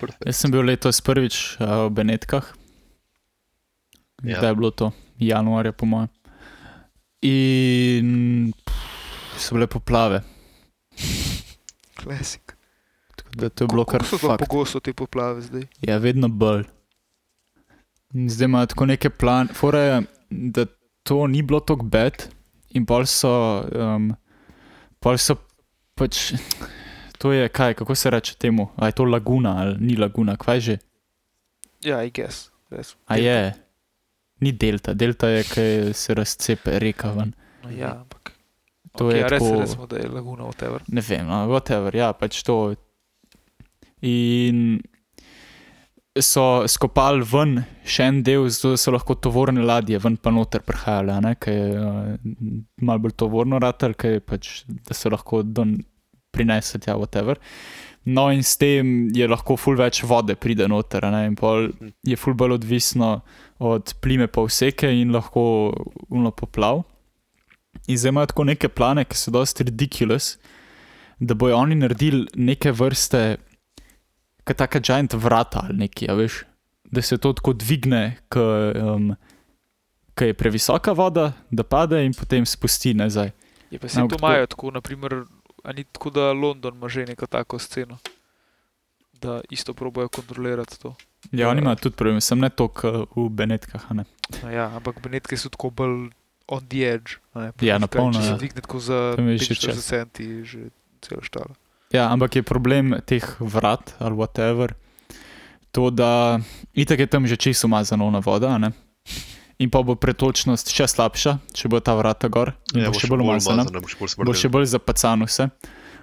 Perfekt. 0.00 0.24
Jaz 0.24 0.36
sem 0.40 0.52
bil 0.52 0.64
letos 0.64 1.00
prvič 1.04 1.56
uh, 1.60 1.88
v 1.88 1.90
Benetkah. 1.92 2.44
Ja. 4.24 4.40
Kdaj 4.40 4.50
je 4.50 4.56
bilo 4.56 4.70
to? 4.72 4.92
Januarja, 5.20 5.72
po 5.72 5.88
mojem. 5.88 6.08
In 7.20 8.52
pff, 8.64 9.40
so 9.40 9.56
bile 9.56 9.68
poplave. 9.68 10.22
Klasik. 12.00 12.56
Tako 13.16 13.30
da 13.36 13.48
to 13.48 13.64
je 13.64 13.68
bilo 13.68 13.84
kar 13.84 14.04
Kako 14.04 14.18
so 14.18 14.36
pogosto 14.36 14.80
te 14.80 14.92
poplave 14.92 15.44
zdaj? 15.44 15.68
Ja, 15.80 15.96
vedno 16.00 16.28
bolj. 16.28 16.64
Zdaj 18.28 18.44
imajo 18.44 18.66
tako 18.66 18.86
neke 18.86 19.10
plane, 19.10 19.52
fora 19.54 19.80
je, 19.80 20.02
da 20.30 20.66
to 21.02 21.26
ni 21.26 21.42
bilo 21.42 21.60
tako 21.60 21.84
bed, 21.84 22.24
in 22.70 22.86
pol 22.86 23.04
so, 23.06 23.30
um, 23.74 24.10
pol 25.00 25.18
so 25.18 25.36
pač, 25.94 26.32
to 27.18 27.32
je 27.32 27.48
kaj, 27.48 27.74
kako 27.74 27.94
se 27.94 28.10
reče 28.10 28.34
temu, 28.38 28.68
a 28.76 28.86
je 28.86 28.92
to 28.92 29.04
laguna 29.04 29.56
ali 29.62 29.76
ni 29.80 29.96
laguna, 29.96 30.36
kaj 30.36 30.60
že, 30.60 30.78
Ja, 31.84 32.00
I 32.02 32.10
guess. 32.10 32.48
Res. 32.70 32.96
a 33.06 33.16
je, 33.20 33.52
ni 34.40 34.52
delta, 34.52 34.94
delta 34.94 35.28
je, 35.28 35.44
kaj 35.44 35.92
se 35.94 36.14
razcepe 36.14 36.78
reka 36.78 37.10
ven. 37.14 37.34
No, 37.62 37.70
ja, 37.70 37.92
ampak. 38.00 38.32
To 38.98 39.04
okay, 39.10 39.16
je 39.16 39.28
res, 39.28 39.42
tako- 39.42 39.60
recimo, 39.60 39.86
da 39.86 39.96
je 39.96 40.08
laguna, 40.08 40.44
whatever. 40.44 40.80
ne 40.88 41.00
vem, 41.08 41.26
no, 41.26 41.46
whatever, 41.52 41.94
ja, 41.96 42.12
pač 42.12 42.42
to. 42.42 42.74
In 44.02 44.80
so 46.22 46.64
skopali 46.70 47.24
ven 47.26 47.58
še 47.84 48.06
en 48.10 48.22
del, 48.26 48.48
zato 48.52 48.76
so 48.80 48.92
lahko 48.94 49.16
tovorne 49.20 49.64
ladje 49.66 49.98
ven 50.02 50.16
pa 50.16 50.32
noter 50.34 50.62
prihajale, 50.64 51.18
ne, 51.24 51.34
ker 51.40 51.56
je 51.56 51.82
uh, 51.82 52.38
malo 52.82 53.04
bolj 53.04 53.16
tovorno 53.20 53.60
ratel, 53.62 53.96
ker 53.98 54.16
je 54.16 54.24
pač, 54.24 54.52
da 54.66 54.96
se 54.96 55.12
lahko 55.12 55.42
don 55.42 55.76
prinese 56.32 56.80
tja, 56.82 56.96
whatever. 56.96 57.40
No, 58.06 58.28
in 58.30 58.44
s 58.46 58.54
tem 58.60 59.08
je 59.14 59.26
lahko 59.26 59.56
ful 59.58 59.78
več 59.78 60.04
vode 60.06 60.36
pride 60.38 60.68
noter, 60.70 61.08
ne, 61.10 61.24
in 61.30 61.38
pol 61.38 61.72
je 62.06 62.18
ful 62.20 62.36
bolj 62.38 62.60
odvisno 62.60 63.16
od 63.58 63.96
plime 64.00 64.28
pa 64.30 64.44
vseke 64.46 64.92
in 64.94 65.14
lahko 65.16 65.72
uno 66.08 66.30
poplav. 66.30 66.84
In 67.86 67.98
zdaj 67.98 68.14
imajo 68.14 68.30
tako 68.32 68.46
neke 68.46 68.70
plane, 68.70 69.04
ki 69.04 69.18
so 69.18 69.32
dosti 69.34 69.66
ridiculous, 69.66 70.36
da 71.18 71.34
bojo 71.34 71.58
oni 71.58 71.76
naredili 71.80 72.26
neke 72.34 72.72
vrste, 72.72 73.36
kot 74.46 74.56
taka 74.56 74.80
giant 74.80 75.14
vrata 75.18 75.66
ali 75.66 75.84
nekaj, 75.86 76.08
a 76.08 76.14
veš, 76.14 76.44
da 76.84 77.02
se 77.02 77.18
to 77.18 77.32
tako 77.34 77.52
dvigne, 77.52 78.16
ko 78.30 78.44
um, 78.74 79.14
ko 80.16 80.24
je 80.24 80.34
previsoka 80.34 80.92
voda, 80.96 81.32
da 81.50 81.62
pade 81.62 82.00
in 82.06 82.14
potem 82.14 82.46
spusti 82.46 82.94
nazaj. 82.94 83.30
Je 83.70 83.78
pa 83.78 83.88
se 83.88 84.00
to 84.08 84.16
imajo 84.16 84.46
tako, 84.46 84.70
naprimer, 84.70 85.24
ni 85.74 85.84
tako, 85.84 86.10
da 86.10 86.32
London 86.32 86.74
ima 86.74 86.88
že 86.88 87.04
neko 87.06 87.26
tako 87.26 87.58
sceno, 87.58 87.98
da 89.12 89.40
isto 89.50 89.74
probojajo 89.74 90.08
kontrolirati 90.08 90.80
to. 90.80 90.94
Ja, 91.32 91.48
oni 91.50 91.60
imajo 91.60 91.76
tudi 91.76 91.96
problem, 91.96 92.20
sem 92.20 92.38
ne 92.38 92.48
toliko 92.50 92.88
uh, 92.88 93.26
v 93.26 93.28
Benetkah. 93.28 93.90
No, 93.90 94.04
ja, 94.50 94.70
ampak 94.76 95.00
Benetke 95.02 95.36
so 95.36 95.48
tako 95.48 95.70
bolj 95.70 96.10
on 96.48 96.66
the 96.68 96.86
edge. 96.94 97.18
Ne, 97.34 97.52
Ja, 97.60 97.78
na 97.78 97.86
polno, 97.86 98.14
Če 98.14 98.22
se 98.22 98.32
ja. 98.32 98.36
dvigne 98.36 98.62
tako 98.62 98.80
za 98.80 99.12
Tam 99.16 99.28
je 99.28 99.38
že 99.38 99.54
45 99.54 99.60
čas. 99.66 99.86
centi, 99.86 100.44
že 100.44 100.58
celo 101.02 101.22
štalo. 101.22 101.52
Ja, 101.94 102.10
ampak 102.10 102.36
je 102.36 102.42
problem 102.42 102.96
teh 103.06 103.22
vrat 103.38 103.94
ali 104.02 104.16
whatever, 104.18 104.74
to, 105.70 105.90
da 105.90 106.40
itak 106.74 106.98
je 106.98 107.06
tam 107.06 107.26
že 107.26 107.36
čisto 107.36 107.66
umazana 107.70 108.20
voda, 108.20 108.54
a 108.54 108.58
ne. 108.58 108.72
In 109.58 109.70
pa 109.72 109.80
bo 109.80 109.94
pretočnost 109.96 110.68
še 110.68 110.84
slabša, 110.84 111.38
če 111.56 111.68
bo 111.72 111.80
ta 111.80 111.94
vrata 111.96 112.28
gor, 112.28 112.52
in 112.74 112.84
Ja, 112.84 112.90
bo 112.92 112.98
še 112.98 113.08
bolj 113.08 113.24
umazana. 113.24 113.64
bo 113.64 113.88
še 113.88 113.96
bolj 113.96 114.26
bo 114.26 114.34
še 114.34 114.48
bolj 114.52 114.66
zapacano 114.68 115.24
vse. 115.24 115.48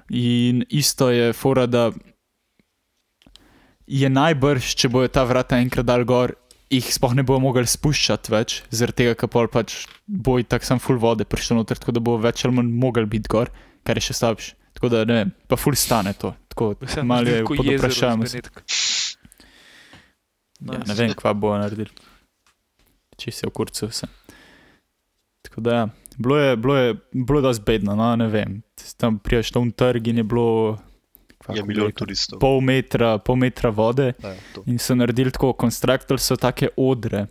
In 0.09 0.63
isto 0.73 1.09
je 1.13 1.33
fora, 1.37 1.67
da 1.67 1.91
je 3.87 4.09
najbrž, 4.09 4.73
če 4.79 4.89
bojo 4.89 5.11
ta 5.11 5.23
vrata 5.27 5.59
enkrat 5.61 5.85
dal 5.85 6.01
gor, 6.07 6.33
jih 6.73 6.87
sploh 6.89 7.13
ne 7.13 7.21
bojo 7.27 7.43
mogli 7.43 7.67
spuščati 7.69 8.31
več, 8.33 8.63
zaradi 8.73 9.03
tega, 9.03 9.13
ker 9.19 9.29
pol 9.29 9.47
pač 9.51 9.83
bo 10.07 10.39
tako 10.41 10.65
sam 10.65 10.81
full 10.81 10.97
vode 10.97 11.27
prišel 11.27 11.59
noter, 11.59 11.77
tako 11.77 11.93
da 11.93 12.01
bo 12.01 12.17
več 12.17 12.45
ali 12.47 12.57
manj 12.57 12.71
mogel 12.73 13.05
biti 13.05 13.29
gor, 13.29 13.51
kar 13.85 13.99
je 13.99 14.09
še 14.09 14.17
slabše. 14.17 14.55
Tako 14.83 14.91
da 14.91 15.05
ne, 15.05 15.17
pa 15.47 15.55
full 15.55 15.75
stane 15.75 16.11
to. 16.13 16.33
Tako 16.47 16.73
Vse 16.81 17.03
malo 17.03 17.29
je 17.29 17.45
pod 17.45 17.59
vprašanjem. 17.63 18.25
Ja, 20.59 20.79
ne 20.83 20.93
vem, 20.93 21.13
kva 21.15 21.31
bo 21.33 21.53
naredili. 21.55 21.87
Če 23.15 23.31
se 23.31 23.47
v 23.47 23.51
kurcu 23.51 23.87
vse. 23.87 24.09
Tako 25.41 25.61
da, 25.61 25.73
ja, 25.73 25.85
bilo 26.17 26.35
je, 26.35 26.57
bilo 26.57 26.75
je, 26.75 26.89
bilo 27.13 27.39
je 27.39 27.45
dosti 27.45 27.63
bedno, 27.63 27.95
no, 27.95 28.09
ne 28.15 28.27
vem. 28.27 28.57
Tam 28.97 29.19
priješ 29.19 29.53
tam 29.55 29.71
trg 29.71 30.07
in 30.07 30.19
je 30.19 30.25
bilo 30.25 30.47
Je 30.73 31.37
kako 31.39 31.53
bi 31.53 31.63
milijon 31.69 31.91
turistov. 31.93 32.39
pol 32.39 32.59
metra, 32.59 33.13
pol 33.19 33.35
metra 33.35 33.69
vode 33.69 34.09
Ja, 34.19 34.33
to. 34.51 34.63
in 34.65 34.79
so 34.79 34.95
naredili 34.95 35.31
tako, 35.31 35.53
konstruktor 35.53 36.19
so 36.19 36.35
take 36.35 36.73
odre. 36.77 37.27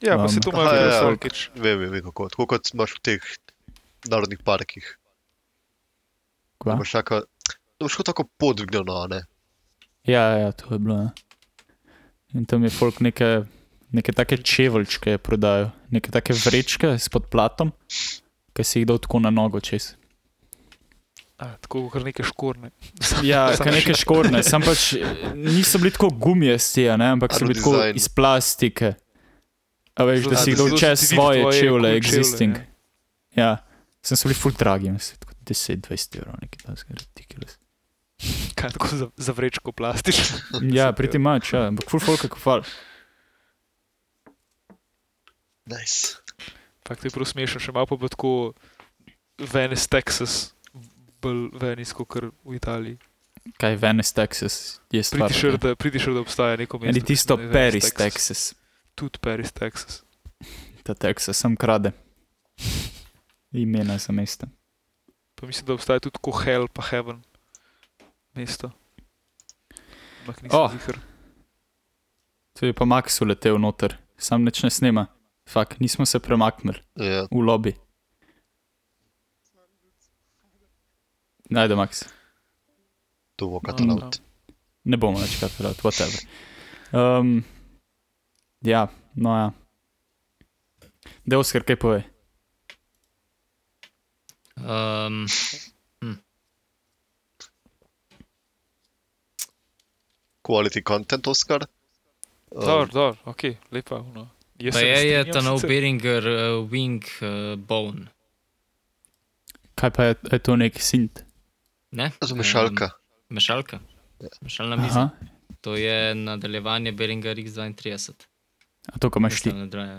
Ja, 0.00 0.14
pa 0.14 0.22
Um, 0.22 0.28
se 0.28 0.40
to 0.40 0.54
Aha, 0.54 0.62
ima 0.62 0.70
ja, 0.70 0.82
ja. 0.84 1.02
vsakič. 1.02 1.50
Vem, 1.56 1.78
vem, 1.78 1.90
vem 1.90 2.02
kako. 2.04 2.28
Tako 2.28 2.46
kot 2.46 2.70
imaš 2.74 2.94
v 2.94 3.02
teh 3.02 3.26
narodnih 4.06 4.38
parkih. 4.38 4.86
Kva? 6.58 6.78
Tako, 6.92 7.20
da 7.78 7.84
boš 7.84 7.98
kot 8.00 8.06
tako 8.06 8.24
podvignjeno, 8.38 9.00
a 9.02 9.06
ne? 9.06 9.22
Ja, 10.06 10.22
ja, 10.38 10.52
to 10.52 10.74
je 10.74 10.78
bilo. 10.78 10.96
Ja. 10.96 11.10
In 12.34 12.44
tam 12.44 12.64
je 12.64 12.70
folk 12.70 13.00
neke, 13.00 13.42
neke 13.90 14.12
take 14.12 14.36
čeveljčke 14.36 15.18
prodajo, 15.18 15.70
neke 15.90 16.10
take 16.12 16.34
vrečke 16.36 16.96
s 16.98 17.08
podplatom, 17.08 17.72
ki 18.56 18.64
si 18.64 18.82
jih 18.82 18.88
dal 18.88 19.00
tako 19.02 19.20
na 19.24 19.30
nogo 19.30 19.60
čez. 19.60 19.94
A, 21.36 21.50
tako 21.60 21.86
kot 21.92 22.04
neke 22.04 22.24
škorne. 22.24 22.70
Ja, 23.30 23.50
kaj 23.56 23.72
neke 23.72 23.96
škorne, 23.96 24.40
sam 24.44 24.64
pač 24.64 24.94
eh, 24.96 25.34
niso 25.36 25.80
bili 25.82 25.92
tako 25.92 26.10
gumijasti, 26.10 26.88
a 26.88 26.96
ne, 26.96 27.10
ampak 27.16 27.36
so 27.36 27.44
bili 27.44 27.58
tako 27.60 27.84
iz 27.92 28.08
plastike. 28.08 28.94
A 29.96 30.04
veš, 30.04 30.28
da 30.28 30.40
si 30.40 30.52
jih 30.52 30.58
dal 30.60 30.72
so 30.72 30.80
čez 30.80 31.04
svoje 31.08 31.44
čevlje, 31.56 31.92
existing. 31.96 32.56
ja. 32.56 32.66
Ja, 33.36 33.50
sem 34.04 34.16
so 34.16 34.28
bili 34.28 34.36
full 34.38 34.56
dragi, 34.56 34.90
mislim, 34.90 35.18
tako 35.20 35.25
10-20 35.48 36.18
evrov, 36.20 36.36
nekaj 36.42 36.66
takega, 36.66 36.98
ridiculous. 37.02 37.58
Kaj 38.58 38.72
tako 38.76 38.88
za, 38.96 39.08
za 39.16 39.32
vrečko 39.36 39.72
plastično. 39.72 40.38
Ja, 40.78 40.92
priti 40.92 41.18
mač, 41.18 41.52
ja, 41.52 41.66
ampak 41.68 41.90
full 41.90 42.02
folk 42.02 42.24
je 42.24 42.32
kufal. 42.32 42.64
Nice. 45.66 46.16
Fakt 46.86 47.04
je 47.04 47.10
prav 47.10 47.26
smešno, 47.26 47.60
še 47.60 47.74
malo 47.74 47.90
pa 47.90 47.98
bo 47.98 48.08
tako 48.08 48.32
Venice, 49.42 49.88
Texas, 49.90 50.54
bolj 51.22 51.50
Venice 51.58 51.94
kot 51.98 52.14
v 52.22 52.56
Italiji. 52.56 52.98
Kaj 53.58 53.76
Venice, 53.82 54.14
Texas, 54.14 54.78
je 54.94 55.02
stvar. 55.02 55.30
Pridi 55.30 55.40
še, 55.40 55.50
da, 55.62 55.74
pridi 55.78 56.02
še, 56.02 56.14
da 56.14 56.22
obstaja 56.22 56.58
neko 56.62 56.78
mesto. 56.82 56.94
Ali 56.94 57.02
tisto 57.02 57.36
Venice, 57.36 57.52
Paris, 57.58 57.90
Texas. 57.98 58.44
Tudi 58.94 59.22
Paris, 59.22 59.52
Texas. 59.54 60.02
Ta 60.86 60.94
Texas 60.94 61.42
sem 61.42 61.58
krade. 61.58 61.92
Imena 63.52 63.98
za 63.98 64.14
mesta. 64.14 64.46
Pa 65.36 65.46
mislim, 65.46 65.66
da 65.66 65.74
obstaja 65.74 66.00
tudi 66.00 66.12
tako 66.12 66.32
Hell 66.32 66.68
pa 66.68 66.82
Heaven 66.82 67.22
mesto. 68.34 68.70
Ampak 70.20 70.42
nisem 70.42 70.58
Oh. 70.58 70.70
ziher. 70.70 70.98
Tu 72.52 72.66
je 72.66 72.72
pa 72.72 72.84
Max 72.84 73.20
uletel 73.20 73.58
noter, 73.58 73.96
sam 74.18 74.42
nič 74.42 74.62
ne 74.62 74.70
snema. 74.70 75.06
Fak, 75.46 75.76
nismo 75.78 76.06
se 76.06 76.18
premaknili 76.18 76.80
Ja, 76.96 77.22
v 77.30 77.38
lobby. 77.38 77.72
Najde 81.46 81.76
Max, 81.76 82.02
to 83.36 83.46
bo 83.46 83.52
No, 83.54 83.60
katalaut. 83.62 84.18
ne 84.84 84.96
bomo 84.96 85.18
več 85.18 85.36
katarati, 85.38 85.80
whatever. 85.80 86.18
Um, 86.92 87.44
ja, 88.62 88.88
no 89.14 89.30
ja. 89.30 89.52
Da, 91.24 91.38
Oskar, 91.38 91.62
kaj 91.62 91.76
pove? 91.76 92.02
Um, 94.56 95.26
Quality 100.42 100.82
content, 100.82 101.26
Oscar. 101.26 101.66
Um, 102.50 102.60
Dobro, 102.60 102.86
dobro, 102.92 103.16
ok, 103.24 103.42
lepa. 103.70 103.98
No. 104.14 104.28
Jaz 104.58 104.74
pa 104.74 104.80
je, 104.80 105.10
je 105.10 105.24
ta 105.32 105.40
nov. 105.42 105.60
Beringer 105.60 106.24
uh, 106.26 106.70
Wing 106.70 107.02
uh, 107.20 107.58
Bone. 107.58 108.06
Kaj 109.74 109.90
pa 109.90 110.04
je, 110.04 110.14
je 110.32 110.38
to 110.38 110.56
nek 110.56 110.78
sint? 110.80 111.24
Ne? 111.90 112.10
To 112.20 112.30
je 112.30 112.38
mešalka. 112.38 112.84
Um, 112.84 113.36
mešalka. 113.36 113.80
Mešalna 114.40 114.76
miza. 114.76 115.00
Aha, 115.00 115.34
To 115.60 115.76
je 115.76 116.14
nadaljevanje 116.14 116.92
Beringer 116.92 117.36
X32. 117.36 118.12
a 118.92 118.98
to, 118.98 119.10
ko 119.10 119.18
imaš 119.18 119.42
ti. 119.42 119.52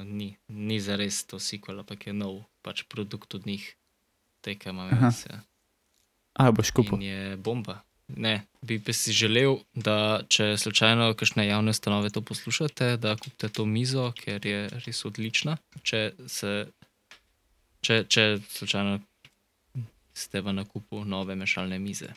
Ni, 0.05 0.37
ni 0.47 0.79
za 0.79 0.95
res 0.95 1.25
to 1.27 1.39
sequel, 1.39 1.79
ampak 1.79 2.07
je 2.07 2.13
nov 2.13 2.39
pač 2.63 2.83
produkt 2.87 3.35
od 3.35 3.45
njih. 3.45 3.75
Teka 4.47 4.71
imam 4.71 4.93
jaz. 4.95 5.25
Ja. 5.27 5.41
A, 6.39 6.51
boš 6.55 6.71
kupil. 6.71 7.01
In 7.01 7.05
je 7.07 7.37
bomba. 7.43 7.81
Ne, 8.07 8.45
bi 8.63 8.77
pa 8.79 8.93
si 8.95 9.11
želel, 9.11 9.57
da 9.75 10.21
če 10.31 10.53
slučajno 10.57 11.09
kakšne 11.19 11.43
javne 11.47 11.73
ustanove 11.75 12.09
to 12.15 12.21
poslušate, 12.23 12.93
da 13.03 13.17
kupite 13.19 13.49
to 13.51 13.65
mizo, 13.67 14.05
ker 14.15 14.45
je 14.45 14.61
res 14.85 15.03
odlična. 15.09 15.57
Če, 15.83 16.13
se, 16.31 16.53
če, 17.83 18.05
če 18.07 18.23
slučajno 18.47 19.01
ste 20.15 20.41
v 20.41 20.53
nakupu 20.55 21.03
nove 21.03 21.35
mešalne 21.35 21.81
mize. 21.83 22.13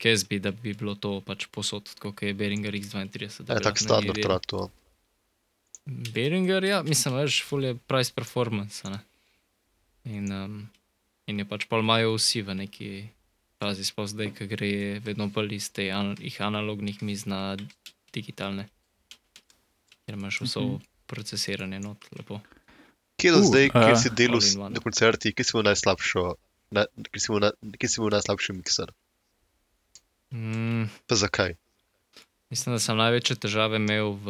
Kesbi, 0.00 0.40
da 0.40 0.54
bi 0.56 0.72
bilo 0.72 0.94
to 0.96 1.18
pač 1.24 1.44
posod, 1.52 1.92
tako 1.92 2.14
kot 2.16 2.24
je 2.24 2.32
Beringer 2.36 2.72
X32. 2.72 3.44
da 3.44 3.58
Je 3.58 3.60
bi 3.60 3.68
tak 3.68 3.76
lahko 3.76 3.84
standard 3.84 4.24
rato. 4.32 4.62
Beringer, 5.86 6.64
ja, 6.64 6.80
mislim, 6.82 7.20
veš, 7.20 7.42
full 7.44 7.68
je 7.68 7.76
price 7.76 8.16
performance. 8.16 8.80
a 8.88 8.96
Ne? 8.96 9.04
In, 10.06 10.30
um, 10.32 10.56
in 11.26 11.38
je 11.38 11.44
pač 11.44 11.66
pol 11.66 11.82
imajo 11.82 12.14
vsi 12.14 12.42
v 12.46 12.54
neki 12.54 12.90
fazi, 13.58 13.84
sploh 13.84 14.06
zdaj, 14.06 14.30
ki 14.36 14.46
gre 14.46 14.70
vedno 15.02 15.26
bolj 15.32 15.56
iz 15.56 15.70
teh 15.74 15.90
an 15.94 16.14
analognih 16.16 17.02
miz 17.02 17.24
na 17.26 17.56
digitalne. 18.14 18.68
Ker 20.06 20.14
imaš 20.14 20.40
vso 20.40 20.60
uh 20.60 20.70
-huh. 20.70 20.80
procesiranje 21.06 21.80
not, 21.80 21.98
lepo. 22.18 22.40
Kje 23.16 23.32
do 23.32 23.38
Uh, 23.38 23.44
zdaj, 23.44 23.64
ja. 23.64 23.70
kjer 23.72 23.96
si 23.98 24.10
delal 24.10 24.40
s- 24.40 24.54
na 24.54 24.80
koncertih, 24.80 25.34
kje 25.34 25.44
si 25.44 25.50
imel 25.54 25.64
najslabšo, 25.64 26.34
na, 26.70 26.86
kje 27.12 27.20
si 27.20 27.26
imel, 27.32 27.40
na, 27.40 27.50
kje 27.78 27.88
si 27.88 28.00
imel 28.00 28.10
najslabši 28.10 28.52
mikser? 28.52 28.92
Mm, 30.30 30.84
Pa 31.06 31.14
zakaj? 31.14 31.54
mislim, 32.50 32.74
da 32.74 32.78
sem 32.78 32.96
največje 32.96 33.36
težave 33.36 33.76
imel 33.76 34.12
v, 34.12 34.26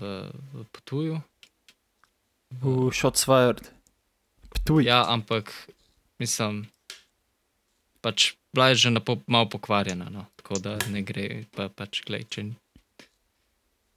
v, 0.00 0.30
v 0.54 0.64
potuju. 0.72 1.20
V 2.50 2.90
Shotsfired. 2.92 3.75
Ptuj. 4.66 4.82
Ja, 4.82 5.06
ampak 5.06 5.52
mislim, 6.18 6.66
pač 8.00 8.34
bila 8.50 8.68
je 8.68 8.74
že 8.76 8.90
napo, 8.90 9.22
malo 9.26 9.46
pokvarjena, 9.46 10.08
no. 10.08 10.26
tako 10.36 10.58
da 10.58 10.78
ne 10.88 11.02
gre, 11.02 11.44
pa, 11.50 11.68
pač 11.68 12.02
glej, 12.02 12.26
če 12.26 12.40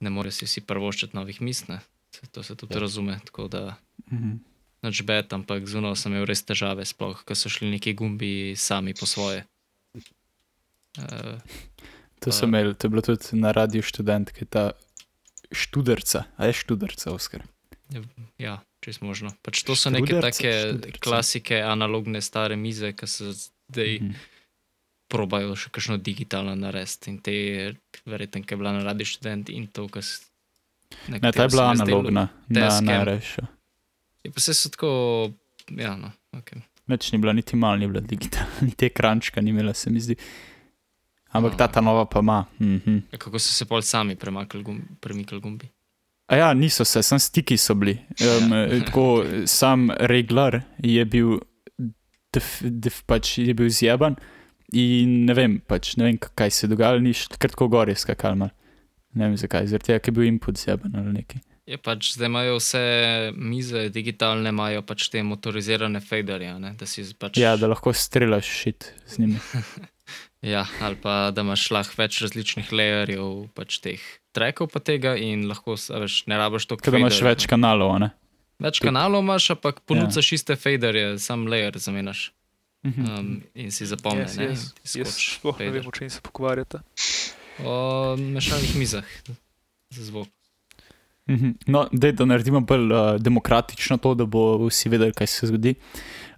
ne 0.00 0.10
more 0.10 0.30
si 0.30 0.44
vsi 0.44 0.60
prvoščiti 0.60 1.12
novih 1.12 1.40
misl, 1.40 1.64
ne. 1.68 1.80
Se- 2.10 2.26
to 2.26 2.42
se 2.42 2.54
tudi 2.54 2.74
Ja. 2.74 2.80
razume, 2.80 3.18
tako 3.24 3.48
da 3.48 3.76
Mhm. 4.06 4.38
nič 4.82 5.02
bet, 5.02 5.32
ampak 5.32 5.62
zunaj 5.64 5.96
sem 5.96 6.12
imel 6.12 6.24
res 6.24 6.42
težave, 6.42 6.84
sploh, 6.84 7.18
ker 7.20 7.34
so 7.34 7.48
šli 7.48 7.70
neki 7.70 7.94
gumbi 7.94 8.54
sami 8.56 8.94
po 8.94 9.06
svoje. 9.06 9.44
Uh, 10.98 11.38
To 12.20 12.28
sem 12.30 12.48
imel, 12.48 12.74
to 12.74 12.84
je 12.84 12.90
bilo 12.90 13.02
tudi 13.02 13.32
na 13.32 13.50
radiju 13.50 13.82
študent, 13.82 14.30
ki 14.30 14.42
je 14.42 14.46
ta 14.46 14.64
študerca, 15.50 16.24
a 16.36 16.46
je 16.46 16.52
študerca, 16.52 17.10
Oskar. 17.10 17.42
Ja, 18.38 18.54
če 18.80 18.90
je 18.90 18.98
možno. 19.00 19.30
Pač 19.40 19.62
to 19.62 19.74
so 19.74 19.90
neke 19.90 20.06
Štruderce, 20.08 20.30
take 20.32 20.52
štruderce. 20.52 21.00
klasike, 21.00 21.56
analogne 21.58 22.20
stare 22.20 22.56
mize, 22.56 22.92
ki 22.92 23.06
se 23.06 23.32
zdaj 23.32 23.98
Mhm. 23.98 24.14
probajo 25.08 25.56
še 25.56 25.70
kakšno 25.70 25.96
digitalno 25.98 26.54
narediti. 26.54 27.08
In 27.08 27.18
te, 27.18 27.34
verjetno, 28.04 28.40
ki 28.40 28.52
je 28.52 28.56
bila 28.56 28.72
na 28.72 28.82
radi 28.84 29.04
študent 29.04 29.48
in 29.50 29.66
to, 29.66 29.88
kar 29.88 30.02
se. 30.02 30.22
Ne, 31.08 31.20
ta 31.20 31.42
je 31.42 31.48
bila 31.48 31.64
analogna, 31.68 32.28
na 32.48 32.60
Tascam. 32.60 32.86
najrajša. 32.86 33.42
Je 34.22 34.30
pa 34.30 34.40
se 34.40 34.54
so 34.54 34.68
tako, 34.68 34.90
ja, 35.68 35.96
no, 35.96 36.10
okay. 36.32 36.62
Več 36.86 37.12
ni 37.12 37.18
bila, 37.18 37.32
niti 37.32 37.56
malo 37.56 37.76
ni 37.76 37.86
bila 37.86 38.00
digitalna, 38.02 38.50
niti 38.68 38.86
ekrančka 38.86 39.40
ni 39.40 39.50
imela, 39.50 39.74
se 39.74 39.90
mi 39.90 40.00
zdi. 40.00 40.16
Ampak 41.30 41.54
A. 41.54 41.68
ta 41.68 41.80
nova 41.80 42.04
pa 42.04 42.18
ima. 42.18 42.44
Mhm. 42.60 42.96
Ja, 43.08 43.18
kako 43.18 43.38
so 43.38 43.50
se 43.50 43.64
pol 43.64 43.82
sami 43.82 44.16
premakali 44.16 44.62
gum, 44.62 44.80
premikali 45.00 45.40
gumbi. 45.40 45.68
A 46.30 46.36
ja, 46.36 46.52
niso 46.54 46.84
se, 46.86 47.02
samo 47.02 47.18
stiki 47.18 47.56
so 47.58 47.74
bili. 47.74 47.96
Um, 48.22 48.52
tako, 48.86 49.24
sam 49.50 49.90
reglar 49.98 50.60
je 50.78 51.04
bil, 51.04 51.40
def, 52.32 52.60
def, 52.62 53.02
pač 53.02 53.38
je 53.42 53.54
bil 53.54 53.70
zjeban 53.74 54.14
in 54.70 55.24
ne 55.26 55.34
vem, 55.34 55.56
pač, 55.66 55.96
ne 55.98 56.06
vem, 56.06 56.18
kaj 56.18 56.52
se 56.54 56.66
je 56.66 56.70
dogajalo, 56.70 57.02
ni 57.02 57.14
tako 57.34 57.66
gor 57.72 57.90
je 57.90 57.98
skakal. 57.98 58.38
mal. 58.38 58.54
Ne 59.18 59.26
vem 59.26 59.34
zakaj, 59.34 59.66
zaradi 59.72 59.90
tega, 59.90 59.98
ker 59.98 60.12
je 60.12 60.18
bil 60.20 60.28
input 60.28 60.58
zjeban 60.60 60.94
ali 61.00 61.16
nekaj. 61.18 61.42
Je 61.70 61.78
pač 61.78 62.12
zdaj 62.14 62.30
imajo 62.30 62.56
vse 62.58 62.84
mize 63.34 63.88
digitalne, 63.94 64.54
imajo 64.54 64.82
pač 64.86 65.08
te 65.10 65.22
motorizirane 65.26 65.98
faderje, 66.02 66.54
ne, 66.62 66.72
da 66.78 66.86
si 66.86 67.02
pač. 67.18 67.38
Ja, 67.42 67.56
da 67.58 67.70
lahko 67.70 67.90
strelaš 67.94 68.46
šit 68.62 68.92
z 69.06 69.24
njimi. 69.24 69.42
Ja, 70.42 70.64
ali 70.80 70.96
pa 70.96 71.28
da 71.36 71.44
imaš 71.44 71.66
lahko 71.70 71.98
več 72.00 72.22
različnih 72.24 72.70
layerjev, 72.72 73.50
pač 73.54 73.76
teh 73.84 74.00
trekov 74.32 74.70
pa 74.72 74.80
tega 74.80 75.16
in 75.16 75.46
lahko, 75.48 75.74
veš, 75.74 76.26
ne 76.26 76.36
rabiš 76.38 76.66
to 76.66 76.76
Ker 76.76 76.92
da 76.92 76.98
imaš 76.98 77.22
več 77.22 77.46
kanalov, 77.46 77.94
a 77.94 77.98
ne? 77.98 78.10
Več 78.60 78.78
tudi- 78.78 78.88
kanalov 78.88 79.22
imaš, 79.22 79.50
ampak 79.50 79.80
ponudiš 79.82 80.32
ja. 80.32 80.36
iste 80.36 80.56
faderje, 80.56 81.18
sam 81.18 81.46
layer 81.46 81.78
zamenjaš 81.78 82.30
Mhm. 82.82 83.04
um, 83.10 83.42
in 83.54 83.70
si 83.70 83.84
zapomni. 83.84 84.20
Jaz, 84.20 84.36
ne, 84.38 84.44
jaz, 84.46 84.62
in 84.64 84.88
ti 84.88 84.98
jaz 84.98 85.08
skoči 85.10 85.30
sploh 85.34 85.58
ne 85.58 85.66
fader. 85.66 85.72
vem, 85.74 85.86
o 85.86 85.92
čem 85.92 86.10
se 86.10 86.20
pokvarjata. 86.22 86.80
O 87.60 87.72
mešalnih 88.16 88.76
mizah 88.76 89.04
za 89.90 90.04
zvok. 90.04 90.28
Mhm. 91.28 91.50
No, 91.66 91.88
dej, 91.92 92.12
da 92.12 92.24
naredimo 92.24 92.60
bolj 92.60 92.88
uh, 92.88 92.98
demokratično 93.18 93.98
to, 93.98 94.14
da 94.14 94.24
bo 94.24 94.56
vsi 94.64 94.88
vedeli, 94.88 95.12
kaj 95.12 95.26
se 95.26 95.46
zgodi. 95.46 95.74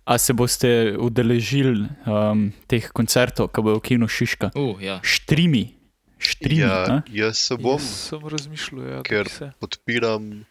A 0.05 0.19
se 0.19 0.33
boste 0.33 0.67
udeležili 0.99 1.87
um, 2.05 2.53
teh 2.67 2.91
koncertov, 2.91 3.49
ki 3.49 3.63
bojo 3.63 3.79
v 3.79 3.83
kinu 3.83 4.09
Šiška? 4.09 4.51
Uh, 4.55 4.75
ja. 4.83 4.99
Štrimi, 5.01 5.69
štrimi. 6.25 6.61
Ja, 6.61 6.69
Ja. 6.89 7.03
jaz 7.09 7.39
se 7.39 7.57
bom, 7.57 7.73
Jaz 7.75 7.91
sem 8.03 8.27
razmišljal, 8.27 8.83
ja, 8.83 8.97
da 8.97 9.03
ker- 9.03 9.29
se. 9.31 9.51
podpiram. 9.61 10.45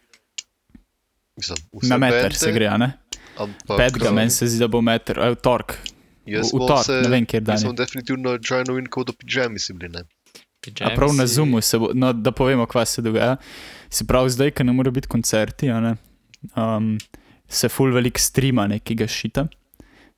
Mislim, 1.36 1.58
Na 1.82 1.96
meter 1.98 2.22
bende, 2.22 2.34
se 2.36 2.52
gre, 2.52 2.66
a 2.66 2.76
ne? 2.76 2.92
Ampak, 3.36 3.76
Petega, 3.78 4.10
um, 4.10 4.14
meni 4.14 4.30
se 4.30 4.46
zdi, 4.46 4.58
da 4.58 4.68
bo 4.68 4.80
meter, 4.80 5.18
ali 5.18 5.36
tork. 5.36 5.78
Jaz 6.26 6.46
V, 6.46 6.50
v 6.52 6.58
bom 6.58 6.68
tork, 6.68 6.84
se, 6.84 6.98
ne 7.00 7.08
vem, 7.08 7.24
kjer 7.26 7.42
dan 7.42 7.56
jaz 7.56 7.64
bom 7.64 7.74
definitivno 7.74 8.34
joinal 8.40 8.78
in 8.78 8.86
kot 8.86 9.06
do 9.06 9.14
pijami 9.14 9.58
si 9.58 9.72
bili, 9.72 9.88
ne. 9.90 10.04
A 10.80 10.92
prav 10.94 11.10
na 11.10 11.26
Zoomu 11.26 11.58
se 11.60 11.78
bo, 11.78 11.88
no, 11.92 12.12
da 12.12 12.30
povemo, 12.32 12.66
kaj 12.66 12.86
se 12.86 13.02
dogaja. 13.02 13.36
Se 13.90 14.04
pravi, 14.04 14.30
zdaj, 14.30 14.52
ker 14.52 14.64
ne 14.64 14.72
more 14.72 14.90
biti 14.90 15.08
koncerti, 15.08 15.66
a 15.68 15.80
ne, 15.80 15.94
um, 16.54 16.98
se 17.48 17.68
full 17.68 17.90
velik 17.90 18.18
streama 18.18 18.68
nekega 18.68 19.06
šita. 19.06 19.48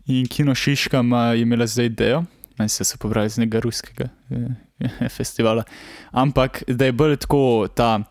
In 0.06 0.26
Kino 0.26 0.52
Šiška 0.54 1.00
ima, 1.00 1.28
je 1.28 1.42
imela 1.42 1.66
zdaj 1.66 1.86
idejo, 1.86 2.24
naj 2.58 2.68
se 2.68 2.84
se 2.84 2.96
popravi 2.98 3.26
iz 3.26 3.38
nekega 3.38 3.60
ruskega 3.60 4.08
eh, 4.30 5.08
festivala. 5.16 5.64
Ampak 6.10 6.62
da 6.68 6.84
je 6.84 6.92
bolj 6.92 7.16
tako 7.16 7.68
ta, 7.74 8.02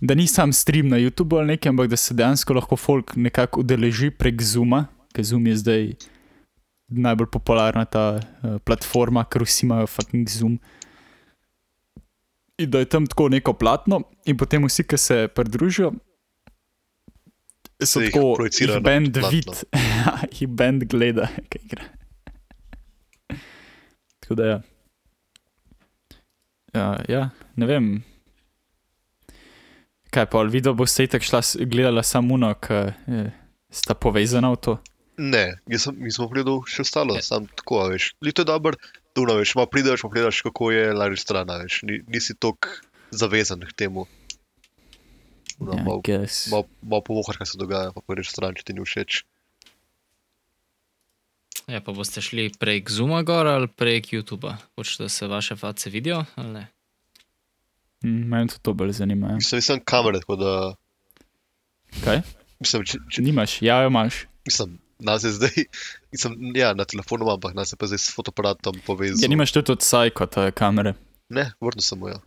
da 0.00 0.14
ni 0.14 0.26
sam 0.26 0.52
stream 0.52 0.88
na 0.88 0.96
YouTubu 0.96 1.38
ali 1.38 1.46
nekaj, 1.46 1.70
ampak 1.70 1.88
da 1.88 1.96
se 1.96 2.14
dejansko 2.14 2.54
lahko 2.54 2.76
folk 2.76 3.16
nekako 3.16 3.60
udeleži 3.60 4.10
prek 4.10 4.42
Zooma, 4.42 4.86
ker 5.14 5.24
Zoom 5.24 5.46
je 5.46 5.56
zdaj 5.56 5.90
najbolj 6.88 7.26
popularna 7.32 7.84
ta 7.84 8.20
uh, 8.20 8.56
platforma, 8.64 9.24
ker 9.24 9.44
vsi 9.46 9.66
imajo 9.66 9.86
fucking 9.86 10.28
Zoom. 10.28 10.58
In 12.58 12.70
da 12.70 12.78
je 12.78 12.88
tam 12.88 13.06
tako 13.06 13.28
neko 13.28 13.52
platno, 13.52 14.02
in 14.26 14.36
potem 14.36 14.64
vsi, 14.66 14.84
ki 14.84 14.98
se 14.98 15.28
pridružijo, 15.34 15.92
so 17.86 18.00
Se 18.00 18.10
tako, 18.10 18.36
jih 18.46 18.68
na 18.70 18.80
bend 18.80 19.18
vid, 19.30 19.50
jih 20.38 20.48
bend 20.48 20.84
gleda, 20.90 21.26
kaj 21.50 21.64
igra. 21.64 21.88
Tako 24.32 24.40
da 24.40 24.46
ja. 24.48 24.60
Ja, 26.72 26.86
ja, 27.08 27.22
ne 27.56 27.66
vem. 27.68 27.86
Kaj 30.12 30.26
pa, 30.32 30.40
videl 30.48 30.72
boste 30.76 31.04
itak 31.04 31.24
šla, 31.24 31.42
gledala 31.68 32.02
samo 32.02 32.34
uno, 32.34 32.48
ki 32.56 32.78
eh, 33.12 33.28
sta 33.68 33.92
povezana 33.94 34.48
v 34.52 34.56
to? 34.56 34.74
Ne, 35.20 35.60
jaz 35.68 35.84
sem, 35.84 35.98
mi 36.00 36.08
smo 36.12 36.30
gledali 36.32 36.64
še 36.68 36.80
ostalo, 36.80 37.16
Ja. 37.20 37.24
sam 37.24 37.44
tako, 37.46 37.82
a 37.84 37.90
veš. 37.92 38.14
Lito 38.24 38.40
je 38.40 38.48
dobro, 38.48 38.76
da 39.12 39.36
veš, 39.36 39.52
malo 39.54 39.68
prideš, 39.68 40.00
pa 40.00 40.08
gledaš, 40.08 40.40
kako 40.48 40.70
je 40.72 40.88
lažje 40.96 41.20
stran, 41.20 41.52
veš. 41.60 41.82
Ni, 41.84 42.00
nisi 42.08 42.32
tako 42.40 42.72
zavezan 43.12 43.60
k 43.68 43.76
temu. 43.76 44.06
No, 45.60 45.76
Ja, 45.76 45.84
malo, 45.84 46.00
malo, 46.50 46.64
malo 46.80 47.04
povohar, 47.04 47.36
kaj 47.36 47.52
se 47.52 47.60
dogaja, 47.60 47.92
pa 47.92 48.00
pojdeš 48.00 48.32
stran, 48.32 48.56
če 48.56 48.64
ti 48.64 48.72
ni 48.72 48.80
všeč. 48.80 49.22
Ja, 51.66 51.80
pa 51.80 51.92
boste 51.92 52.20
šli 52.20 52.50
prek 52.58 52.90
Zooma 52.90 53.22
gor 53.22 53.46
ali 53.46 53.68
prek 53.68 54.06
YouTuba? 54.12 54.56
Hočete, 54.76 55.02
da 55.04 55.08
se 55.08 55.26
vaše 55.26 55.56
face 55.56 55.90
vidijo 55.90 56.24
ali 56.34 56.48
ne? 56.52 56.66
Mm, 58.04 58.28
Mene 58.28 58.46
to, 58.48 58.58
to 58.62 58.72
bolj 58.72 58.92
zanima. 58.92 59.28
Ja. 59.28 59.34
Mislim, 59.34 59.56
nisem 59.58 59.80
kamere, 59.84 60.20
tako 60.20 60.36
da. 60.36 60.74
Kaj? 62.04 62.20
Mislim, 62.60 62.84
če, 62.84 62.98
če, 63.10 63.22
Nimaš, 63.22 63.62
ja, 63.62 63.82
jo 63.82 63.90
imaš. 63.90 64.24
mislim, 64.46 64.78
nas 64.98 65.24
je 65.24 65.30
zdaj, 65.30 65.50
mislim, 66.12 66.52
ja, 66.56 66.74
na 66.74 66.84
telefonu 66.84 67.24
imam, 67.24 67.34
ampak 67.34 67.54
nas 67.54 67.72
je 67.72 67.76
pa 67.76 67.86
zdaj 67.86 67.98
s 67.98 68.14
fotoaparatom 68.14 68.80
povezal. 68.86 69.22
Ja, 69.22 69.28
nimaš 69.28 69.52
tudi 69.52 69.72
od 69.72 69.82
te 70.30 70.50
kamere. 70.50 70.94
Ne, 71.28 71.52
vrnil 71.60 71.82
sem 71.82 72.00
jo. 72.00 72.18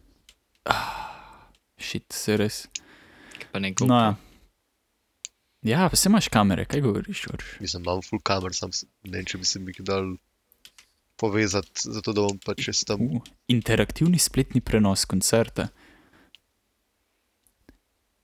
Šit, 1.77 2.05
se 2.13 2.37
res. 2.37 2.65
Kaj 3.37 3.47
Pa 3.51 3.59
ne 3.59 3.69
No, 3.69 3.75
GoPro. 3.75 3.95
ja. 3.95 4.15
Ja, 5.65 5.87
pa 5.89 5.95
se 5.95 6.09
imaš 6.09 6.29
kamere, 6.29 6.65
kaj 6.65 6.81
govoriš? 6.81 7.25
Orš? 7.27 7.49
Mislim, 7.59 7.83
imam 7.83 8.01
full 8.01 8.21
kamer, 8.21 8.53
sam 8.53 8.71
s- 8.71 8.85
ne 9.03 9.17
vem, 9.17 9.25
če 9.25 9.37
bi 9.37 9.45
se 9.45 9.59
mi 9.59 9.73
dal 9.79 10.15
povezati, 11.15 11.87
zato 11.87 12.13
da 12.13 12.21
bom 12.21 12.37
pač 12.39 12.63
čez 12.63 12.83
tam. 12.83 13.01
Uh, 13.01 13.21
interaktivni 13.47 14.19
spletni 14.19 14.61
prenos 14.61 15.05
koncerta. 15.05 15.67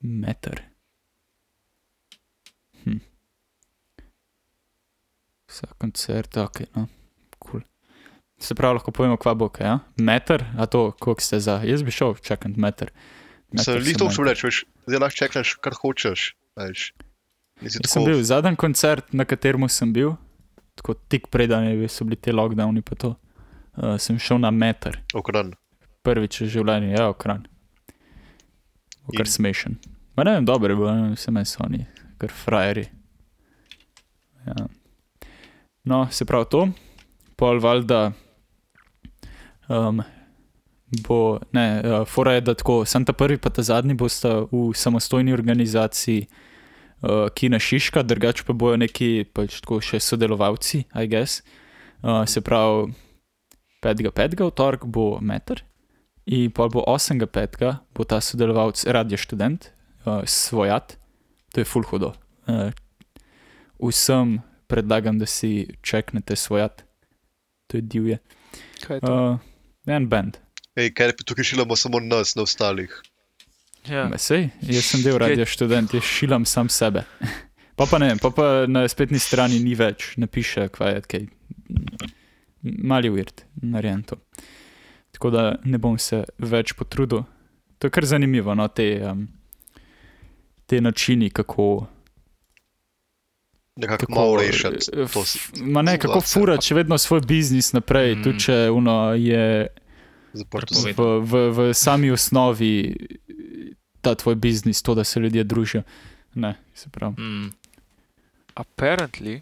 Meter. 0.00 0.62
Hm. 2.84 2.98
Vsak 5.46 5.76
koncert, 5.78 6.36
ok, 6.38 6.60
no, 6.74 6.86
kul. 7.38 7.60
Cool. 7.60 7.62
Se 8.38 8.54
pravi, 8.54 8.74
lahko 8.74 8.90
povemo, 8.90 9.14
kva 9.16 9.34
bo, 9.34 9.46
kaj, 9.48 9.64
ja? 9.64 9.74
Meter, 9.96 10.42
a 10.56 10.66
to, 10.66 10.90
koliko 10.92 11.22
ste 11.22 11.38
za? 11.38 11.60
Jaz 11.62 11.82
bi 11.82 11.92
šel 11.92 12.16
čakati 12.16 12.58
meter. 12.58 12.90
Mislim, 13.52 13.76
Meter 13.76 13.80
ni 13.80 13.92
sem 13.92 13.98
to 13.98 14.04
meter. 14.04 14.16
še 14.16 14.24
reči, 14.24 14.46
veš, 14.46 14.58
zdaj 14.88 14.98
lahko 14.98 15.16
čekaš, 15.16 15.52
kar 15.62 15.74
hočeš. 15.74 16.20
Veš. 16.56 16.80
Jaz 17.62 17.78
sem 17.78 18.02
tako, 18.02 18.04
bil 18.10 18.22
zadnji 18.26 18.56
koncert, 18.56 19.12
na 19.12 19.24
katerem 19.24 19.68
sem 19.70 19.92
bil, 19.92 20.16
tako 20.78 20.94
tik 21.08 21.28
preden 21.30 21.68
so 21.88 22.04
bili 22.04 22.16
ti 22.16 22.32
lockdowni. 22.32 22.82
pa 22.82 22.94
to. 22.94 23.14
uh, 23.76 23.96
sem 23.98 24.18
šel 24.18 24.38
na 24.38 24.50
meter, 24.50 24.98
Okran. 25.14 25.54
prvič 26.02 26.42
v 26.42 26.50
življenju, 26.56 26.92
ja, 26.92 27.08
okran. 27.08 27.46
Kar 29.12 29.26
In? 29.26 29.32
smešen. 29.32 29.78
Ma 30.16 30.24
ne 30.24 30.36
vem, 30.36 30.44
dobro 30.44 30.72
je 30.72 30.76
bilo, 30.76 30.92
ne 30.92 31.02
vem, 31.02 31.14
vse 31.16 31.32
meni 31.32 31.48
so 31.48 31.62
oni, 31.64 31.84
kar 32.20 32.30
frajeri. 32.30 32.86
Ja. 34.46 34.66
No, 35.88 36.04
se 36.10 36.26
pravi 36.28 36.50
to, 36.50 36.66
pol 37.38 37.58
valjda 37.62 38.12
um, 39.68 40.02
bo, 41.06 41.40
ne, 41.54 41.66
uh, 41.80 42.04
fora 42.06 42.36
je, 42.36 42.44
da 42.50 42.54
tako, 42.58 42.82
sem 42.86 43.06
ta 43.06 43.14
prvi, 43.16 43.40
pa 43.40 43.50
ta 43.50 43.64
zadnji 43.66 43.96
bosta 43.98 44.42
v 44.50 44.70
samostojni 44.76 45.32
organizaciji 45.34 46.26
uh, 46.26 46.51
Kina 47.34 47.58
Šiška, 47.58 48.02
drugače 48.02 48.44
pa 48.46 48.54
bojo 48.54 48.76
neki 48.78 49.24
pač 49.34 49.60
tako 49.64 49.80
še 49.82 50.00
sodelovalci, 50.00 50.84
I 50.94 51.08
guess. 51.10 51.42
Uh, 52.02 52.22
se 52.26 52.40
pravi, 52.40 52.92
5.5. 53.82 54.38
v 54.38 54.50
torek 54.54 54.86
bo 54.86 55.18
meter. 55.20 55.64
In 56.26 56.50
pa 56.54 56.68
bo 56.70 56.84
8.5. 56.86 57.74
bo 57.94 58.06
ta 58.06 58.20
sodelovalec, 58.22 58.84
radio 58.86 59.18
študent, 59.18 59.72
uh, 60.06 60.22
svojat, 60.22 60.96
to 61.50 61.62
je 61.62 61.66
full 61.66 61.86
hudo. 61.90 62.14
Uh, 62.46 62.70
vsem 63.82 64.38
predlagam, 64.70 65.18
da 65.18 65.26
si 65.26 65.66
čeknete 65.82 66.38
svojat, 66.38 66.86
to 67.66 67.78
je 67.78 67.82
divje. 67.82 68.22
Kaj 68.86 68.96
je 68.96 69.06
to? 69.06 69.14
Uh, 69.14 69.90
en 69.90 70.06
band, 70.06 70.38
Ej, 70.72 70.94
kaj 70.96 71.10
ne 71.10 71.24
tukaj 71.26 71.44
šilamo 71.44 71.76
samo 71.76 72.00
nas, 72.00 72.34
na 72.34 72.46
ostalih. 72.46 72.94
Ja. 73.84 74.04
sej, 74.16 74.50
jaz 74.62 74.84
sem 74.84 75.02
del 75.02 75.18
radio 75.18 75.44
študent, 75.44 75.90
jaz 75.92 76.04
šilam 76.04 76.44
sam 76.44 76.68
sebe. 76.68 77.02
Pa 77.74 77.86
pa 77.86 77.98
ne, 77.98 78.14
pa, 78.16 78.30
pa 78.30 78.66
na 78.66 78.84
spletni 78.84 79.18
strani 79.18 79.56
ni 79.58 79.72
več, 79.74 80.12
ne 80.16 80.26
piše, 80.26 80.68
kaj 80.68 80.92
je, 80.92 81.00
kaj. 81.02 81.22
Mali 82.62 83.08
uvirt, 83.08 83.42
narejen 83.56 84.02
to. 84.02 84.18
Tako 85.10 85.30
da 85.30 85.42
ne 85.64 85.78
bom 85.78 85.96
se 85.98 86.20
več 86.38 86.74
potrudil. 86.74 87.24
To 87.78 87.86
je 87.86 87.90
kar 87.90 88.04
zanimivo, 88.04 88.54
no, 88.54 88.68
te, 88.68 88.86
um, 89.02 89.24
te 90.66 90.80
načini, 90.80 91.30
kako. 91.30 91.86
Nekako 93.76 93.98
kako 93.98 94.12
malo 94.14 94.36
rešiti. 94.36 94.90
eh, 94.92 95.64
Ma 95.64 95.82
ne, 95.82 95.96
kako 95.96 96.20
situacijo. 96.20 96.32
fura, 96.34 96.56
če 96.58 96.74
vedno 96.74 96.98
svoj 96.98 97.20
biznis 97.22 97.72
naprej, 97.72 98.14
Mm. 98.14 98.22
tudi 98.22 98.40
če 98.40 98.70
uno 98.70 98.98
je 99.14 99.66
v, 100.94 101.02
v, 101.20 101.32
v 101.50 101.74
sami 101.74 102.10
osnovi 102.10 102.74
ta 104.02 104.14
tvoj 104.14 104.34
biznis, 104.34 104.82
to, 104.82 104.94
da 104.94 105.04
se 105.04 105.20
ljudje 105.20 105.44
družijo. 105.44 105.82
Ne, 106.34 106.54
se 106.74 106.88
pravi. 106.88 107.14
Mm. 107.16 107.50
Apparently, 108.54 109.40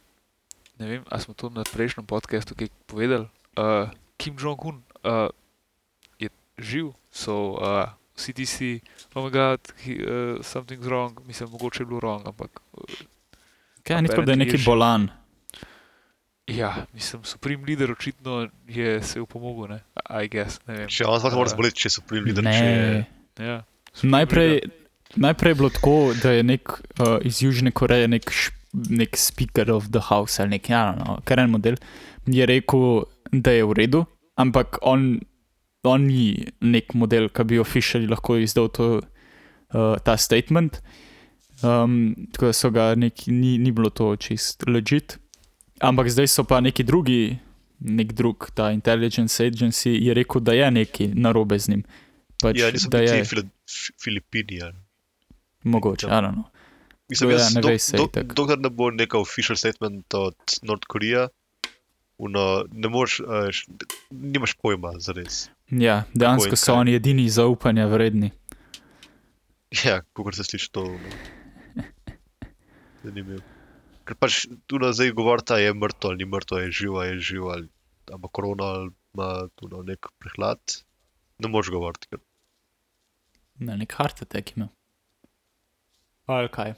ne 0.78 0.86
vem, 0.86 1.02
ali 1.08 1.20
smo 1.20 1.34
to 1.34 1.50
na 1.50 1.64
prejšnjem 1.64 2.06
podkastu 2.06 2.54
kaj 2.54 2.68
povedali, 2.86 3.26
uh, 3.56 3.90
Kim 4.16 4.36
Jong-un 4.36 4.82
uh, 5.02 5.28
je 6.18 6.28
živ, 6.58 6.92
so 7.10 7.34
uh, 7.52 7.88
vsi 8.14 8.32
tisti, 8.32 8.70
oh 9.14 9.24
my 9.24 9.30
god, 9.30 9.60
he, 9.80 9.96
uh, 9.96 10.38
something's 10.40 10.84
wrong, 10.84 11.18
mislim, 11.26 11.50
mogoče 11.50 11.82
je 11.82 11.86
bilo 11.86 12.00
wrong, 12.00 12.22
ampak 12.24 12.60
uh, 12.72 12.84
Kaj, 13.82 14.02
ni 14.02 14.08
tako, 14.08 14.22
da 14.22 14.32
je 14.32 14.38
je 14.38 14.44
neki 14.44 14.58
že- 14.58 14.64
bolan. 14.64 15.08
ja, 16.46 16.86
mislim, 16.92 17.24
Supreme 17.24 17.64
Leader 17.66 17.92
očitno 17.92 18.48
je 18.68 19.02
se 19.02 19.20
upomogel, 19.20 19.68
ne, 19.68 19.80
I 20.24 20.28
guess, 20.28 20.60
ne 20.66 20.74
vem. 20.74 20.88
Če 20.88 21.06
on 21.06 21.20
sploh 21.20 21.34
mora 21.34 21.48
zboleti, 21.48 21.80
če 21.80 21.90
so 21.90 22.02
prvi 22.02 22.20
lider, 22.28 22.44
če 22.44 22.64
je. 22.64 23.06
Ne. 23.38 23.46
Ja, 23.46 23.56
Supreme 23.56 23.69
Najprej, 24.02 24.60
najprej 25.16 25.50
je 25.50 25.54
bilo 25.54 25.70
tako, 25.70 26.12
da 26.22 26.32
je 26.32 26.42
nek 26.42 26.68
uh, 26.70 27.18
iz 27.26 27.42
Južne 27.42 27.70
Koreje, 27.70 28.08
nek, 28.08 28.30
š- 28.30 28.52
nek 28.72 29.16
speaker 29.16 29.72
of 29.72 29.90
the 29.90 30.00
house 30.00 30.42
ali 30.42 30.50
nek, 30.56 30.70
ja, 30.70 30.94
no, 30.98 31.18
kar 31.24 31.40
en 31.40 31.50
model, 31.50 31.76
je 32.26 32.46
rekel, 32.46 33.04
da 33.32 33.50
je 33.50 33.64
v 33.64 33.72
redu, 33.76 34.04
ampak 34.36 34.78
on, 34.82 35.20
on 35.82 36.06
ni 36.06 36.46
nek 36.60 36.94
model, 36.94 37.28
ki 37.28 37.44
bi 37.44 37.58
oficiali 37.58 38.08
lahko 38.10 38.38
izdal 38.40 38.70
to, 38.72 39.00
uh, 39.74 39.96
ta 40.04 40.16
statement. 40.16 40.80
Um, 41.62 42.14
tako 42.32 42.46
da 42.46 42.52
so 42.52 42.70
ga 42.72 42.94
neki, 42.96 43.32
ni, 43.32 43.58
ni 43.58 43.72
bilo 43.72 43.90
to 43.90 44.14
čist 44.16 44.64
legit. 44.66 45.18
Ampak 45.80 46.08
zdaj 46.08 46.28
so 46.28 46.44
pa 46.44 46.60
neki 46.60 46.84
drugi, 46.84 47.36
nek 47.80 48.12
drug, 48.12 48.48
ta 48.54 48.70
intelligence 48.72 49.44
agency 49.44 49.92
je 50.00 50.14
rekel, 50.14 50.40
da 50.40 50.52
je 50.52 50.70
nekaj 50.70 51.12
narobe 51.14 51.58
z 51.58 51.68
njim. 51.68 51.84
Pač, 52.42 52.56
Ja, 52.56 52.70
niso 52.70 52.88
bili 52.88 53.04
je 53.06 53.24
Fili- 53.24 53.48
Fi- 53.66 53.92
Filipini. 53.98 54.62
ali. 54.62 54.76
mogoče, 55.64 56.06
Ja. 56.06 56.20
Know. 56.22 56.44
Mislim, 57.08 57.30
Ja, 57.30 57.36
jaz, 57.36 57.54
ne 57.54 57.60
dok, 57.60 57.70
ve 57.70 57.78
se 57.78 57.96
dok, 57.96 58.08
itak. 58.08 58.34
dokler 58.34 58.58
ne 58.58 58.70
bo 58.70 58.90
neka 58.90 59.18
official 59.18 59.56
statement 59.56 60.14
od 60.14 60.36
Nord 60.62 60.84
Koreje, 60.84 61.28
uno, 62.18 62.44
ne 62.70 62.88
moreš, 62.88 63.20
uh, 63.20 63.50
nimaš 64.10 64.54
pojma, 64.54 64.92
zares. 64.98 65.50
Ja, 65.70 66.04
dejansko 66.14 66.56
so 66.56 66.74
oni 66.74 66.94
edini 66.94 67.28
zaupanja 67.28 67.86
vredni. 67.86 68.30
Ja, 69.84 70.00
kako 70.02 70.32
se 70.32 70.44
sliši 70.44 70.70
to. 70.70 70.84
no. 70.84 71.82
Zanimivo. 73.02 73.40
Ker 74.04 74.16
pač 74.16 74.32
tu 74.66 74.78
na 74.78 74.92
zdaj 74.92 75.12
govorita, 75.12 75.56
je 75.56 75.72
mrtev 75.72 76.10
ali 76.10 76.18
ni 76.18 76.26
mrtev, 76.26 76.58
je 76.58 76.70
živ 76.72 76.94
ali 76.94 77.08
je 77.08 77.20
živ, 77.22 77.44
ali 77.46 77.68
ima 78.08 78.28
korona 78.28 78.64
ali 78.66 78.90
ima 79.14 79.28
tu 79.54 79.68
nek 79.82 80.06
prehlad. 80.18 80.58
Ne 81.38 81.48
moreš 81.48 81.70
govoriti. 81.70 82.08
Ker... 82.08 82.18
Na 83.60 83.76
nek 83.76 83.92
heart 83.98 84.22
attack 84.22 84.56
ima. 84.56 84.68
Ali 86.26 86.48
kaj? 86.48 86.74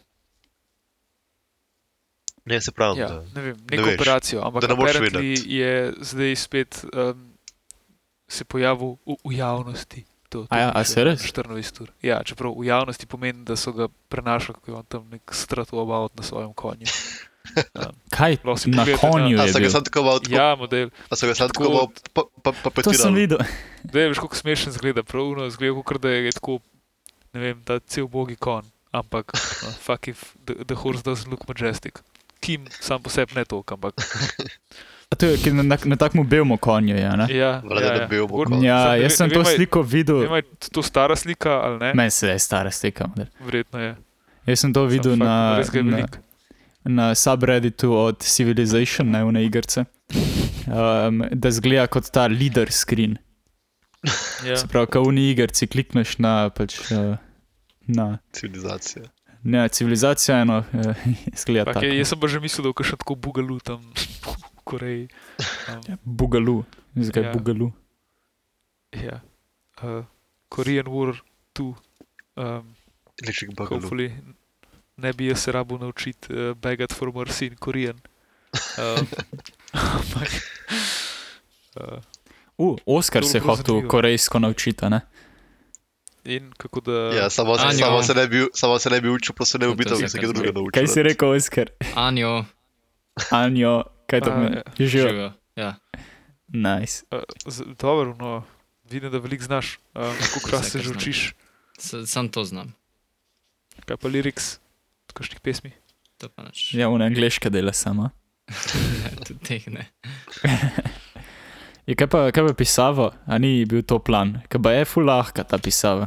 Ne, 2.44 2.60
se 2.60 2.72
pravi, 2.72 3.00
Ja, 3.00 3.08
da 3.08 3.20
ne 3.34 3.42
vem, 3.42 3.56
ne 3.56 3.76
neko 3.76 3.88
veš, 3.88 4.00
operacijo, 4.00 4.40
ampak 4.42 4.62
ne 4.62 4.74
apparently 4.74 5.34
je 5.46 5.92
zdaj 6.00 6.36
spet 6.36 6.84
um, 6.90 7.28
se 8.28 8.44
pojavil 8.44 8.96
v, 9.06 9.16
v 9.24 9.36
javnosti. 9.36 10.04
To, 10.28 10.42
to 10.42 10.46
A 10.50 10.58
ja, 10.58 10.72
a 10.74 10.84
se 10.84 11.04
res? 11.04 11.22
24 11.22 11.82
ur. 11.84 11.92
Ja, 12.02 12.22
čeprav 12.24 12.56
v 12.56 12.66
javnosti 12.66 13.06
pomeni, 13.06 13.44
da 13.44 13.56
so 13.56 13.72
ga 13.76 13.86
prenašali, 14.08 14.58
kako 14.58 14.70
je 14.70 14.76
on 14.76 14.88
tam 14.88 15.08
nek 15.12 15.34
stratu 15.36 15.78
about 15.78 16.16
na 16.16 16.26
svojem 16.26 16.52
konju. 16.52 16.88
Um, 17.74 17.92
Kaj 18.10 18.36
na 18.66 18.84
konju 18.96 19.40
A 19.40 19.44
je 19.44 19.52
so 19.52 19.58
ga 19.58 19.62
bil? 19.62 19.70
sam 19.70 19.84
tako 19.84 20.02
malo, 20.02 20.18
tako, 20.18 20.34
ja, 20.34 20.56
model. 20.56 20.88
a 21.10 21.16
so 21.16 21.26
ga 21.26 21.34
sam 21.34 21.48
tako 21.48 21.64
malo 21.64 21.88
pa, 22.12 22.22
pa, 22.42 22.52
pa 22.70 22.82
To 22.82 22.92
sem 22.92 23.14
videl. 23.14 23.38
Da 23.82 24.00
je 24.00 24.08
veš, 24.08 24.18
kako 24.18 24.36
smešen 24.36 24.72
zgleda, 24.72 25.02
pravno 25.02 25.50
zgleda, 25.50 25.82
kot 25.82 26.00
da 26.00 26.08
je 26.08 26.32
tako, 26.32 26.58
ne 27.32 27.40
vem, 27.40 27.62
ta 27.64 27.78
cel 27.80 28.06
bogi 28.06 28.36
kon. 28.36 28.64
Ampak, 28.92 29.32
uh, 29.34 29.72
fuck 29.80 30.08
if 30.08 30.36
the, 30.44 30.54
the 30.64 30.74
horse 30.74 31.02
doesn't 31.02 31.30
look 31.30 31.48
majestic. 31.48 32.00
Kim 32.40 32.64
sam 32.80 33.02
po 33.02 33.10
sebi 33.10 33.32
ne 33.34 33.44
toliko, 33.44 33.74
ampak. 33.74 33.94
A 35.12 35.14
to 35.14 35.26
je 35.26 35.52
na, 35.52 35.62
na, 35.62 35.76
na 35.84 35.96
takem 35.96 36.24
belem 36.28 36.56
konju. 36.56 36.96
Je, 36.96 37.16
ne? 37.16 37.26
Ja, 37.30 37.60
Vlada 37.64 37.86
ja, 37.86 37.94
ja. 37.94 38.08
Mogoče- 38.08 38.48
konju. 38.48 38.64
ja, 38.64 38.80
Zdaj, 38.80 39.02
jaz 39.02 39.12
sem 39.12 39.28
ne 39.28 39.34
to 39.34 39.42
vem, 39.42 39.54
sliko 39.56 39.82
Ne 39.82 39.88
videl. 39.88 40.18
vem, 40.20 40.34
je 40.34 40.42
to 40.72 40.82
stara 40.82 41.16
slika 41.16 41.50
ali 41.50 41.78
ne. 41.78 41.90
Meni 41.94 42.10
se 42.10 42.28
je 42.28 42.38
stara 42.38 42.70
slika. 42.70 43.08
Verjetno 43.40 43.80
je. 43.80 43.96
Jaz 44.46 44.60
sem 44.60 44.72
to 44.72 44.84
videl 44.84 45.12
Samo 45.12 45.24
na, 45.24 45.60
fakt, 45.60 45.70
ga 45.70 45.82
na. 45.82 46.06
Na 46.84 47.14
subredditu 47.14 47.92
od 47.94 48.22
Civilization, 48.22 49.10
ne 49.10 49.24
v 49.24 49.44
igrice. 49.44 49.84
Um, 50.66 51.22
da 51.32 51.50
zgleda 51.50 51.86
kot 51.86 52.10
ta 52.10 52.26
leader 52.26 52.70
screen. 52.72 53.18
Ja. 54.46 54.56
Se 54.56 54.66
pravi, 54.66 54.86
ko 54.86 55.02
v 55.02 55.14
igrici 55.18 55.66
klikneš 55.66 56.18
na, 56.18 56.50
pač, 56.50 56.78
uh, 56.90 57.16
na 57.86 58.18
Civilizacija. 58.32 59.04
ne, 59.42 59.68
civilizacijo, 59.68 60.36
eno, 60.36 60.58
uh, 60.74 60.94
zgleda 61.34 61.64
Fak, 61.64 61.74
tako. 61.74 61.86
je, 61.86 61.98
jaz 61.98 62.08
sem 62.08 62.20
pa 62.20 62.26
že 62.28 62.40
mislil, 62.40 62.62
da 62.66 62.70
je 62.74 62.84
še 62.90 62.96
tako 62.96 63.14
bugalu 63.14 63.58
tam 63.60 63.82
v 64.26 64.62
Koreji. 64.64 65.08
Um, 65.70 65.98
Bugalu, 66.18 66.64
zdaj 66.94 67.22
Ja. 67.22 67.28
ja. 67.28 67.32
Bugalu. 67.34 67.72
ja. 68.94 69.16
uh, 69.82 70.04
Korean 70.48 70.86
War 70.86 71.14
2. 71.54 71.74
Um, 72.36 72.74
Electric 73.22 73.50
Boogaloo. 73.54 73.80
hopefully 73.82 74.10
ne 75.02 75.12
bi 75.12 75.26
jaz 75.26 75.38
se 75.40 75.52
rabo 75.52 75.78
naučiti 75.78 76.32
uh, 76.32 76.56
begat 76.56 76.92
for 76.92 77.08
mercy 77.10 77.46
in 77.46 77.56
Korean. 77.56 77.96
Um, 78.78 79.06
ampak. 79.92 80.30
Uh, 81.76 81.98
Uh, 82.58 82.76
Oskar 82.86 83.22
To 83.22 83.28
se 83.28 83.36
je 83.36 83.42
hotel 83.42 83.88
korejsko 83.88 84.38
naučiti, 84.38 84.86
ne? 84.86 85.00
in 86.24 86.52
kako 86.52 86.80
da. 86.80 86.92
Ja, 86.92 87.30
samo, 87.30 87.58
se- 87.58 87.72
samo, 87.74 88.02
se 88.02 88.14
ne 88.14 88.26
bi, 88.28 88.46
samo 88.54 88.78
se 88.78 88.90
ne 88.90 89.00
bi 89.00 89.08
učil, 89.10 89.34
pa 89.34 89.44
se 89.44 89.58
ne 89.58 89.66
bi 89.66 89.74
videl, 89.74 89.96
je 89.96 90.02
da 90.02 90.08
se 90.08 90.18
kaj 90.18 90.26
drugega 90.26 90.42
zelo. 90.44 90.52
naučil. 90.54 90.72
Kaj 90.74 90.86
si 90.86 91.02
rekel, 91.02 91.30
Oskar? 91.30 91.70
Anjo, 91.96 92.44
Anjo, 93.30 93.72
kaj 94.06 94.20
to 94.20 94.30
pomeni? 94.30 94.56
ja. 94.56 94.62
Živijo. 94.78 95.32
Ja. 95.56 95.74
nice. 96.48 97.02
Uh, 97.10 97.18
z- 97.46 97.64
dobro, 97.74 98.14
no, 98.16 98.44
vidim, 98.84 99.10
da 99.10 99.18
veliko 99.18 99.44
znaš. 99.44 99.78
Um, 99.94 100.02
kako 100.14 100.46
krat 100.46 100.60
Vse, 100.62 100.70
se 100.70 100.78
že 100.78 100.90
učiš, 100.90 101.34
Sam 102.06 102.28
to 102.28 102.44
znam. 102.44 102.74
kaj 103.86 103.96
pa 103.96 104.08
liriks, 104.08 104.58
kakšnih 105.12 105.40
pesmi. 105.40 105.72
To 106.18 106.28
pa 106.28 106.48
nič. 106.48 106.74
Ja, 106.74 106.88
v 106.88 107.00
angliške 107.02 107.50
dela 107.50 107.72
sama. 107.72 108.10
Tudi 109.26 109.40
teh 109.42 109.64
ne. 109.70 109.86
Je 111.88 111.94
kaj 111.98 112.06
pa, 112.06 112.30
kaj 112.30 112.46
pa 112.46 112.54
pisavo? 112.54 113.10
A 113.26 113.38
ni 113.42 113.64
bil 113.66 113.82
to 113.82 113.98
plan? 113.98 114.38
Kaj 114.46 114.60
pa 114.62 114.70
je 114.70 114.84
fulahka 114.86 115.42
ta 115.42 115.58
pisava? 115.58 116.06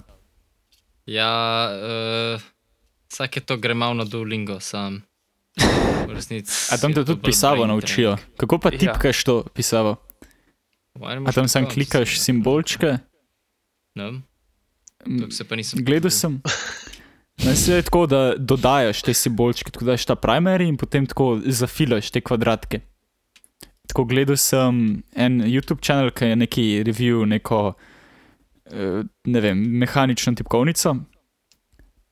Ja, 1.03 1.27
uh, 1.67 2.39
vsake 3.11 3.43
to 3.43 3.57
gre 3.59 3.75
malo 3.75 3.93
na 3.93 4.07
Duolingo 4.07 4.59
sam. 4.63 5.03
V 6.07 6.15
resnici 6.15 6.47
A 6.71 6.79
tam 6.79 6.95
je 6.95 7.03
te 7.03 7.03
tudi 7.05 7.21
pisavo 7.27 7.67
naučijo? 7.67 8.15
training. 8.15 8.37
Kako 8.39 8.55
pa 8.59 8.69
Ja. 8.71 8.79
tipkaš 8.79 9.23
to 9.23 9.43
pisavo? 9.51 9.99
A 11.03 11.31
tam 11.35 11.47
sam 11.51 11.67
klikaš 11.67 12.19
simbolčke. 12.23 12.97
Ne, 13.95 14.23
nisem. 15.05 15.83
Gledal 15.83 16.11
sem. 16.11 16.39
Ne, 17.43 17.55
se 17.55 17.73
je 17.73 17.81
tako, 17.81 18.05
da 18.07 18.33
dodajaš 18.37 19.01
te 19.01 19.13
simbolčke, 19.13 19.71
tako 19.71 19.85
da 19.85 19.91
daš 19.91 20.05
ta 20.05 20.15
primary 20.15 20.67
in 20.67 20.77
potem 20.77 21.05
tako 21.05 21.39
zafilaš 21.45 22.11
te 22.11 22.21
kvadratke. 22.21 22.79
Tako 23.87 24.05
gledal 24.05 24.37
sem 24.37 25.03
en 25.15 25.41
YouTube 25.41 25.83
kanal, 25.87 26.11
ki 26.11 26.25
je 26.25 26.35
neki 26.35 26.63
review, 26.87 27.25
neko 27.25 27.73
eh, 28.71 29.03
ne 29.25 29.41
vem, 29.41 29.59
mehanično 29.79 30.33
tipkovnico. 30.35 30.95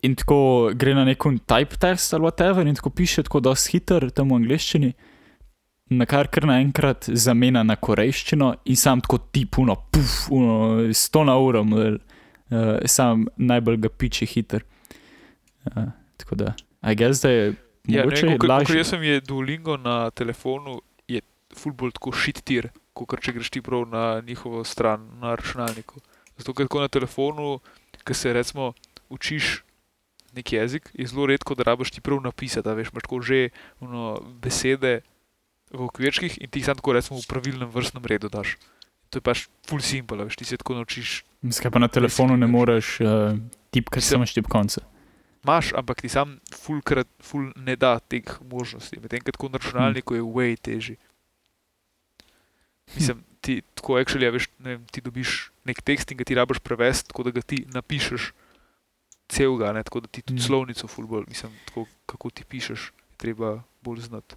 In 0.04 0.16
tako 0.20 0.72
gre 0.76 0.94
na 0.94 1.06
neko 1.06 1.32
type 1.48 1.80
test 1.80 2.14
ali 2.14 2.28
whatever, 2.28 2.68
in 2.68 2.76
tako 2.76 2.90
piše 2.90 3.24
tako 3.24 3.40
dosti 3.40 3.78
hiter 3.78 4.10
tam 4.12 4.30
v 4.30 4.42
angleščini, 4.42 4.92
na 5.96 6.06
kar 6.06 6.28
kar 6.28 6.46
naenkrat 6.48 7.08
zamenja 7.08 7.64
na 7.64 7.76
korejščino 7.76 8.54
in 8.66 8.76
sam 8.76 9.02
tako 9.02 9.18
tipuno, 9.32 9.76
puf, 9.92 10.28
uno, 10.32 10.90
100 10.92 11.24
na 11.26 11.38
uro, 11.40 11.64
uh, 11.64 11.98
sam 12.86 13.26
najbolj 13.38 13.78
ga 13.86 13.90
piči 13.90 14.28
hiter. 14.28 14.66
Uh, 15.66 15.92
tako 16.18 16.36
da, 16.36 16.54
I 16.84 16.96
guess 16.96 17.22
da 17.22 17.30
je 17.30 17.54
Ja, 17.88 18.06
mogoče 18.06 18.26
ne, 18.26 18.38
kot 18.40 18.50
lažje. 18.50 18.78
jaz 18.80 18.94
sem 18.94 19.04
je 19.04 19.20
Duolingo 19.22 19.76
na 19.78 20.08
telefonu, 20.16 20.80
je 21.08 21.20
fulbol 21.56 21.92
tako 21.92 22.14
šitir, 22.16 22.70
kot 22.96 23.20
če 23.20 23.34
greš 23.36 23.52
ti 23.52 23.62
prav 23.62 23.84
na 23.92 24.22
njihovo 24.24 24.64
stran, 24.64 25.04
na 25.20 25.36
računalniku. 25.36 26.00
Zato, 26.38 26.54
ker 26.56 26.70
tako 26.70 26.86
na 26.86 26.88
telefonu, 26.88 27.58
ki 28.08 28.16
se 28.16 28.34
recimo 28.34 28.72
učiš 29.12 29.64
neki 30.34 30.56
jezik, 30.56 30.88
je 30.96 31.08
zelo 31.12 31.28
redko, 31.28 31.56
da 31.60 31.68
rabiš 31.68 31.92
ti 31.92 32.02
prav 32.02 32.24
napisati, 32.24 32.70
a 32.70 32.74
veš, 32.74 32.94
imaš 32.94 33.04
tako 33.04 33.20
že 33.22 33.50
ono, 33.84 34.16
besede 34.42 35.02
v 35.74 35.84
okvirčkih 35.84 36.40
in 36.42 36.50
ti 36.50 36.64
jih 36.64 36.72
sam 36.72 36.80
tako 36.80 36.96
recimo 36.96 37.20
v 37.20 37.28
pravilnem 37.28 37.70
vrstnem 37.70 38.06
redu 38.08 38.32
daš. 38.32 38.56
To 39.12 39.20
je 39.20 39.26
pač 39.28 39.46
full 39.68 39.84
simple, 39.84 40.24
veš, 40.24 40.40
ti 40.40 40.48
se 40.48 40.58
tako 40.58 40.80
naučiš 40.80 41.22
Skaj 41.44 41.72
pa 41.76 41.80
na 41.84 41.92
telefonu 41.92 42.38
ne 42.40 42.48
moreš 42.48 43.02
uh, 43.04 43.36
tipkati, 43.70 44.06
samo 44.06 44.26
štip 44.26 44.48
Imáš, 45.44 45.74
ampak 45.74 46.02
ti 46.02 46.10
sam 46.10 46.40
fulkrat 46.56 47.08
ful 47.20 47.52
ne 47.56 47.76
da 47.76 48.00
teh 48.00 48.24
možnosti. 48.42 48.96
Medtem 48.96 49.20
ko 49.20 49.32
tako 49.32 49.50
na 49.50 49.58
računalniku 49.58 50.16
je 50.16 50.22
way 50.24 50.56
težji. 50.56 50.96
Mislim, 52.96 53.24
ti 53.42 53.62
tako 53.76 53.94
actually, 53.94 54.28
a 54.28 54.32
veš, 54.32 54.48
ne 54.60 54.70
vem, 54.70 54.86
ti 54.86 55.02
dobiš 55.02 55.52
nek 55.66 55.82
tekst 55.82 56.12
in 56.12 56.18
ga 56.18 56.24
ti 56.24 56.36
rabiš 56.36 56.60
prevesti, 56.60 57.10
tako 57.10 57.24
da 57.24 57.32
ga 57.32 57.42
ti 57.42 57.66
napišeš 57.68 58.32
celega, 59.28 59.74
ne, 59.74 59.84
tako 59.84 60.00
da 60.00 60.08
ti 60.08 60.22
tudi 60.22 60.40
Mm. 60.40 60.44
slovnico 60.44 60.88
fulbol, 60.88 61.24
mislim, 61.28 61.52
tako 61.66 61.86
kako 62.06 62.30
ti 62.30 62.44
pišeš, 62.46 62.80
je 62.80 63.18
treba 63.18 63.64
bolj 63.82 64.00
znati. 64.02 64.36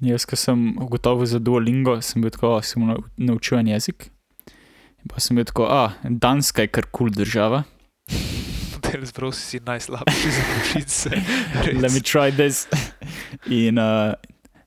Jaz, 0.00 0.24
ko 0.24 0.36
sem 0.36 0.78
ugotovil 0.78 1.26
za 1.26 1.38
Duolingo, 1.38 2.00
sem 2.00 2.22
bil 2.22 2.30
tako, 2.30 2.56
"A, 2.56 2.62
sem 2.62 2.82
nau- 2.82 3.04
naučil 3.16 3.58
en 3.58 3.68
jezik. 3.68 4.10
In 4.98 5.08
pa 5.08 5.20
sem 5.20 5.36
bil 5.36 5.44
tako, 5.44 5.64
a, 5.64 5.92
Danska 6.02 6.62
je 6.62 6.68
kar 6.68 6.84
kul 6.84 7.06
cool 7.06 7.10
država. 7.10 7.62
Danes 8.92 9.12
prav 9.12 9.32
si 9.32 9.60
najslabši 9.60 10.30
za. 10.30 10.42
Res. 10.74 11.06
Let 11.82 11.92
me 11.92 12.00
try 12.00 12.30
this. 12.30 12.66
In 13.64 13.78
uh, 13.78 14.14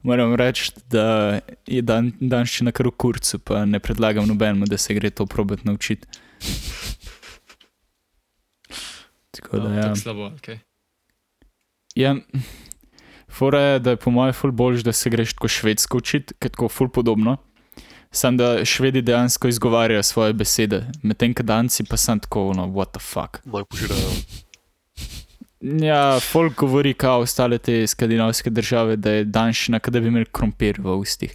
moram 0.01 0.35
reči, 0.35 0.71
da 0.89 1.39
je 1.67 1.81
dan, 1.81 2.11
danščina 2.19 2.73
kar 2.73 2.89
v 2.89 2.95
kurcu, 2.97 3.39
pa 3.39 3.65
ne 3.65 3.79
predlagam 3.79 4.27
nobenemu, 4.27 4.65
da 4.69 4.77
se 4.77 4.93
gre 4.97 5.09
to 5.09 5.25
probati 5.25 5.67
naučiti. 5.67 6.07
Tako 9.31 9.57
da, 9.57 9.69
No, 9.69 9.75
ja. 9.75 9.81
tako 9.81 9.95
slabo, 9.95 10.29
okay. 10.29 10.57
Ja, 11.95 12.15
fora 13.29 13.59
je, 13.59 13.79
da 13.79 13.89
je 13.89 13.97
po 13.97 14.11
mojem 14.11 14.33
ful 14.33 14.51
boljš, 14.51 14.83
da 14.83 14.93
se 14.93 15.09
greš 15.09 15.33
tako 15.33 15.47
švedsko 15.47 15.97
učiti, 15.97 16.33
ker 16.39 16.49
je 16.49 16.55
tako 16.57 16.69
ful 16.69 16.89
podobno. 16.89 17.37
Sam 18.15 18.37
da 18.39 18.65
švedi 18.65 19.01
dejansko 19.01 19.47
izgovarjajo 19.51 20.03
svoje 20.03 20.33
besede, 20.33 20.85
medtem 21.03 21.33
ko 21.35 21.43
danci 21.43 21.83
pa 21.83 21.97
sem 21.99 22.19
tako, 22.19 22.53
no, 22.55 22.67
what 22.71 22.93
the 22.95 22.99
fuck. 23.03 23.41
Požirajo. 23.69 24.13
Ja, 25.61 26.19
folk 26.19 26.55
govori, 26.55 26.93
kao 26.93 27.19
ostale 27.19 27.57
te 27.57 27.87
skandinavske 27.87 28.49
države, 28.49 28.95
da 28.95 29.11
je 29.11 29.23
danščina, 29.25 29.79
kot 29.79 29.93
da 29.93 29.99
bi 29.99 30.07
imeli 30.07 30.27
krompir 30.31 30.79
v 30.79 30.95
ustih, 31.01 31.33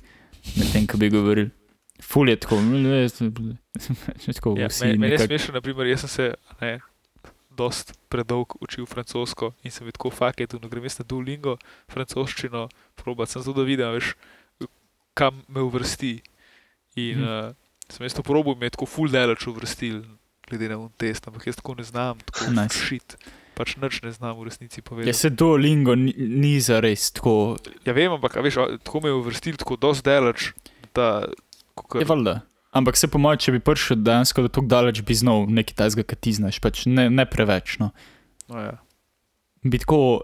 medtem 0.57 0.87
ko 0.87 0.97
bi 0.97 1.11
govorili. 1.11 1.51
Ful 2.01 2.29
je 2.29 2.37
tako, 2.41 2.57
tako 4.35 4.55
Ja, 4.59 4.69
vsi 4.73 4.87
meni 4.87 4.99
meni 4.99 5.13
je 5.13 5.19
nekako. 5.19 5.27
smešno, 5.27 5.55
naprimer, 5.55 5.87
jaz 5.87 6.01
sem 6.07 6.09
se 6.09 6.31
ne, 6.61 6.79
dost 7.51 7.93
predolg 8.09 8.57
učil 8.61 8.87
francosko 8.87 9.53
in 9.65 9.71
sem 9.71 9.91
tako 9.93 10.11
faket, 10.11 10.57
no 10.57 10.69
grem 10.69 10.89
jaz 10.89 10.99
na 10.99 11.05
Duolingo, 11.05 11.59
francoščino, 11.93 12.69
probat 12.97 13.29
sem 13.29 13.43
zato, 13.43 13.61
da 13.61 13.69
vidim, 13.69 13.93
veš, 13.99 14.15
kam 15.15 15.43
me 15.49 15.61
uvrsti. 15.61 16.21
In 16.97 17.19
Mhm. 17.19 17.25
uh, 17.25 17.55
sem 17.89 18.05
jaz 18.05 18.15
to 18.15 18.23
probil, 18.23 18.55
me 18.55 18.67
je 18.67 18.71
tako 18.71 18.87
full 18.87 19.09
daleč 19.09 19.47
uvrstil, 19.47 20.03
glede 20.43 20.69
na 20.69 20.79
un 20.79 20.91
test, 20.91 21.27
ampak 21.27 21.47
jaz 21.47 21.57
tako 21.57 21.75
ne 21.75 21.83
znam, 21.83 22.19
tako 22.21 22.51
Nice. 22.53 22.79
šit. 22.81 23.17
Pač 23.55 23.77
nič 23.77 24.03
ne 24.03 24.11
znam 24.11 24.35
v 24.35 24.45
resnici 24.45 24.79
Ja, 24.79 24.83
povedati. 24.83 25.13
se 25.13 25.31
Duolingo 25.31 25.95
ni, 25.95 26.15
ni 26.17 26.61
za 26.61 26.81
res 26.81 27.11
tako. 27.11 27.57
Ja, 27.85 27.93
vem, 27.93 28.11
ampak 28.11 28.35
veš, 28.37 28.55
tako 28.81 29.01
me 29.01 29.09
je 29.09 29.15
uvrstil, 29.15 29.57
tako 29.57 29.77
dost 29.77 30.03
daleč, 30.03 30.53
da 30.95 31.27
kakor, 31.77 32.01
Je 32.01 32.07
valjda. 32.07 32.41
Ampak 32.73 32.97
se 32.97 33.07
po 33.07 33.19
mojem, 33.19 33.39
če 33.39 33.53
bi 33.53 33.61
prišel 33.61 33.97
dejansko 33.99 34.43
do 34.43 34.49
tako 34.49 34.67
daleč, 34.67 35.03
bi 35.03 35.15
znal 35.15 35.47
nekaj 35.47 35.75
tajzga, 35.77 36.03
ki 36.05 36.17
ti 36.17 36.33
znaš, 36.33 36.59
pač 36.59 36.87
ne, 36.87 37.11
ne 37.11 37.27
preveč. 37.27 37.79
No. 37.79 37.91
no, 38.49 38.57
ja. 38.57 38.79
Bi 39.63 39.77
tako, 39.77 40.23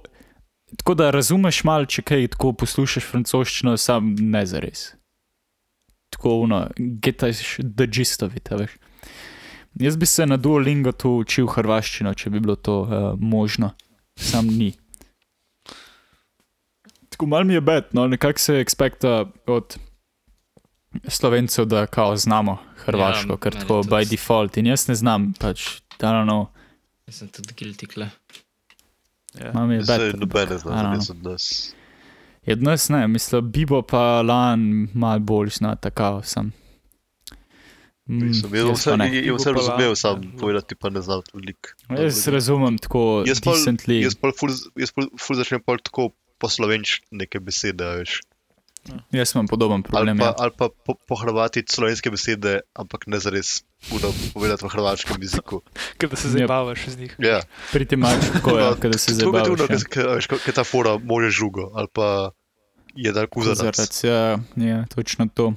tako 0.76 0.94
da 0.94 1.10
razumeš 1.10 1.64
malo, 1.64 1.84
če 1.84 2.02
kaj 2.02 2.28
tako 2.28 2.52
poslušaš 2.54 3.04
francoščino, 3.04 3.76
sam 3.76 4.14
ne 4.16 4.46
za 4.46 4.58
res. 4.58 4.94
Tako 6.16 6.38
uno, 6.38 6.62
getaš 6.76 7.36
the 7.76 7.86
gist 7.86 8.22
of 8.22 8.36
it, 8.36 8.48
veš. 8.50 8.70
Jaz 9.74 9.96
bi 9.96 10.06
se 10.06 10.26
na 10.26 10.36
Duolingo 10.36 10.92
tu 10.92 11.10
učil 11.18 11.46
hrvaščino, 11.46 12.14
če 12.14 12.30
bi 12.30 12.40
bilo 12.40 12.56
to 12.56 12.80
uh, 12.80 12.88
možno, 13.18 13.70
sam 14.16 14.46
ni. 14.48 14.70
Tako 17.08 17.26
malo 17.26 17.44
mi 17.44 17.54
je 17.54 17.60
bed, 17.60 17.84
no, 17.92 18.06
nekako 18.06 18.38
se 18.38 18.56
ekspekta 18.56 19.12
od 19.46 19.76
slovencev, 21.08 21.64
da 21.64 21.86
kao 21.86 22.16
znamo 22.16 22.56
hrvaško, 22.76 23.32
Ja, 23.32 23.36
ker 23.36 23.52
tako 23.54 23.82
tudi. 23.82 23.88
by 23.90 24.08
default 24.10 24.56
in 24.56 24.66
jaz 24.66 24.88
ne 24.88 24.94
znam, 24.94 25.32
pač, 25.34 25.66
da 25.98 26.12
no, 26.12 26.24
no, 26.24 26.38
Jaz 27.06 27.14
sem 27.16 27.28
tudi 27.28 27.52
guilty 27.54 27.86
kle. 27.86 28.08
Ja. 29.34 29.52
mam 29.52 29.70
je 29.70 29.82
Zdaj 29.82 29.98
bed. 29.98 30.20
nobene 30.20 30.44
I 30.46 30.58
don't 30.58 30.60
zna, 30.62 30.82
know. 30.82 30.94
res 30.94 31.10
od 31.10 31.22
nas. 31.22 31.74
Je 32.46 32.52
od 32.52 32.62
nas 32.62 32.88
ne, 32.88 33.08
mislim, 33.08 33.50
Bibo 33.50 33.82
pa 33.82 34.22
Lan 34.22 34.60
malo 34.94 35.18
bolj 35.20 35.48
zna, 35.50 35.76
tako 35.76 36.20
sem. 36.24 36.52
Mm, 38.06 38.22
Mislim, 38.22 38.54
jaz 38.54 38.64
jaz 38.64 38.66
pa 38.66 38.72
vse, 38.72 38.90
je 39.18 39.36
pa 39.44 39.50
razumel, 39.52 39.94
sam 39.94 40.22
ja. 40.22 40.30
povedati 40.38 40.74
pa 40.74 40.90
ne 40.90 41.00
znam 41.02 41.22
toliko. 41.22 41.68
Jaz 41.92 42.28
razumem 42.28 42.78
tako 42.78 43.24
Jaz 43.26 43.40
pol- 43.40 43.54
decently. 43.54 44.02
Jaz 44.02 44.14
pa 44.14 44.30
ful, 44.30 44.50
jaz 44.76 44.92
pol, 44.92 45.08
ful 45.18 45.36
začnem 45.36 45.60
pol 45.60 45.78
tako 45.78 46.10
po 46.38 46.48
slovenč 46.48 47.00
neke 47.10 47.40
besede, 47.40 47.82
a 47.84 47.96
veš. 47.96 48.20
Jaz 49.10 49.34
imam 49.34 49.46
podoben 49.46 49.74
Ali 49.76 49.82
problem. 49.82 50.18
pa, 50.18 50.24
Ja. 50.24 50.34
ali 50.38 50.50
pa 50.58 50.68
po, 50.86 50.94
pohrbati 51.08 51.64
slovenske 51.66 52.10
besede, 52.10 52.60
ampak 52.74 53.06
ne 53.06 53.18
zares 53.18 53.64
puno 53.90 54.12
povedati 54.34 54.64
v 54.64 54.68
hrvaškem 54.68 55.22
jeziku. 55.22 55.60
Ker 55.98 56.08
da 56.10 56.16
se 56.16 56.28
zabavaš 56.28 56.86
z 56.86 56.98
njih. 56.98 57.16
Ja, 57.18 57.40
Priti 57.72 57.96
malo 57.96 58.18
tako, 58.32 58.58
ja, 58.58 58.74
da 58.92 58.98
se 58.98 59.14
zabavaš. 59.14 59.48
Ja. 59.48 59.74
je 59.74 59.82
tuno, 60.26 60.38
ker 60.44 60.54
ta 60.54 60.64
fora 60.64 60.98
može 60.98 61.30
žugo, 61.30 61.70
ali 61.74 61.88
pa 61.92 62.30
je 62.94 63.12
da 63.12 63.26
kuzarac. 63.26 63.76
Kozarac, 63.76 64.04
ja, 64.04 64.38
ja, 64.56 64.84
točno 64.94 65.28
to. 65.34 65.52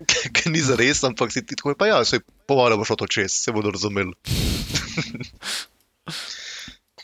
Ker 0.34 0.52
ni 0.52 0.60
zares, 0.60 1.04
ampak 1.04 1.32
si 1.32 1.44
ti 1.46 1.56
tako, 1.56 1.74
pa 1.74 1.86
ja, 1.86 2.04
se 2.04 2.20
pomalo 2.46 2.76
bo 2.76 2.84
šlo 2.84 2.96
to 2.96 3.06
čez, 3.06 3.32
se 3.32 3.52
bodo 3.52 3.70
razumeli. 3.70 4.12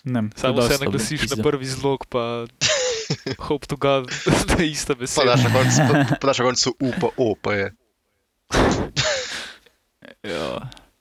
Ne, 0.04 0.22
Samo 0.36 0.62
se 0.62 0.78
naglasiš 0.84 1.30
na 1.30 1.42
prvi 1.42 1.66
zlog, 1.66 2.06
pa 2.06 2.46
hope 3.38 3.66
to 3.66 3.76
God, 3.76 4.12
da 4.48 4.62
je 4.62 4.70
ista 4.70 4.94
Pa 4.94 5.00
beseda. 5.00 5.24
daš 5.24 5.44
na 5.44 5.52
koncu, 5.52 5.76
pa, 5.90 6.16
pa 6.20 6.26
daš 6.26 6.38
na 6.38 6.44
koncu 6.44 6.74
U, 6.80 6.92
pa 7.00 7.08
O, 7.16 7.34
pa 7.42 7.52
je. 7.52 7.72
Ja. 10.26 10.48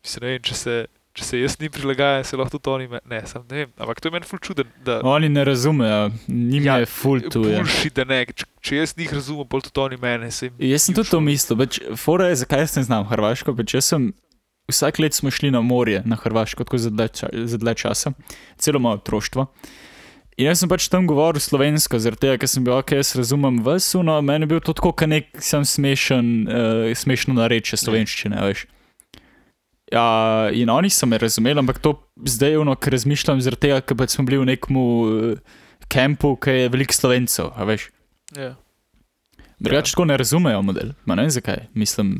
Mislim, 0.06 0.28
vem, 0.30 0.42
če 0.46 0.58
se, 0.58 0.76
če 1.18 1.28
se 1.28 1.40
jaz 1.40 1.56
ni 1.62 1.70
prilagajal, 1.74 2.26
se 2.28 2.38
lahko 2.38 2.58
tudi 2.58 2.74
oni. 2.74 2.90
Me, 2.92 3.02
ne, 3.10 3.22
sam 3.30 3.46
ne 3.50 3.64
vem. 3.64 3.72
Ampak 3.82 4.02
to 4.02 4.10
je 4.10 4.16
meni 4.16 4.30
ful 4.30 4.42
čuden, 4.44 4.70
da 4.86 5.00
Oni 5.08 5.30
ne 5.32 5.46
razumejo, 5.48 6.12
njim 6.28 6.68
Ja, 6.68 6.78
je 6.84 6.90
full 6.90 7.26
tu. 7.32 7.46
Ja. 7.50 7.64
Bulši, 7.64 7.94
da 7.96 8.06
ne. 8.10 8.22
Če, 8.30 8.50
če 8.62 8.84
jaz 8.84 8.94
njih 9.00 9.16
razumem, 9.18 9.48
bolj 9.50 9.66
tudi 9.70 9.84
oni 9.86 10.02
mene. 10.02 10.30
Se 10.32 10.52
Jaz 10.62 10.86
sem 10.86 10.98
tudi 10.98 11.14
to 11.14 11.24
mislil, 11.24 11.58
pač, 11.64 11.82
fora 12.02 12.30
je, 12.32 12.44
zakaj 12.44 12.66
jaz 12.68 12.78
ne 12.82 12.86
znam 12.90 13.10
hrvaško, 13.10 13.56
pač 13.58 13.78
jaz 13.80 13.90
sem, 13.96 14.12
vsak 14.68 15.00
let 15.00 15.14
smo 15.14 15.32
šli 15.32 15.52
na 15.52 15.62
morje, 15.62 16.02
na 16.06 16.16
Hrvaško, 16.16 16.64
tako 16.64 16.78
za 16.78 16.90
dlje, 16.90 17.08
ča, 17.08 17.30
za 17.46 17.58
dlje 17.58 17.76
časa, 17.76 18.12
celo 18.58 18.80
moje 18.80 19.02
otroštvo. 19.02 19.48
In 20.38 20.50
jaz 20.50 20.60
sem 20.60 20.70
pač 20.70 20.90
tam 20.92 21.06
govoril 21.08 21.40
slovensko, 21.40 22.00
zaradi 22.02 22.26
tega, 22.26 22.40
ker 22.42 22.50
sem 22.52 22.64
bil, 22.66 22.74
ok, 22.76 22.98
jaz 22.98 23.14
razumem 23.16 23.62
vas, 23.64 23.88
no, 23.96 24.18
meni 24.26 24.44
je 24.44 24.52
bil 24.52 24.60
to 24.60 24.74
tako, 24.76 24.92
kot 24.92 25.08
nek 25.08 25.30
sem 25.40 25.64
smešen, 25.64 26.32
uh, 26.44 26.90
smešno 26.92 27.38
narečje 27.38 27.80
slovenščine, 27.80 28.42
veš. 28.44 28.66
Ja, 29.88 30.06
in 30.50 30.70
oni 30.70 30.90
so 30.90 31.06
me 31.06 31.18
razumeli, 31.18 31.60
ampak 31.60 31.78
to 31.78 31.92
zdaj, 32.26 32.56
ono, 32.58 32.74
ker 32.76 32.92
razmišljam, 32.92 33.38
zaradi 33.40 33.62
tega, 33.62 33.82
ker 33.82 33.96
pač 33.96 34.10
smo 34.10 34.26
bili 34.26 34.40
v 34.40 34.48
nekem 34.48 34.76
uh, 34.76 35.38
kampu, 35.88 36.36
ki 36.38 36.50
je 36.56 36.70
veliko 36.70 36.92
slovencev, 36.92 37.52
a 37.52 37.64
veš. 37.64 37.90
Ja. 38.34 38.56
Drugače 39.60 39.92
tako 39.92 40.06
ne 40.06 40.18
razumejo 40.18 40.62
model, 40.62 40.96
ma 41.06 41.16
ne 41.16 41.22
vem 41.22 41.32
zakaj. 41.32 41.68
Mislim, 41.74 42.16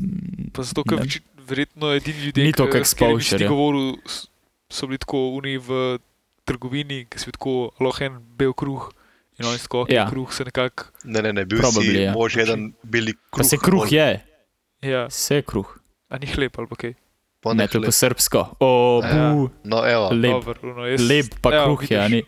Pa 0.52 0.62
zato, 0.62 0.84
ker 0.84 0.98
Ne. 0.98 1.04
veči- 1.04 1.24
verjetno 1.42 1.90
edini 1.92 2.18
ljudje, 2.22 2.44
Ni 2.44 2.52
to 2.52 2.64
ki- 2.64 2.72
kot 2.72 2.82
s 2.82 2.94
katerimi 2.94 3.20
si 3.20 3.26
exposure, 3.26 3.38
ti 3.38 3.44
ja. 3.44 3.48
govoril, 3.48 3.96
so 4.70 4.86
bili 4.86 4.98
tako 4.98 5.18
uni 5.32 5.58
v 5.58 5.98
trgovini, 6.44 7.04
ki 7.04 7.18
so 7.18 7.26
bili 7.26 7.34
tako 7.34 7.54
lohen 7.80 8.16
bel 8.32 8.54
kruh. 8.54 8.88
In 9.36 9.44
oni 9.44 9.58
tako, 9.58 9.84
Ja. 9.86 9.94
ja. 9.98 10.06
kruh 10.08 10.32
se 10.32 10.44
nekako. 10.44 10.84
Ne, 11.04 11.20
ne, 11.20 11.32
ne, 11.32 11.44
bil 11.44 11.58
Probably, 11.58 11.92
si 11.92 12.00
ja. 12.00 12.12
mož 12.14 12.36
eden 12.36 12.72
beli 12.82 13.12
kruh. 13.12 13.36
pa 13.36 13.44
se 13.44 13.56
kruh 13.58 13.84
je, 13.86 14.22
Ja, 14.82 15.06
vse 15.06 15.34
je 15.34 15.42
kruh. 15.42 15.66
a 16.08 16.16
ni 16.16 16.26
hleb 16.26 16.54
ali 16.56 16.66
pa 16.66 16.76
kaj. 16.76 16.94
Ne, 17.52 17.68
to 17.68 17.78
je 17.78 17.84
po 17.84 17.92
srpsko. 17.92 18.40
O, 18.58 18.70
Ja. 19.04 19.30
bu, 19.30 19.50
No, 19.64 19.84
evo, 19.84 20.10
lep, 20.10 20.32
Dober, 20.34 20.56
ono, 20.64 20.86
jaz, 20.86 21.00
lep 21.02 21.26
pa 21.40 21.50
evo, 21.52 21.76
kruh 21.76 21.90
je, 21.90 22.08
ni. 22.08 22.22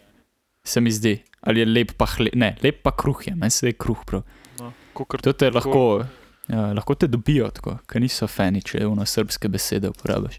Se 0.64 0.80
mi 0.80 0.90
zdi. 0.90 1.16
Ali 1.40 1.60
je 1.60 1.66
lep 1.66 1.92
pa 1.92 2.06
hleb, 2.06 2.34
ne, 2.34 2.56
lep 2.62 2.82
pa 2.82 2.90
kruh 2.92 3.26
je, 3.26 3.34
meni 3.34 3.50
se 3.50 3.66
je 3.66 3.72
kruh 3.74 3.98
prav. 4.04 4.22
No, 4.60 4.72
kakor 4.94 5.20
To 5.20 5.32
te 5.32 5.50
lahko, 5.50 6.04
ja, 6.46 6.72
lahko 6.72 6.94
te 6.94 7.06
dobijo 7.06 7.48
tako, 7.50 7.78
ker 7.86 8.00
niso 8.00 8.26
fani, 8.26 8.60
če 8.60 8.86
ono 8.86 9.06
srpske 9.06 9.48
besede 9.48 9.88
uporabiš. 9.88 10.38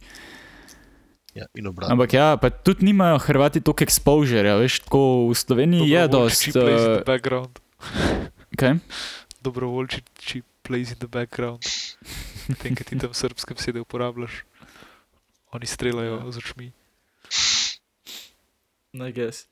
ja. 1.33 1.45
Ampak 1.87 2.13
ja, 2.13 2.37
pa 2.37 2.49
tudi 2.49 2.85
nimajo 2.85 3.17
Hrvati 3.19 3.61
toliko 3.61 3.83
exposure, 3.83 4.53
veš, 4.55 4.79
tako 4.79 5.01
v 5.29 5.35
Sloveniji 5.35 5.89
je 5.89 6.07
dost. 6.07 6.47
Dobrovoljčiči 6.47 6.51
plays 6.53 6.81
in 6.81 6.91
Uh, 6.91 6.95
the 6.95 7.05
background. 7.05 7.59
kaj? 8.57 8.73
Dobrovoljčiči 9.41 10.41
plays 10.63 10.91
in 10.91 10.97
the 10.97 11.07
background. 11.07 11.63
Tem, 12.57 12.75
ki 12.75 12.83
ti 12.83 12.97
tam 12.97 13.13
srpske 13.13 13.53
besede 13.53 13.79
uporabljaš. 13.79 14.43
Oni 15.51 15.65
streljajo 15.65 16.31
z 16.31 16.37
očmi. 16.37 16.71
I 18.93 19.11
guess. 19.13 19.45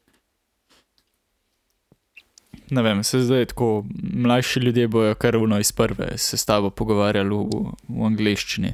Ne 2.69 2.81
vem, 2.81 3.03
se 3.03 3.19
zdaj 3.23 3.45
tako, 3.45 3.85
mlajši 4.13 4.59
ljudje 4.59 4.87
bojo 4.87 5.15
kar 5.15 5.37
uno 5.37 5.59
iz 5.59 5.71
prve 5.71 6.17
se 6.17 6.37
s 6.37 6.45
tabo 6.45 6.69
pogovarjali 6.69 7.29
v, 7.35 7.61
v 7.87 8.05
angleščini. 8.05 8.73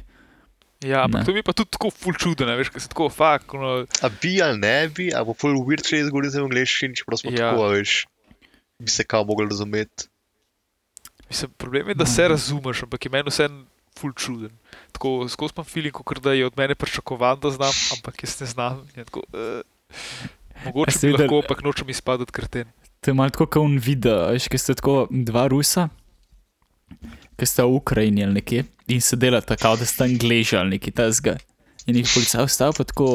Ja, 0.84 1.04
ampak 1.04 1.20
Ne. 1.20 1.24
to 1.24 1.32
mi 1.32 1.38
je 1.38 1.42
pa 1.46 1.52
tudi 1.52 1.70
tako 1.70 1.90
ful 1.90 2.12
čudno, 2.18 2.56
veš, 2.58 2.68
ker 2.68 2.82
se 2.82 2.88
tako 2.88 3.06
fak. 3.08 3.54
Ono, 3.54 3.86
A 4.02 4.08
bi 4.22 4.42
ali 4.42 4.58
ne 4.58 4.88
bi, 4.88 5.06
a 5.14 5.22
bo 5.24 5.32
pol 5.34 5.54
weird, 5.62 5.86
če 5.86 6.02
izgovori 6.02 6.28
za 6.28 6.42
angliščino, 6.42 6.94
čeprav 6.98 7.22
smo 7.22 7.30
Ja. 7.30 7.36
ja. 7.38 7.50
tako, 7.52 7.68
veš, 7.72 7.94
bi 8.78 8.90
se 8.90 9.04
kao 9.04 9.24
mogli 9.24 9.46
razumeti. 9.48 10.08
mislim, 11.30 11.50
problem 11.56 11.88
je, 11.88 11.94
da 11.94 12.06
se 12.06 12.28
razumeš, 12.28 12.82
ampak 12.82 13.04
je 13.04 13.10
meni 13.10 13.30
vse 13.30 13.48
ful 13.98 14.12
čuden. 14.12 14.50
Tako 14.94 15.26
skozi 15.28 15.52
imam 15.56 15.66
feeling, 15.66 15.94
kot 15.94 16.22
da 16.22 16.32
je 16.32 16.46
od 16.46 16.54
mene 16.56 16.74
pričakovan, 16.74 17.40
da 17.42 17.50
znam, 17.50 17.72
ampak 17.96 18.22
jaz 18.22 18.40
ne 18.40 18.46
znam. 18.46 18.80
In 18.96 19.04
Tako, 19.04 19.22
uh, 19.32 19.60
mogoče 20.64 20.98
videli- 21.02 21.18
lahko, 21.26 21.42
ampak 21.42 21.64
nočem 21.64 21.90
izpadati 21.90 22.32
krten. 22.32 22.70
To 23.00 23.10
je 23.10 23.14
malo 23.14 23.30
tako 23.30 23.46
kot 23.46 23.62
un 23.62 23.78
video, 23.78 24.30
veš, 24.32 24.48
ki 24.48 24.58
ste 24.58 24.74
tako 24.78 25.06
dva 25.10 25.46
Rusa, 25.50 25.88
ki 27.36 27.46
sta 27.46 27.66
v 27.66 27.74
Ukrajini 27.76 28.24
ali 28.24 28.38
nekje 28.38 28.64
in 28.88 29.00
se 29.00 29.16
delata, 29.16 29.56
kao 29.56 29.76
da 29.76 29.84
sta 29.84 30.04
Angleži 30.04 30.56
ali 30.56 30.78
nekaj 30.78 30.92
tasga. 30.92 31.36
In 31.86 31.96
jih 31.98 32.08
policaj 32.14 32.46
vstavi 32.46 32.72
pa 32.78 32.84
tako, 32.84 33.08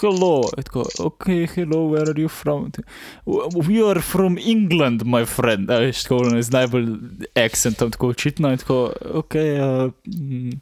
hello, 0.00 0.42
je 0.56 0.62
tako, 0.68 0.82
ok, 1.00 1.24
hello, 1.54 1.86
where 1.92 2.10
are 2.10 2.20
you 2.20 2.28
from? 2.28 2.68
We 3.54 3.80
are 3.90 4.02
from 4.02 4.36
England, 4.38 5.06
my 5.06 5.24
friend. 5.24 5.70
A 5.70 5.78
veš, 5.86 6.02
tako 6.04 6.42
z 6.42 6.50
najbolj 6.52 6.90
akcentom, 7.34 7.90
tako 7.94 8.08
očitno 8.12 8.50
je 8.52 8.56
tako, 8.56 8.80
ok, 9.22 9.34
uh, 9.34 9.92
mm, 10.12 10.60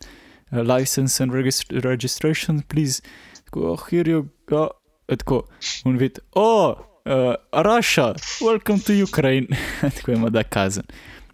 license 0.53 1.23
and 1.23 1.33
regist 1.33 1.73
registration, 1.85 2.63
please. 2.63 3.03
Tako, 3.45 3.73
oh, 3.73 3.89
here 3.91 4.05
you 4.05 4.29
go. 4.47 4.69
Je 5.09 5.17
tako, 5.17 5.43
on 5.85 5.97
vidi, 5.97 6.21
oh, 6.33 6.77
uh, 7.05 7.35
Russia, 7.53 8.15
welcome 8.41 8.81
to 8.81 8.93
Ukraine. 8.93 9.47
tako 9.97 10.13
ima 10.13 10.31
da 10.31 10.43
kazen. 10.43 10.85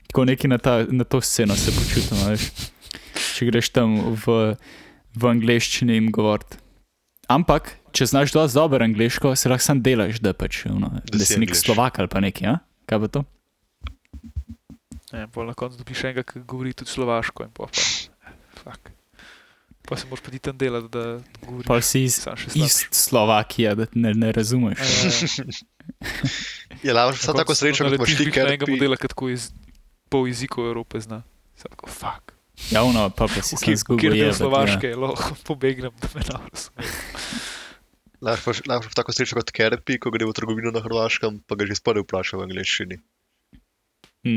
Tako 0.07 0.25
neki 0.25 0.49
na, 0.49 0.59
ta, 0.59 0.85
na 0.89 1.05
to 1.05 1.21
sceno 1.21 1.57
se 1.57 1.71
počutimo, 1.71 2.31
veš. 2.31 2.51
Če 3.37 3.47
greš 3.47 3.69
tam 3.71 3.95
v, 4.27 4.55
v 5.15 5.31
angleščini 5.31 5.95
jim 5.95 6.11
govoriti. 6.11 6.59
Ampak, 7.31 7.77
če 7.95 8.09
znaš 8.11 8.35
dovolj 8.35 8.55
dobro 8.55 8.85
angliško, 8.85 9.37
se 9.39 9.49
lahko 9.49 9.63
sam 9.63 9.83
delaš, 9.83 10.19
da, 10.19 10.35
pač, 10.35 10.65
ono, 10.67 10.91
da, 10.99 11.19
da 11.19 11.27
si 11.27 11.39
nek 11.39 11.55
slovak 11.55 12.03
ali 12.03 12.11
pa 12.11 12.23
nekaj, 12.23 12.49
ja? 12.49 12.57
kaj 12.91 12.99
bo 12.99 13.11
to? 13.15 13.23
Ne, 15.13 15.27
pol 15.31 15.47
na 15.47 15.55
koncu 15.55 15.79
dobiš 15.79 16.05
enega, 16.09 16.27
ki 16.27 16.43
govori 16.47 16.75
tudi 16.75 16.91
slovaško 16.91 17.47
in 17.47 17.55
pa 17.55 17.71
pa. 17.71 17.85
Fak. 18.65 18.91
Pa 19.91 19.97
se 19.99 20.07
moraš 20.07 20.23
pa 20.23 20.31
ti 20.31 20.39
tam 20.39 20.59
delati, 20.59 20.89
da 20.89 21.21
govoriš. 21.43 21.67
Pa 21.67 21.81
si 21.83 22.03
iz 22.07 22.21
East 22.55 22.95
Slovakija, 22.95 23.75
da 23.75 23.87
ne, 23.95 24.15
ne 24.15 24.33
razumeš. 24.33 24.79
Je 26.83 26.93
lažje, 26.95 27.23
samo 27.23 27.39
tako 27.39 27.55
srečo, 27.55 27.85
kot 27.85 27.95
imaš 27.99 28.17
ti, 28.17 28.31
ker 28.31 28.47
enega 28.47 28.69
modela, 28.71 28.97
ki 28.97 29.11
tako 29.11 29.29
iz 29.35 29.49
pol 30.09 30.29
jezikov 30.31 30.69
Evrope 30.71 31.01
zna. 31.03 31.25
Sam 31.59 31.75
tako, 31.75 31.91
fuck. 31.91 32.37
Javno, 32.71 33.09
pa 33.11 33.27
pa 33.27 33.43
si 33.43 33.57
sam 33.57 33.77
zgubil. 33.77 34.13
Kjer 34.13 34.17
ja. 34.21 34.35
slovaške, 34.37 34.95
lahko 34.95 35.35
pobegnem, 35.49 35.91
da 35.99 36.13
me 36.15 36.23
razumem. 36.29 36.95
Lahko 38.21 38.95
tako 38.95 39.13
srečo 39.17 39.41
kot 39.41 39.51
Kerpi, 39.51 39.99
ko 39.99 40.15
gre 40.15 40.29
v 40.29 40.37
trgovino 40.37 40.71
na 40.71 40.85
Hrvaškem, 40.85 41.43
pa 41.51 41.59
ga 41.59 41.67
že 41.67 41.75
spori 41.81 42.05
vpraša 42.07 42.39
v 42.39 42.47
angliščini. 42.47 43.03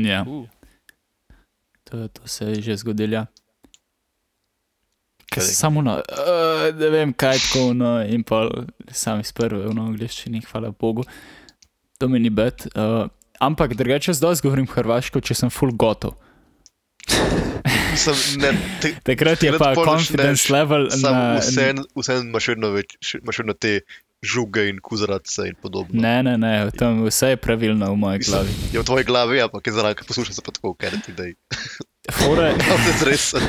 Ja, 0.02 0.24
Uh, 0.24 0.48
to, 1.84 2.08
to 2.08 2.28
se 2.28 2.44
je 2.44 2.62
že 2.62 2.76
zgodilo. 2.80 3.14
Ja. 3.14 3.24
Ker 5.16 5.23
Kaj? 5.23 5.23
se 5.23 5.23
samo 5.40 5.82
na, 5.82 5.96
uh, 5.96 6.78
ne 6.78 6.88
vem 6.88 7.12
kaj 7.12 7.38
tako, 7.38 7.72
no, 7.74 8.02
in 8.02 8.22
pa 8.22 8.48
sam 8.90 9.20
iz 9.20 9.32
prve 9.32 9.64
v 9.64 9.70
angliščini, 9.70 10.42
hvala 10.42 10.70
Bogu, 10.70 11.04
to 11.98 12.08
mi 12.08 12.18
ni 12.18 12.30
bed. 12.30 12.66
Uh, 12.74 13.08
ampak 13.40 13.74
drugače 13.74 14.12
zdaj 14.12 14.40
govorim 14.42 14.66
hrvaško, 14.66 15.20
če 15.20 15.34
sem 15.34 15.50
full 15.50 15.72
gotov. 15.72 16.14
Mislim, 17.92 18.16
ne, 18.36 18.50
te, 18.80 18.94
Takrat 19.04 19.42
je 19.42 19.58
pa 19.58 19.74
confidence 19.74 20.42
začneš 20.42 20.50
level 20.50 20.88
na. 21.00 21.38
vsem 21.38 21.78
vse 21.94 22.16
imaš 22.20 22.48
vedno, 22.48 22.70
več, 22.70 22.96
imaš 23.14 23.38
vedno 23.38 23.54
te 23.54 23.80
žuge 24.24 24.68
in 24.68 24.78
kuzarace 24.80 25.46
in 25.46 25.54
podobno. 25.62 26.00
Ne, 26.00 26.22
ne, 26.22 26.38
ne, 26.38 26.70
tam 26.70 27.04
vse 27.04 27.28
je 27.28 27.36
pravilno 27.36 27.86
v 27.86 27.96
moji 27.96 28.18
glavi. 28.20 28.52
Je 28.72 28.80
v 28.80 28.84
tvoji 28.84 29.04
glavi, 29.04 29.40
ampak 29.40 29.66
je 29.66 29.72
zraven, 29.72 29.94
poslušaj 30.08 30.34
se 30.34 30.42
pa 30.42 30.50
tako, 30.50 30.74
Kerpi, 30.74 31.12
da 31.12 31.24
je. 31.28 31.34
Fora 32.10 32.46
je- 32.46 32.58
To 32.58 32.74
je 32.80 33.04
resen. 33.04 33.42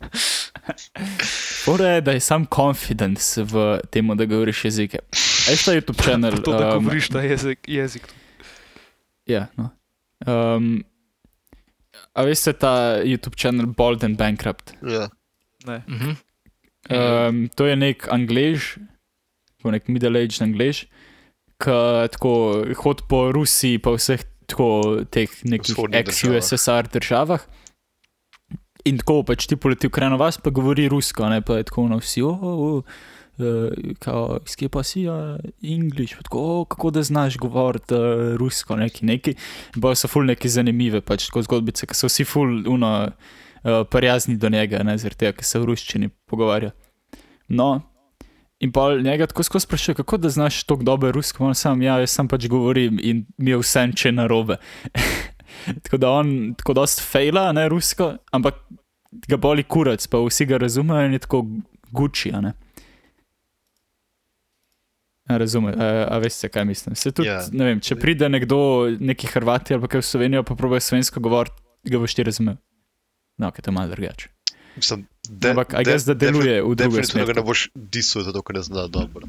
fora 1.64 1.88
je, 1.88 2.00
da 2.00 2.12
je 2.12 2.20
sam 2.20 2.46
confidence 2.46 3.42
v 3.42 3.80
tem, 3.90 4.16
da 4.16 4.24
govoriš 4.24 4.64
jezike. 4.64 4.98
Eš 5.50 5.64
ta 5.64 5.72
YouTube 5.72 6.02
channel. 6.02 6.42
to, 6.42 6.52
da 6.52 6.76
um, 6.76 6.84
govoriš 6.84 7.08
ta 7.08 7.22
jezik. 7.22 7.58
jezik. 7.68 8.08
Ja, 9.26 9.46
no. 9.56 9.70
Um, 10.26 10.84
a 12.14 12.24
veste 12.26 12.52
ta 12.52 13.00
YouTube 13.04 13.36
channel 13.36 13.66
Bold 13.66 14.04
and 14.04 14.18
Bankrupt? 14.18 14.74
Ja. 14.82 15.08
Ne. 15.66 15.82
Mhm. 15.88 16.16
Um, 16.90 17.48
to 17.54 17.66
je 17.66 17.76
nek 17.76 18.08
anglež, 18.10 18.78
tako 19.58 19.70
nek 19.76 19.86
middle-aged 19.92 20.42
anglež, 20.42 20.86
ki 21.60 21.76
tako 22.16 22.32
hodi 22.80 23.04
po 23.08 23.28
Rusiji, 23.36 23.78
pa 23.78 23.92
vseh 23.94 24.24
tako 24.50 25.04
teh 25.12 25.30
nekih 25.44 25.76
ex-USSR 26.00 26.88
državah. 26.90 27.44
In 28.88 29.00
tako 29.00 29.22
pač 29.28 29.46
ti 29.50 29.58
poleti 29.60 29.88
v 29.90 29.92
krajno 29.92 30.16
vas, 30.20 30.38
pa 30.40 30.50
govori 30.50 30.88
rusko, 30.88 31.28
ne 31.28 31.42
pa 31.44 31.58
je 31.58 31.66
tako 31.68 31.88
na 31.90 31.98
vsi, 32.00 32.22
oh, 32.24 32.42
oh, 32.42 32.84
uh, 33.40 33.92
kao, 34.00 34.38
iz 34.46 34.56
kje 34.56 34.68
pa 34.72 34.82
si, 34.86 35.04
uh, 35.08 35.36
English, 35.62 36.16
pa 36.16 36.24
tako, 36.24 36.40
oh, 36.40 36.62
kako 36.68 36.90
da 36.90 37.02
znaš 37.02 37.36
govoriti 37.36 37.94
uh, 37.94 38.36
rusko, 38.40 38.76
neki, 38.80 39.06
neki. 39.06 39.34
Bojo 39.76 39.98
so 40.00 40.08
ful 40.08 40.24
neki 40.24 40.48
zanimive, 40.48 41.02
pač 41.04 41.28
tako 41.28 41.44
zgodbice, 41.48 41.86
ki 41.86 41.98
so 41.98 42.08
vsi 42.08 42.24
ful 42.24 42.62
uno, 42.72 42.92
uh, 43.10 43.82
prijazni 43.90 44.38
do 44.40 44.48
njega, 44.48 44.82
ne 44.86 44.96
zaradi 44.98 45.26
tega, 45.26 45.36
ker 45.36 45.44
se 45.44 45.60
v 45.60 45.68
ruščini 45.68 46.12
pogovarja. 46.30 46.72
No, 47.50 47.82
in 48.60 48.72
pa 48.72 48.94
njega 48.96 49.26
tako 49.26 49.42
skozi 49.42 49.68
sprašuje, 49.68 49.94
kako 50.00 50.16
da 50.16 50.32
znaš 50.32 50.62
tako 50.64 50.82
dobro 50.88 51.12
rusko, 51.12 51.44
on 51.44 51.54
sam, 51.54 51.82
ja, 51.82 51.98
jaz 52.00 52.16
sam 52.16 52.28
pač 52.28 52.48
govorim 52.48 53.00
in 53.02 53.26
mi 53.36 53.52
je 53.52 53.60
vse 53.60 53.90
če 53.96 54.12
narobe. 54.12 54.56
tako 55.84 55.96
da 55.96 56.10
on 56.10 56.54
tako 56.58 56.74
dost 56.74 57.02
fejla, 57.02 57.52
ne 57.52 57.68
rusko, 57.68 58.16
ampak 58.32 58.54
ga 59.28 59.36
boli 59.36 59.62
kurac, 59.62 60.06
pa 60.06 60.18
vsi 60.18 60.46
ga 60.46 60.58
razumejo 60.58 61.06
in 61.06 61.12
je 61.12 61.22
tako 61.26 61.44
guči, 61.92 62.32
a 62.34 62.40
ne. 62.40 62.52
A 65.30 65.34
a, 65.38 66.06
a 66.10 66.18
veste, 66.18 66.48
kaj 66.48 66.64
mislim. 66.64 66.96
Se 66.96 67.12
tudi, 67.12 67.28
Ja. 67.28 67.38
yeah. 67.40 67.52
ne 67.52 67.64
vem, 67.64 67.80
če 67.80 67.94
pride 67.96 68.28
nekdo, 68.28 68.90
neki 69.00 69.26
Hrvati 69.30 69.74
ali 69.74 69.88
kaj 69.88 70.00
v 70.00 70.06
Slovenijo, 70.06 70.42
pa 70.42 70.54
probe 70.54 70.80
slovensko 70.80 71.20
govoriti, 71.20 71.54
ga 71.86 71.98
boš 71.98 72.14
ti 72.14 72.22
razumel. 72.26 72.56
No, 73.38 73.50
ker 73.54 73.62
to 73.62 73.70
je 73.70 73.74
malo 73.74 73.94
drugače. 73.94 74.28
Mislim, 74.76 75.06
de, 75.28 75.50
Ampak, 75.50 75.74
I 75.78 75.84
guess, 75.84 76.04
da 76.04 76.14
deluje 76.14 76.62
v 76.62 76.74
drugo 76.74 76.96
Definitivno 76.96 77.24
smer. 77.24 77.26
ga 77.26 77.40
ne 77.40 77.46
boš 77.46 77.68
disal, 77.74 78.22
zato 78.22 78.42
ker 78.42 78.58
ne 78.58 78.62
zna 78.62 78.86
dobro. 78.86 79.28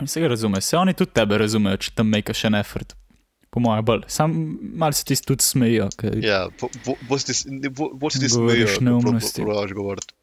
Vse 0.00 0.28
razume, 0.28 0.60
se 0.60 0.76
oni 0.76 0.94
tudi 0.94 1.10
tebe 1.12 1.38
razumejo, 1.38 1.76
če 1.76 1.90
tam 1.92 2.08
mekaš 2.08 2.44
en 2.44 2.54
effort. 2.54 2.94
Po 3.50 3.60
mojem, 3.60 3.84
bolj. 3.84 4.04
Sam 4.08 4.34
malo 4.74 4.92
se 4.92 5.04
ti 5.04 5.16
tudi 5.16 5.42
smejijo. 5.42 5.88
ker- 5.92 6.20
Ja, 6.24 6.48
bo- 6.60 6.70
bo- 6.84 6.96
bolj 7.02 7.18
se 7.20 7.34
ti- 7.34 7.68
bo- 7.68 7.90
bolj 7.94 8.10
se 8.10 8.20
ti 8.20 8.28
smejijo, 8.28 8.68
neumnosti. 8.80 9.42
probaš 9.42 9.72
govoriti. 9.72 10.14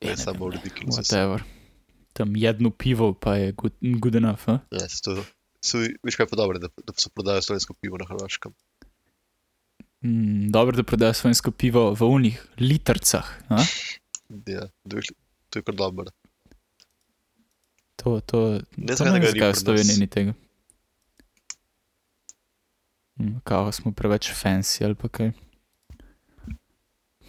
Ne 0.00 0.16
samo 0.16 0.48
ridiculous. 0.48 0.96
Whatever. 0.98 1.42
Tam 2.12 2.36
jedno 2.36 2.70
pivo 2.70 3.12
pa 3.14 3.36
je 3.36 3.52
good, 3.52 3.72
good 3.80 4.14
enough. 4.14 4.48
Eh? 4.48 4.58
Ja, 4.72 4.86
to, 5.02 5.22
So, 5.62 5.76
veš 6.02 6.16
kaj 6.16 6.24
je 6.24 6.28
pa 6.28 6.36
dobro, 6.36 6.58
da, 6.58 6.68
da 6.78 6.92
se 6.96 7.10
prodaja 7.10 7.42
slovensko 7.42 7.74
pivo 7.74 7.98
na 7.98 8.06
Hrvaškem. 8.06 8.52
Mm, 10.00 10.48
dobro, 10.48 10.76
da 10.76 10.82
prodajo 10.82 11.12
slovensko 11.12 11.50
pivo 11.50 11.92
v 11.92 12.02
unih 12.02 12.46
litrcah. 12.58 13.28
Ja, 14.46 14.64
dveh, 14.84 15.04
to 15.50 15.58
je 15.58 15.62
kar 15.62 15.74
dobro. 15.74 16.06
To, 18.02 18.20
to, 18.20 18.60
Ne 18.76 18.96
to 18.96 19.04
znam, 19.04 19.22
zakaj 19.22 19.52
v 19.52 19.56
Sloveniji 19.56 20.00
ni 20.00 20.06
tega. 20.06 20.32
Hm, 23.16 23.38
Kao 23.44 23.72
smo 23.72 23.92
preveč 23.92 24.32
fancy 24.32 24.84
ali 24.84 24.94
pa 24.94 25.08
kaj. 25.08 25.32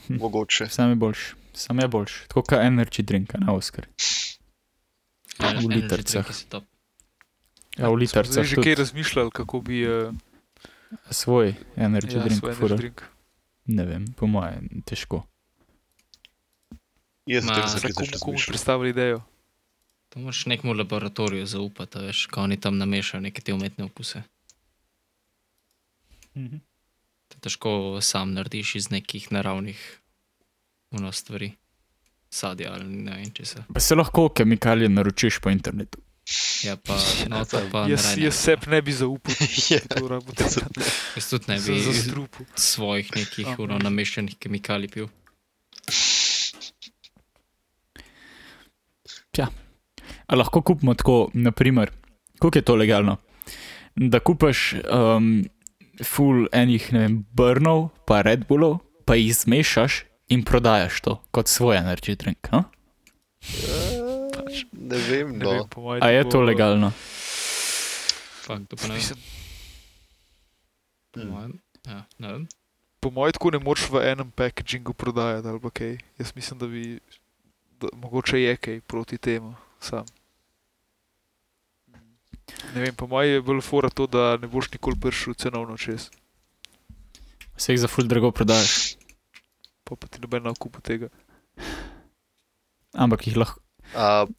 Mogoče. 0.10 0.68
Sam 0.70 0.90
je 0.90 0.96
boljši, 0.96 1.36
sam 1.54 1.80
je 1.80 1.88
boljši. 1.88 2.28
Tako 2.28 2.42
kot 2.42 2.60
energy 2.60 3.02
drink, 3.02 3.36
a 3.36 3.38
ne 3.40 3.52
Oskar. 3.52 3.88
Ja, 5.40 5.52
V 5.60 5.68
litrcah. 5.68 6.26
Ja, 7.78 7.90
v 7.90 7.96
litrcah 7.96 8.44
že 8.46 8.56
kaj 8.56 8.76
razmišljali, 8.76 9.32
kako 9.32 9.62
bi 9.62 9.84
uh, 9.88 10.14
svoj 11.10 11.56
energy 11.76 12.18
ja, 12.18 12.24
drink 12.24 12.40
svoj 12.40 12.54
energy 12.54 12.78
drink. 12.78 13.04
Ne 13.66 13.86
vem, 13.86 14.08
po 14.18 14.28
mojem, 14.28 14.68
težko. 14.86 15.24
Jaz 17.30 17.46
sem 17.46 17.54
Zdaj, 17.54 17.94
začel 17.94 18.20
komu, 18.20 18.38
predstavili 18.48 18.90
idejo? 18.90 19.22
To 20.12 20.20
moraš 20.20 20.46
nekemu 20.46 20.74
laboratoriju 20.74 21.46
zaupati, 21.46 21.98
a 21.98 22.02
veš, 22.02 22.26
ko 22.28 22.42
oni 22.44 22.60
tam 22.60 22.78
namešajo 22.78 23.22
neke 23.22 23.42
te 23.42 23.54
umetne 23.54 23.86
okuse. 23.88 24.24
To 27.28 27.40
težko 27.40 27.72
sam 28.02 28.34
narediš 28.34 28.76
iz 28.76 28.90
nekih 28.92 29.32
naravnih 29.32 29.80
uno 30.92 31.12
stvari. 31.12 31.52
Sadja 32.30 32.74
ali 32.74 32.86
ne 32.86 33.16
vem 33.16 33.32
česa. 33.32 33.64
Pa 33.74 33.80
se 33.80 33.96
lahko 33.96 34.30
kemikalije 34.30 34.90
naročiš 34.90 35.40
po 35.40 35.50
internetu. 35.50 36.00
Ja, 36.64 36.76
pa 36.78 36.96
no, 37.30 37.46
to 37.46 37.60
pa 37.72 37.88
Jaz, 37.88 38.06
ne 38.18 38.24
jaz 38.24 38.36
seb 38.36 38.68
ne 38.68 38.82
bi 38.82 38.92
zaupal, 38.94 39.34
Ja, 39.72 39.80
to 39.80 40.08
rabo 40.08 40.32
delati. 40.38 40.80
Jaz 41.16 41.30
tudi 41.30 41.46
ne 41.48 41.56
bi 41.56 41.62
za 41.80 41.90
iz 41.92 42.04
strupu. 42.06 42.46
svojih 42.56 43.16
nekih 43.16 43.48
A, 43.48 43.56
uno 43.60 43.78
ne. 43.78 43.84
nameščenih 43.84 44.36
kemikalij 44.40 44.88
pil. 44.88 45.08
A 50.32 50.36
lahko 50.40 50.62
kupimo 50.64 50.94
tako, 50.96 51.30
naprimer, 51.34 51.92
koliko 52.40 52.58
je 52.58 52.62
to 52.62 52.76
legalno? 52.76 53.18
Da 53.96 54.20
kupaš 54.24 54.74
um, 54.88 55.44
full 56.04 56.48
enih, 56.56 56.94
ne 56.96 57.00
vem, 57.00 57.18
brnov, 57.36 57.90
pa 58.08 58.22
Red 58.24 58.48
Bullov, 58.48 58.80
pa 59.06 59.20
jih 59.20 59.36
zmešaš 59.36 60.06
in 60.32 60.46
prodajaš 60.48 61.02
to 61.04 61.18
kot 61.36 61.52
svoj 61.52 61.76
energy 61.82 62.16
drink. 62.16 62.48
No? 62.56 62.64
Pač, 64.32 64.64
Ne 64.72 64.98
vem, 65.10 65.36
ne 65.36 65.44
no. 65.44 65.52
vem, 65.52 65.68
po 65.68 65.82
mojem, 65.82 66.04
A 66.04 66.08
je 66.16 66.24
to 66.30 66.42
legalno? 66.42 66.92
Fakt, 68.48 68.72
to 68.72 68.80
pa 68.80 68.88
ne 68.88 68.96
vem. 68.96 69.20
Po 71.12 71.26
mojem. 71.28 71.54
Ja, 71.88 72.06
ne 72.20 72.32
vem. 72.32 72.48
po 73.04 73.12
mojem, 73.12 73.36
tako 73.36 73.52
ne 73.52 73.60
moreš 73.60 73.90
v 73.92 74.04
enem 74.16 74.32
packagingu 74.32 74.96
prodajati 74.96 75.48
ali 75.48 75.60
pa 75.60 75.70
kaj. 75.70 75.98
Jaz 76.20 76.32
mislim, 76.36 76.60
da 76.60 76.68
bi, 76.68 77.00
da, 77.84 77.92
mogoče 78.00 78.42
je 78.42 78.56
kaj 78.58 78.82
proti 78.88 79.18
temu 79.18 79.56
sam. 79.80 80.06
Ne 82.76 82.82
vem, 82.82 82.96
po 82.96 83.08
mojem 83.08 83.34
je 83.34 83.42
bolj 83.42 83.62
fora 83.62 83.90
to, 83.90 84.08
da 84.08 84.38
ne 84.38 84.48
boš 84.48 84.72
nikoli 84.72 85.00
prišel 85.00 85.34
cenovno 85.36 85.78
čez, 85.78 86.10
Se 87.58 87.74
jih 87.74 87.80
za 87.80 87.88
full 87.88 88.08
drago 88.08 88.32
prodajaš, 88.32 88.96
pa, 89.84 89.96
pa 89.96 90.08
ti 90.08 90.22
noben 90.22 90.44
na 90.44 90.54
kupu 90.54 90.82
tega. 90.82 91.10
ampak 92.94 93.28
jih 93.28 93.38
lahko. 93.38 93.60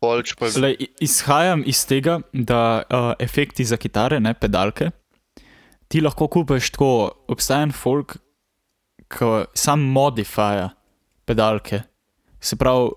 Pol, 0.00 0.22
če 0.24 0.34
pa 0.38 0.48
Lej, 0.56 0.76
i- 0.80 0.88
izhajam 1.00 1.62
iz 1.66 1.84
tega, 1.86 2.20
da 2.32 2.58
uh, 2.82 3.12
efekti 3.20 3.64
za 3.64 3.76
kitare, 3.76 4.18
ne 4.20 4.32
pedalke, 4.34 4.90
ti 5.88 6.00
lahko 6.00 6.28
kupiš 6.28 6.70
tako, 6.72 6.88
obstaja 7.28 7.62
en 7.62 7.72
folk, 7.72 8.16
ki 9.12 9.28
sam 9.54 9.84
modifira 9.92 10.70
pedalke. 11.28 11.82
Se 12.40 12.56
pravi, 12.56 12.90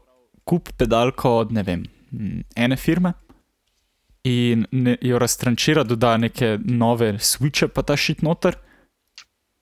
kup 0.48 0.72
pedalko 0.80 1.36
od 1.42 1.52
ne 1.52 1.64
vem, 1.64 1.84
ene 2.56 2.78
firme 2.78 3.14
in 4.26 4.66
ne, 4.72 4.98
jo 5.02 5.20
raztrančira, 5.20 5.84
doda 5.84 6.18
neke 6.18 6.58
nove 6.66 7.14
switche, 7.20 7.68
pa 7.68 7.84
ta 7.86 7.98
šit 7.98 8.24
noter 8.26 8.58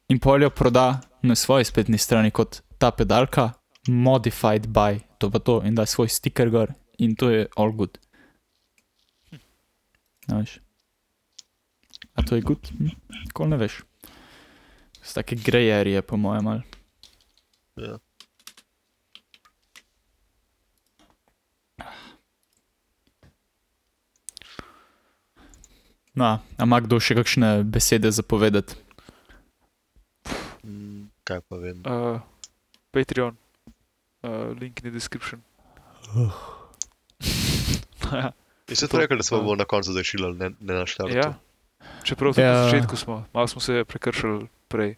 in 0.09 0.19
poljo 0.19 0.49
proda 0.49 1.01
na 1.23 1.35
svoji 1.35 1.65
spletni 1.65 1.97
strani 1.97 2.31
kot 2.31 2.61
ta 2.77 2.91
pedalka, 2.91 3.51
modified 3.87 4.67
by 4.67 4.99
to 5.17 5.29
pa 5.31 5.39
to 5.39 5.61
in 5.65 5.75
da 5.75 5.85
svoj 5.85 6.07
stiker 6.07 6.49
gor 6.49 6.73
in 6.97 7.15
to 7.15 7.29
je 7.29 7.47
all 7.55 7.71
good. 7.71 7.97
Ne 10.27 10.39
veš. 10.39 10.59
A 12.15 12.23
to 12.23 12.35
je 12.35 12.41
good? 12.41 12.71
Hm? 12.77 12.95
Tako 13.27 13.47
ne 13.47 13.57
veš. 13.57 13.81
Z 15.03 15.13
take 15.13 15.35
grejerije, 15.35 16.01
po 16.01 16.17
mojem, 16.17 16.47
ali. 16.47 16.61
Ja. 17.75 17.97
No, 26.15 26.25
a 26.57 26.63
ima 26.63 26.77
kdo 26.79 26.99
še 26.99 27.15
kakšne 27.15 27.63
besede 27.65 28.11
za 28.11 28.21
povedati? 28.21 28.75
Mm, 30.63 31.09
kaj 31.25 31.41
pa 31.49 31.57
vem. 31.57 31.81
Uh, 31.81 32.21
Patreon, 32.91 33.33
uh, 34.21 34.53
link 34.53 34.79
in 34.79 34.89
the 34.89 34.93
description. 34.93 35.41
ja, 38.13 38.29
Jaz 38.69 38.79
sem 38.79 38.93
rekel, 38.93 39.17
da 39.17 39.23
smo 39.23 39.41
bo 39.41 39.55
na 39.55 39.65
koncu 39.65 39.91
zašili, 39.91 40.29
ne, 40.37 40.51
ne 40.59 40.73
na 40.73 40.85
štartu. 40.85 41.17
ja. 41.17 41.33
Čeprav 42.03 42.37
Ja. 42.37 42.53
na 42.53 42.63
začetku 42.63 42.95
smo, 42.95 43.25
malo 43.33 43.47
smo 43.47 43.61
se 43.61 43.83
prekršili 43.83 44.47
prej. 44.67 44.95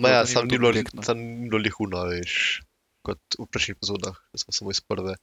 Ma 0.00 0.08
ja, 0.08 0.26
sam 0.26 0.46
ni 0.46 0.56
bilo, 0.56 0.72
direktno. 0.72 1.02
sam 1.02 1.18
ni 1.18 1.48
bilo 1.48 1.60
lihuno, 1.60 2.00
veš, 2.08 2.62
kot 3.02 3.18
v 3.36 3.44
prejšnjih 3.44 3.76
epizodah, 3.76 4.16
da 4.32 4.38
smo 4.38 4.52
samo 4.52 4.70
iz 4.70 4.80
prve. 4.80 5.16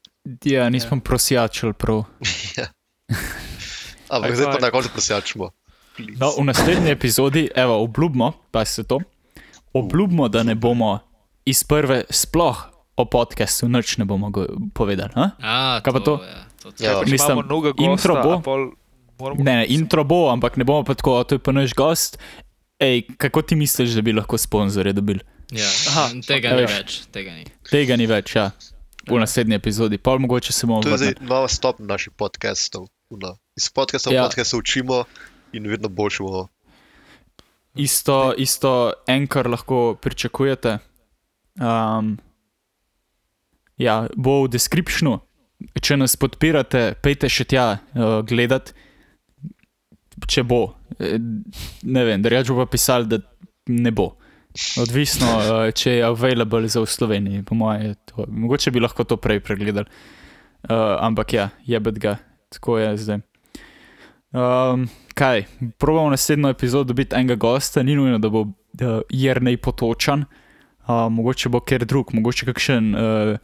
Ja, 0.46 0.70
nismo 0.70 0.98
ja. 0.98 1.02
prosjačili 1.02 1.74
prav. 1.74 2.04
Ampak 4.12 4.30
Aj, 4.32 4.36
zdaj 4.36 4.48
pa 4.52 4.60
na 4.60 4.72
koncu 4.72 4.90
prosjačimo. 4.92 5.50
No, 6.20 6.32
v 6.36 6.44
naslednji 6.44 6.92
epizodi, 6.92 7.48
evo, 7.56 7.80
obljubimo, 7.84 8.32
pa 8.52 8.66
se 8.66 8.84
to, 8.84 9.00
obljubimo, 9.74 10.28
da 10.28 10.44
ne 10.44 10.56
bomo 10.56 11.00
iz 11.46 11.64
prve 11.64 12.04
sploh 12.10 12.58
o 12.96 13.06
podkastu 13.06 13.70
nič 13.72 13.98
ne 13.98 14.06
bomo 14.06 14.32
povedali. 14.74 15.12
A? 15.16 15.80
Kaj 15.84 15.94
pa 15.94 16.00
to? 16.00 16.20
Ja, 16.24 16.44
to, 16.64 16.72
to. 16.72 16.84
Ja. 16.84 17.02
Mislim, 17.08 17.44
noga 17.48 17.72
intro 17.80 18.16
gosta, 18.20 18.28
bo. 18.28 18.42
pol 18.42 18.62
Ne, 19.38 19.56
ne, 19.56 19.66
intro 19.70 20.02
bo, 20.04 20.32
ampak 20.34 20.58
ne 20.58 20.66
bomo 20.66 20.82
pa 20.82 20.98
tako, 20.98 21.22
"A, 21.22 21.24
to 21.24 21.38
je 21.38 21.40
pa 21.40 21.54
naš 21.54 21.78
gost. 21.78 22.18
Ej, 22.82 23.06
kako 23.18 23.42
ti 23.46 23.56
misliš, 23.56 23.94
da 23.94 24.02
bi 24.02 24.14
lahko 24.14 24.38
sponzorje 24.38 24.94
dobili? 24.94 25.22
Ja, 25.54 25.70
Aha, 25.94 26.10
tega 26.28 26.50
ok. 26.50 26.56
ni 26.56 26.62
Veš. 26.62 26.74
več, 26.78 26.92
tega 27.14 27.32
ni. 27.38 27.46
Tega 27.70 27.94
ni 27.96 28.06
več, 28.10 28.36
ja. 28.36 28.52
V 29.06 29.20
naslednji 29.20 29.56
epizodi, 29.56 29.98
pol 29.98 30.18
mogoče 30.20 30.54
se 30.54 30.66
bomo 30.66 30.82
To 30.82 30.90
je 30.90 30.98
zdaj 30.98 31.14
nova 31.22 31.48
stopnja 31.48 31.86
naših 31.86 32.14
podcastov. 32.18 32.90
Una. 33.12 33.36
Iz 33.60 33.68
podcastov 33.70 34.14
Ja. 34.14 34.22
ja. 34.22 34.24
podcast 34.24 34.50
se 34.50 34.58
učimo 34.58 35.04
in 35.52 35.68
vedno 35.68 35.90
boljše 35.90 36.24
bomo. 36.24 36.48
Isto, 37.76 38.34
isto 38.38 38.94
enkar 39.08 39.50
lahko 39.50 39.96
pričakujete. 40.02 40.78
Um, 41.60 42.18
ja, 43.78 44.08
bo 44.16 44.44
v 44.44 44.54
descriptionu. 44.56 45.20
Če 45.82 45.98
nas 46.00 46.16
podpirate, 46.16 46.96
pejte 47.04 47.30
še 47.30 47.46
tja 47.52 47.66
uh, 47.76 48.24
gledat, 48.26 48.72
če 50.28 50.44
bo. 50.48 50.64
Eh, 50.98 51.20
Ne 51.84 52.06
vem, 52.08 52.24
drugače 52.24 52.56
bo 52.56 52.64
pa 52.64 52.72
pisali, 52.72 53.12
da 53.12 53.20
ne 53.68 53.92
bo. 53.92 54.14
Odvisno, 54.80 55.28
uh, 55.28 55.68
če 55.76 56.00
je 56.00 56.08
available 56.08 56.72
za 56.72 56.82
v 56.82 56.88
Sloveniji, 56.90 57.44
po 57.44 57.60
mojem. 57.60 57.94
Mogoče 58.16 58.72
bi 58.72 58.84
lahko 58.84 59.04
to 59.04 59.20
prej 59.20 59.44
pregledali. 59.44 59.88
Uh, 60.64 60.96
ampak 61.04 61.34
ja, 61.34 61.50
jebet 61.68 62.00
ga, 62.00 62.18
tako 62.52 62.78
je 62.80 62.98
zdaj. 62.98 63.20
Um, 64.32 64.86
kaj, 65.14 65.44
probamo 65.78 66.10
naslednjo 66.14 66.50
epizodo 66.54 66.94
dobiti 66.94 67.16
enega 67.16 67.36
gosta, 67.36 67.84
ni 67.84 67.96
nujno, 67.96 68.20
da 68.20 68.30
bo 68.32 68.42
uh, 68.42 68.54
Jrnej 69.10 69.58
potočan, 69.58 70.24
uh, 70.24 71.08
mogoče 71.12 71.50
bo 71.52 71.60
ker 71.60 71.84
drug, 71.86 72.14
mogoče 72.16 72.48
kakšen 72.48 72.96
uh, 72.96 73.36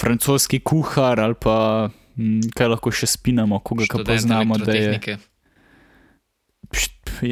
francoski 0.00 0.58
kuhar 0.60 1.20
ali 1.20 1.34
pa 1.38 1.90
m, 2.18 2.40
kaj 2.56 2.72
lahko 2.74 2.90
še 2.90 3.06
spinamo, 3.06 3.60
koga 3.62 3.86
ka 3.90 4.02
poznamo, 4.06 4.58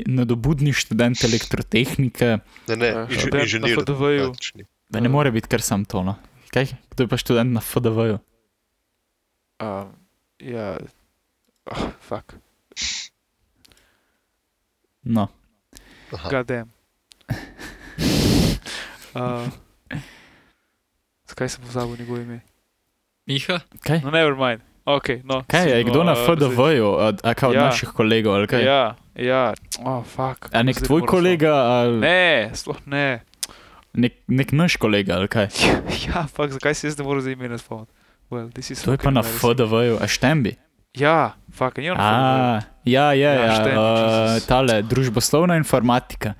nadobudni 0.07 0.73
študent 0.73 1.25
elektrotehnike, 1.25 2.39
Ne, 2.69 2.77
ne, 2.77 2.87
Ja, 2.87 3.07
inženir. 3.11 3.79
Praktični. 3.85 4.65
da 4.91 5.01
ne 5.01 5.09
more 5.09 5.31
biti 5.31 5.49
kar 5.49 5.61
sam 5.63 5.85
to. 5.85 6.03
No. 6.05 6.15
Kaj? 6.53 6.67
Kdo 6.91 7.05
je 7.05 7.09
pa 7.09 7.17
študent 7.17 7.53
na 7.53 7.61
FDV-ju? 7.61 8.19
Um, 9.59 9.93
ja, 10.41 10.77
oh, 11.67 11.89
fuck, 12.01 12.35
No, 15.03 15.29
goddamn. 16.31 16.71
Uh, 19.15 19.49
zakaj 21.27 21.49
sem 21.49 21.65
pozabil 21.65 21.97
njegovo 21.99 22.21
ime? 22.21 22.41
Miha? 23.27 23.61
kaj? 23.83 24.01
No, 24.05 24.11
never 24.11 24.37
mind. 24.37 24.61
Okay, 24.85 25.21
no, 25.25 25.43
Kaj 25.49 25.69
je, 25.69 25.85
kdo 25.85 26.05
na 26.05 26.13
a, 26.13 26.27
FDV-ju, 26.27 26.89
a, 27.23 27.35
kaj 27.35 27.49
od 27.49 27.55
Ja. 27.55 27.65
naših 27.65 27.89
kolegov, 27.89 28.35
ali 28.35 28.47
kaj? 28.47 28.65
Ja, 28.65 28.97
ja, 29.15 29.55
oh, 29.85 30.05
fuck. 30.05 30.49
A 30.53 30.63
nek 30.63 30.77
tvoj 30.81 31.03
kolega, 31.07 31.53
ali. 31.53 31.99
Ne, 32.01 32.51
sploh 32.55 32.79
ne. 32.87 33.21
nek, 33.93 34.15
nek 34.29 34.53
naš 34.53 34.77
kolega, 34.77 35.17
ali 35.19 35.29
kaj? 35.29 35.49
ja, 36.07 36.25
fuck, 36.29 36.53
zakaj 36.53 36.75
si 36.75 36.87
jaz 36.87 36.99
ne 36.99 37.05
morem 37.05 37.21
za 37.21 37.31
ime 37.31 37.59
spomniti? 37.59 37.93
Well, 38.31 38.51
this 38.51 38.71
is 38.71 38.83
To 38.83 38.93
je 38.93 38.99
pa 38.99 39.11
na. 39.11 39.23
FDV-ju, 39.23 39.97
a 39.97 40.07
štembi. 40.07 40.57
Ja, 40.95 41.33
fuck, 41.49 41.77
ni 41.77 41.91
on. 41.91 41.97
A, 41.97 42.61
ja, 42.85 43.13
ja, 43.13 43.33
Ja, 43.33 43.33
ja, 43.41 43.55
štembi, 43.55 43.73
uh, 43.73 43.85
Jesus. 44.31 44.47
tale 44.47 44.83
družboslovna 44.83 45.57
informatika. 45.57 46.35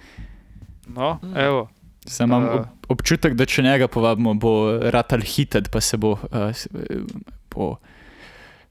No, 0.87 1.19
Mm. 1.23 1.37
evo. 1.37 1.69
Sam 2.07 2.29
imam 2.29 2.43
A. 2.43 2.53
ob, 2.53 2.65
občutek, 2.91 3.35
da 3.35 3.45
če 3.45 3.63
njega 3.63 3.87
povabimo, 3.87 4.35
bo 4.35 4.53
ratal 4.83 5.21
hitet, 5.21 5.69
pa 5.69 5.81
se 5.81 5.97
bo. 5.97 6.13
Uh, 6.13 6.49
eh, 6.49 7.05
bo 7.51 7.77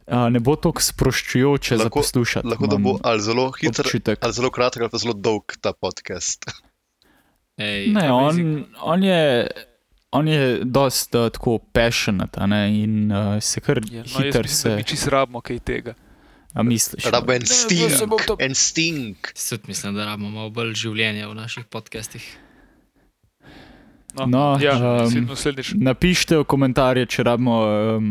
uh, 0.08 0.28
ne 0.28 0.40
bo 0.40 0.56
tako 0.56 0.82
sproščujoče 0.82 1.78
za 1.78 1.84
Lahko- 1.84 1.94
poslušati. 1.96 2.48
Lahko 2.48 2.68
da 2.68 2.78
bo 2.78 2.98
ali 3.04 3.22
zelo 3.22 3.52
hiter, 3.52 3.82
občutek. 3.82 4.18
ali 4.20 4.34
zelo 4.34 4.50
kratek, 4.50 4.82
ali 4.82 4.90
pa 4.90 4.98
zelo 4.98 5.14
dolg 5.14 5.58
ta 5.62 5.74
podcast. 5.74 6.50
Ej, 7.58 7.88
Ne, 7.90 8.12
on, 8.12 8.24
amazing. 8.24 8.66
on 8.80 9.04
je. 9.04 9.48
On 10.18 10.28
je 10.28 10.42
dosta 10.66 11.22
uh, 11.22 11.30
tako 11.30 11.58
passionate 11.72 12.40
a 12.40 12.48
ne, 12.48 12.62
in 12.74 13.12
uh, 13.12 13.38
se 13.40 13.62
kar 13.62 13.82
Ja, 13.92 14.04
no, 14.04 14.32
da 14.32 14.44
se. 14.44 14.76
mi 14.76 14.84
čist 14.84 15.08
rabimo 15.08 15.42
kaj 15.42 15.60
tega. 15.62 15.94
A 16.54 16.64
misliš? 16.64 17.06
En 17.06 17.46
se 17.46 18.06
bom 18.06 18.18
stink, 18.18 18.26
to- 18.26 18.38
en 18.40 18.56
stink. 18.56 19.30
Tudi 19.40 19.62
mislim, 19.68 19.94
da 19.94 20.06
rabimo 20.06 20.30
malo 20.32 20.50
bolj 20.50 20.74
življenja 20.76 21.28
v 21.28 21.36
naših 21.36 21.66
podcastih. 21.66 22.26
No, 24.16 24.26
No, 24.26 24.58
ja, 24.58 24.74
um. 25.06 25.28
Napišite 25.76 26.38
v 26.38 26.46
komentarje, 26.46 27.06
če 27.06 27.24
rabimo 27.24 27.58
um, 27.62 28.08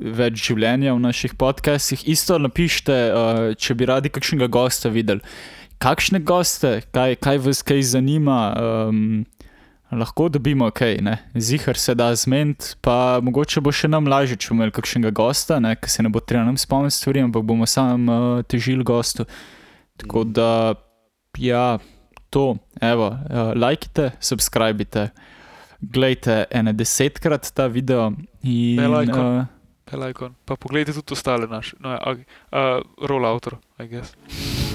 več 0.00 0.40
življenja 0.48 0.96
v 0.96 1.00
naših 1.00 1.36
podcastih. 1.38 2.02
Isto 2.08 2.38
napišite, 2.38 2.96
uh, 3.06 3.54
če 3.54 3.74
bi 3.74 3.86
radi 3.86 4.10
kakšnega 4.10 4.48
gosta 4.48 4.90
videli. 4.90 5.22
Kakšne 5.78 6.18
goste, 6.20 6.80
kaj, 6.90 7.20
kaj 7.22 7.38
vas 7.38 7.62
kaj 7.62 7.84
zanima, 7.84 8.40
um, 8.56 9.22
lahko 9.98 10.28
dobimo 10.28 10.68
kaj, 10.70 10.98
ne? 11.02 11.16
zihar 11.34 11.78
se 11.78 11.94
da 11.94 12.14
zmeniti, 12.14 12.74
pa 12.80 13.20
mogoče 13.22 13.60
bo 13.60 13.72
še 13.72 13.88
nam 13.88 14.08
lažje, 14.10 14.36
če 14.36 14.50
bomo 14.50 14.62
imeli 14.62 14.74
kakšnega 14.76 15.12
gosta, 15.16 15.58
ker 15.80 15.92
se 15.92 16.04
ne 16.04 16.12
bo 16.12 16.20
treba 16.20 16.44
nam 16.46 16.58
spomniti 16.60 16.96
stvari, 16.96 17.24
ampak 17.26 17.46
bomo 17.46 17.66
sam 17.66 18.08
uh, 18.08 18.42
težili 18.48 18.84
gostu. 18.84 19.26
Tako 19.96 20.24
da, 20.28 20.50
ja, 21.40 21.78
to, 22.30 22.56
evo, 22.80 23.10
uh, 23.14 23.52
lajkite, 23.56 24.12
subskrbite. 24.20 25.10
Glejte 25.80 26.46
ene 26.50 26.72
desetkrat 26.72 27.50
ta 27.54 27.66
video 27.68 28.08
in 28.42 28.80
uh, 28.80 29.44
Pelajkon. 29.86 30.34
Pa 30.44 30.56
pogledajte 30.56 30.96
tudi 30.98 31.12
ostale 31.14 31.46
naše. 31.46 31.76
No, 31.80 31.92
ja, 31.92 32.00
okay. 32.00 32.24
uh, 32.50 33.08
roll 33.08 33.26
autor, 33.26 33.60
I 33.78 33.86
guess. 33.86 34.65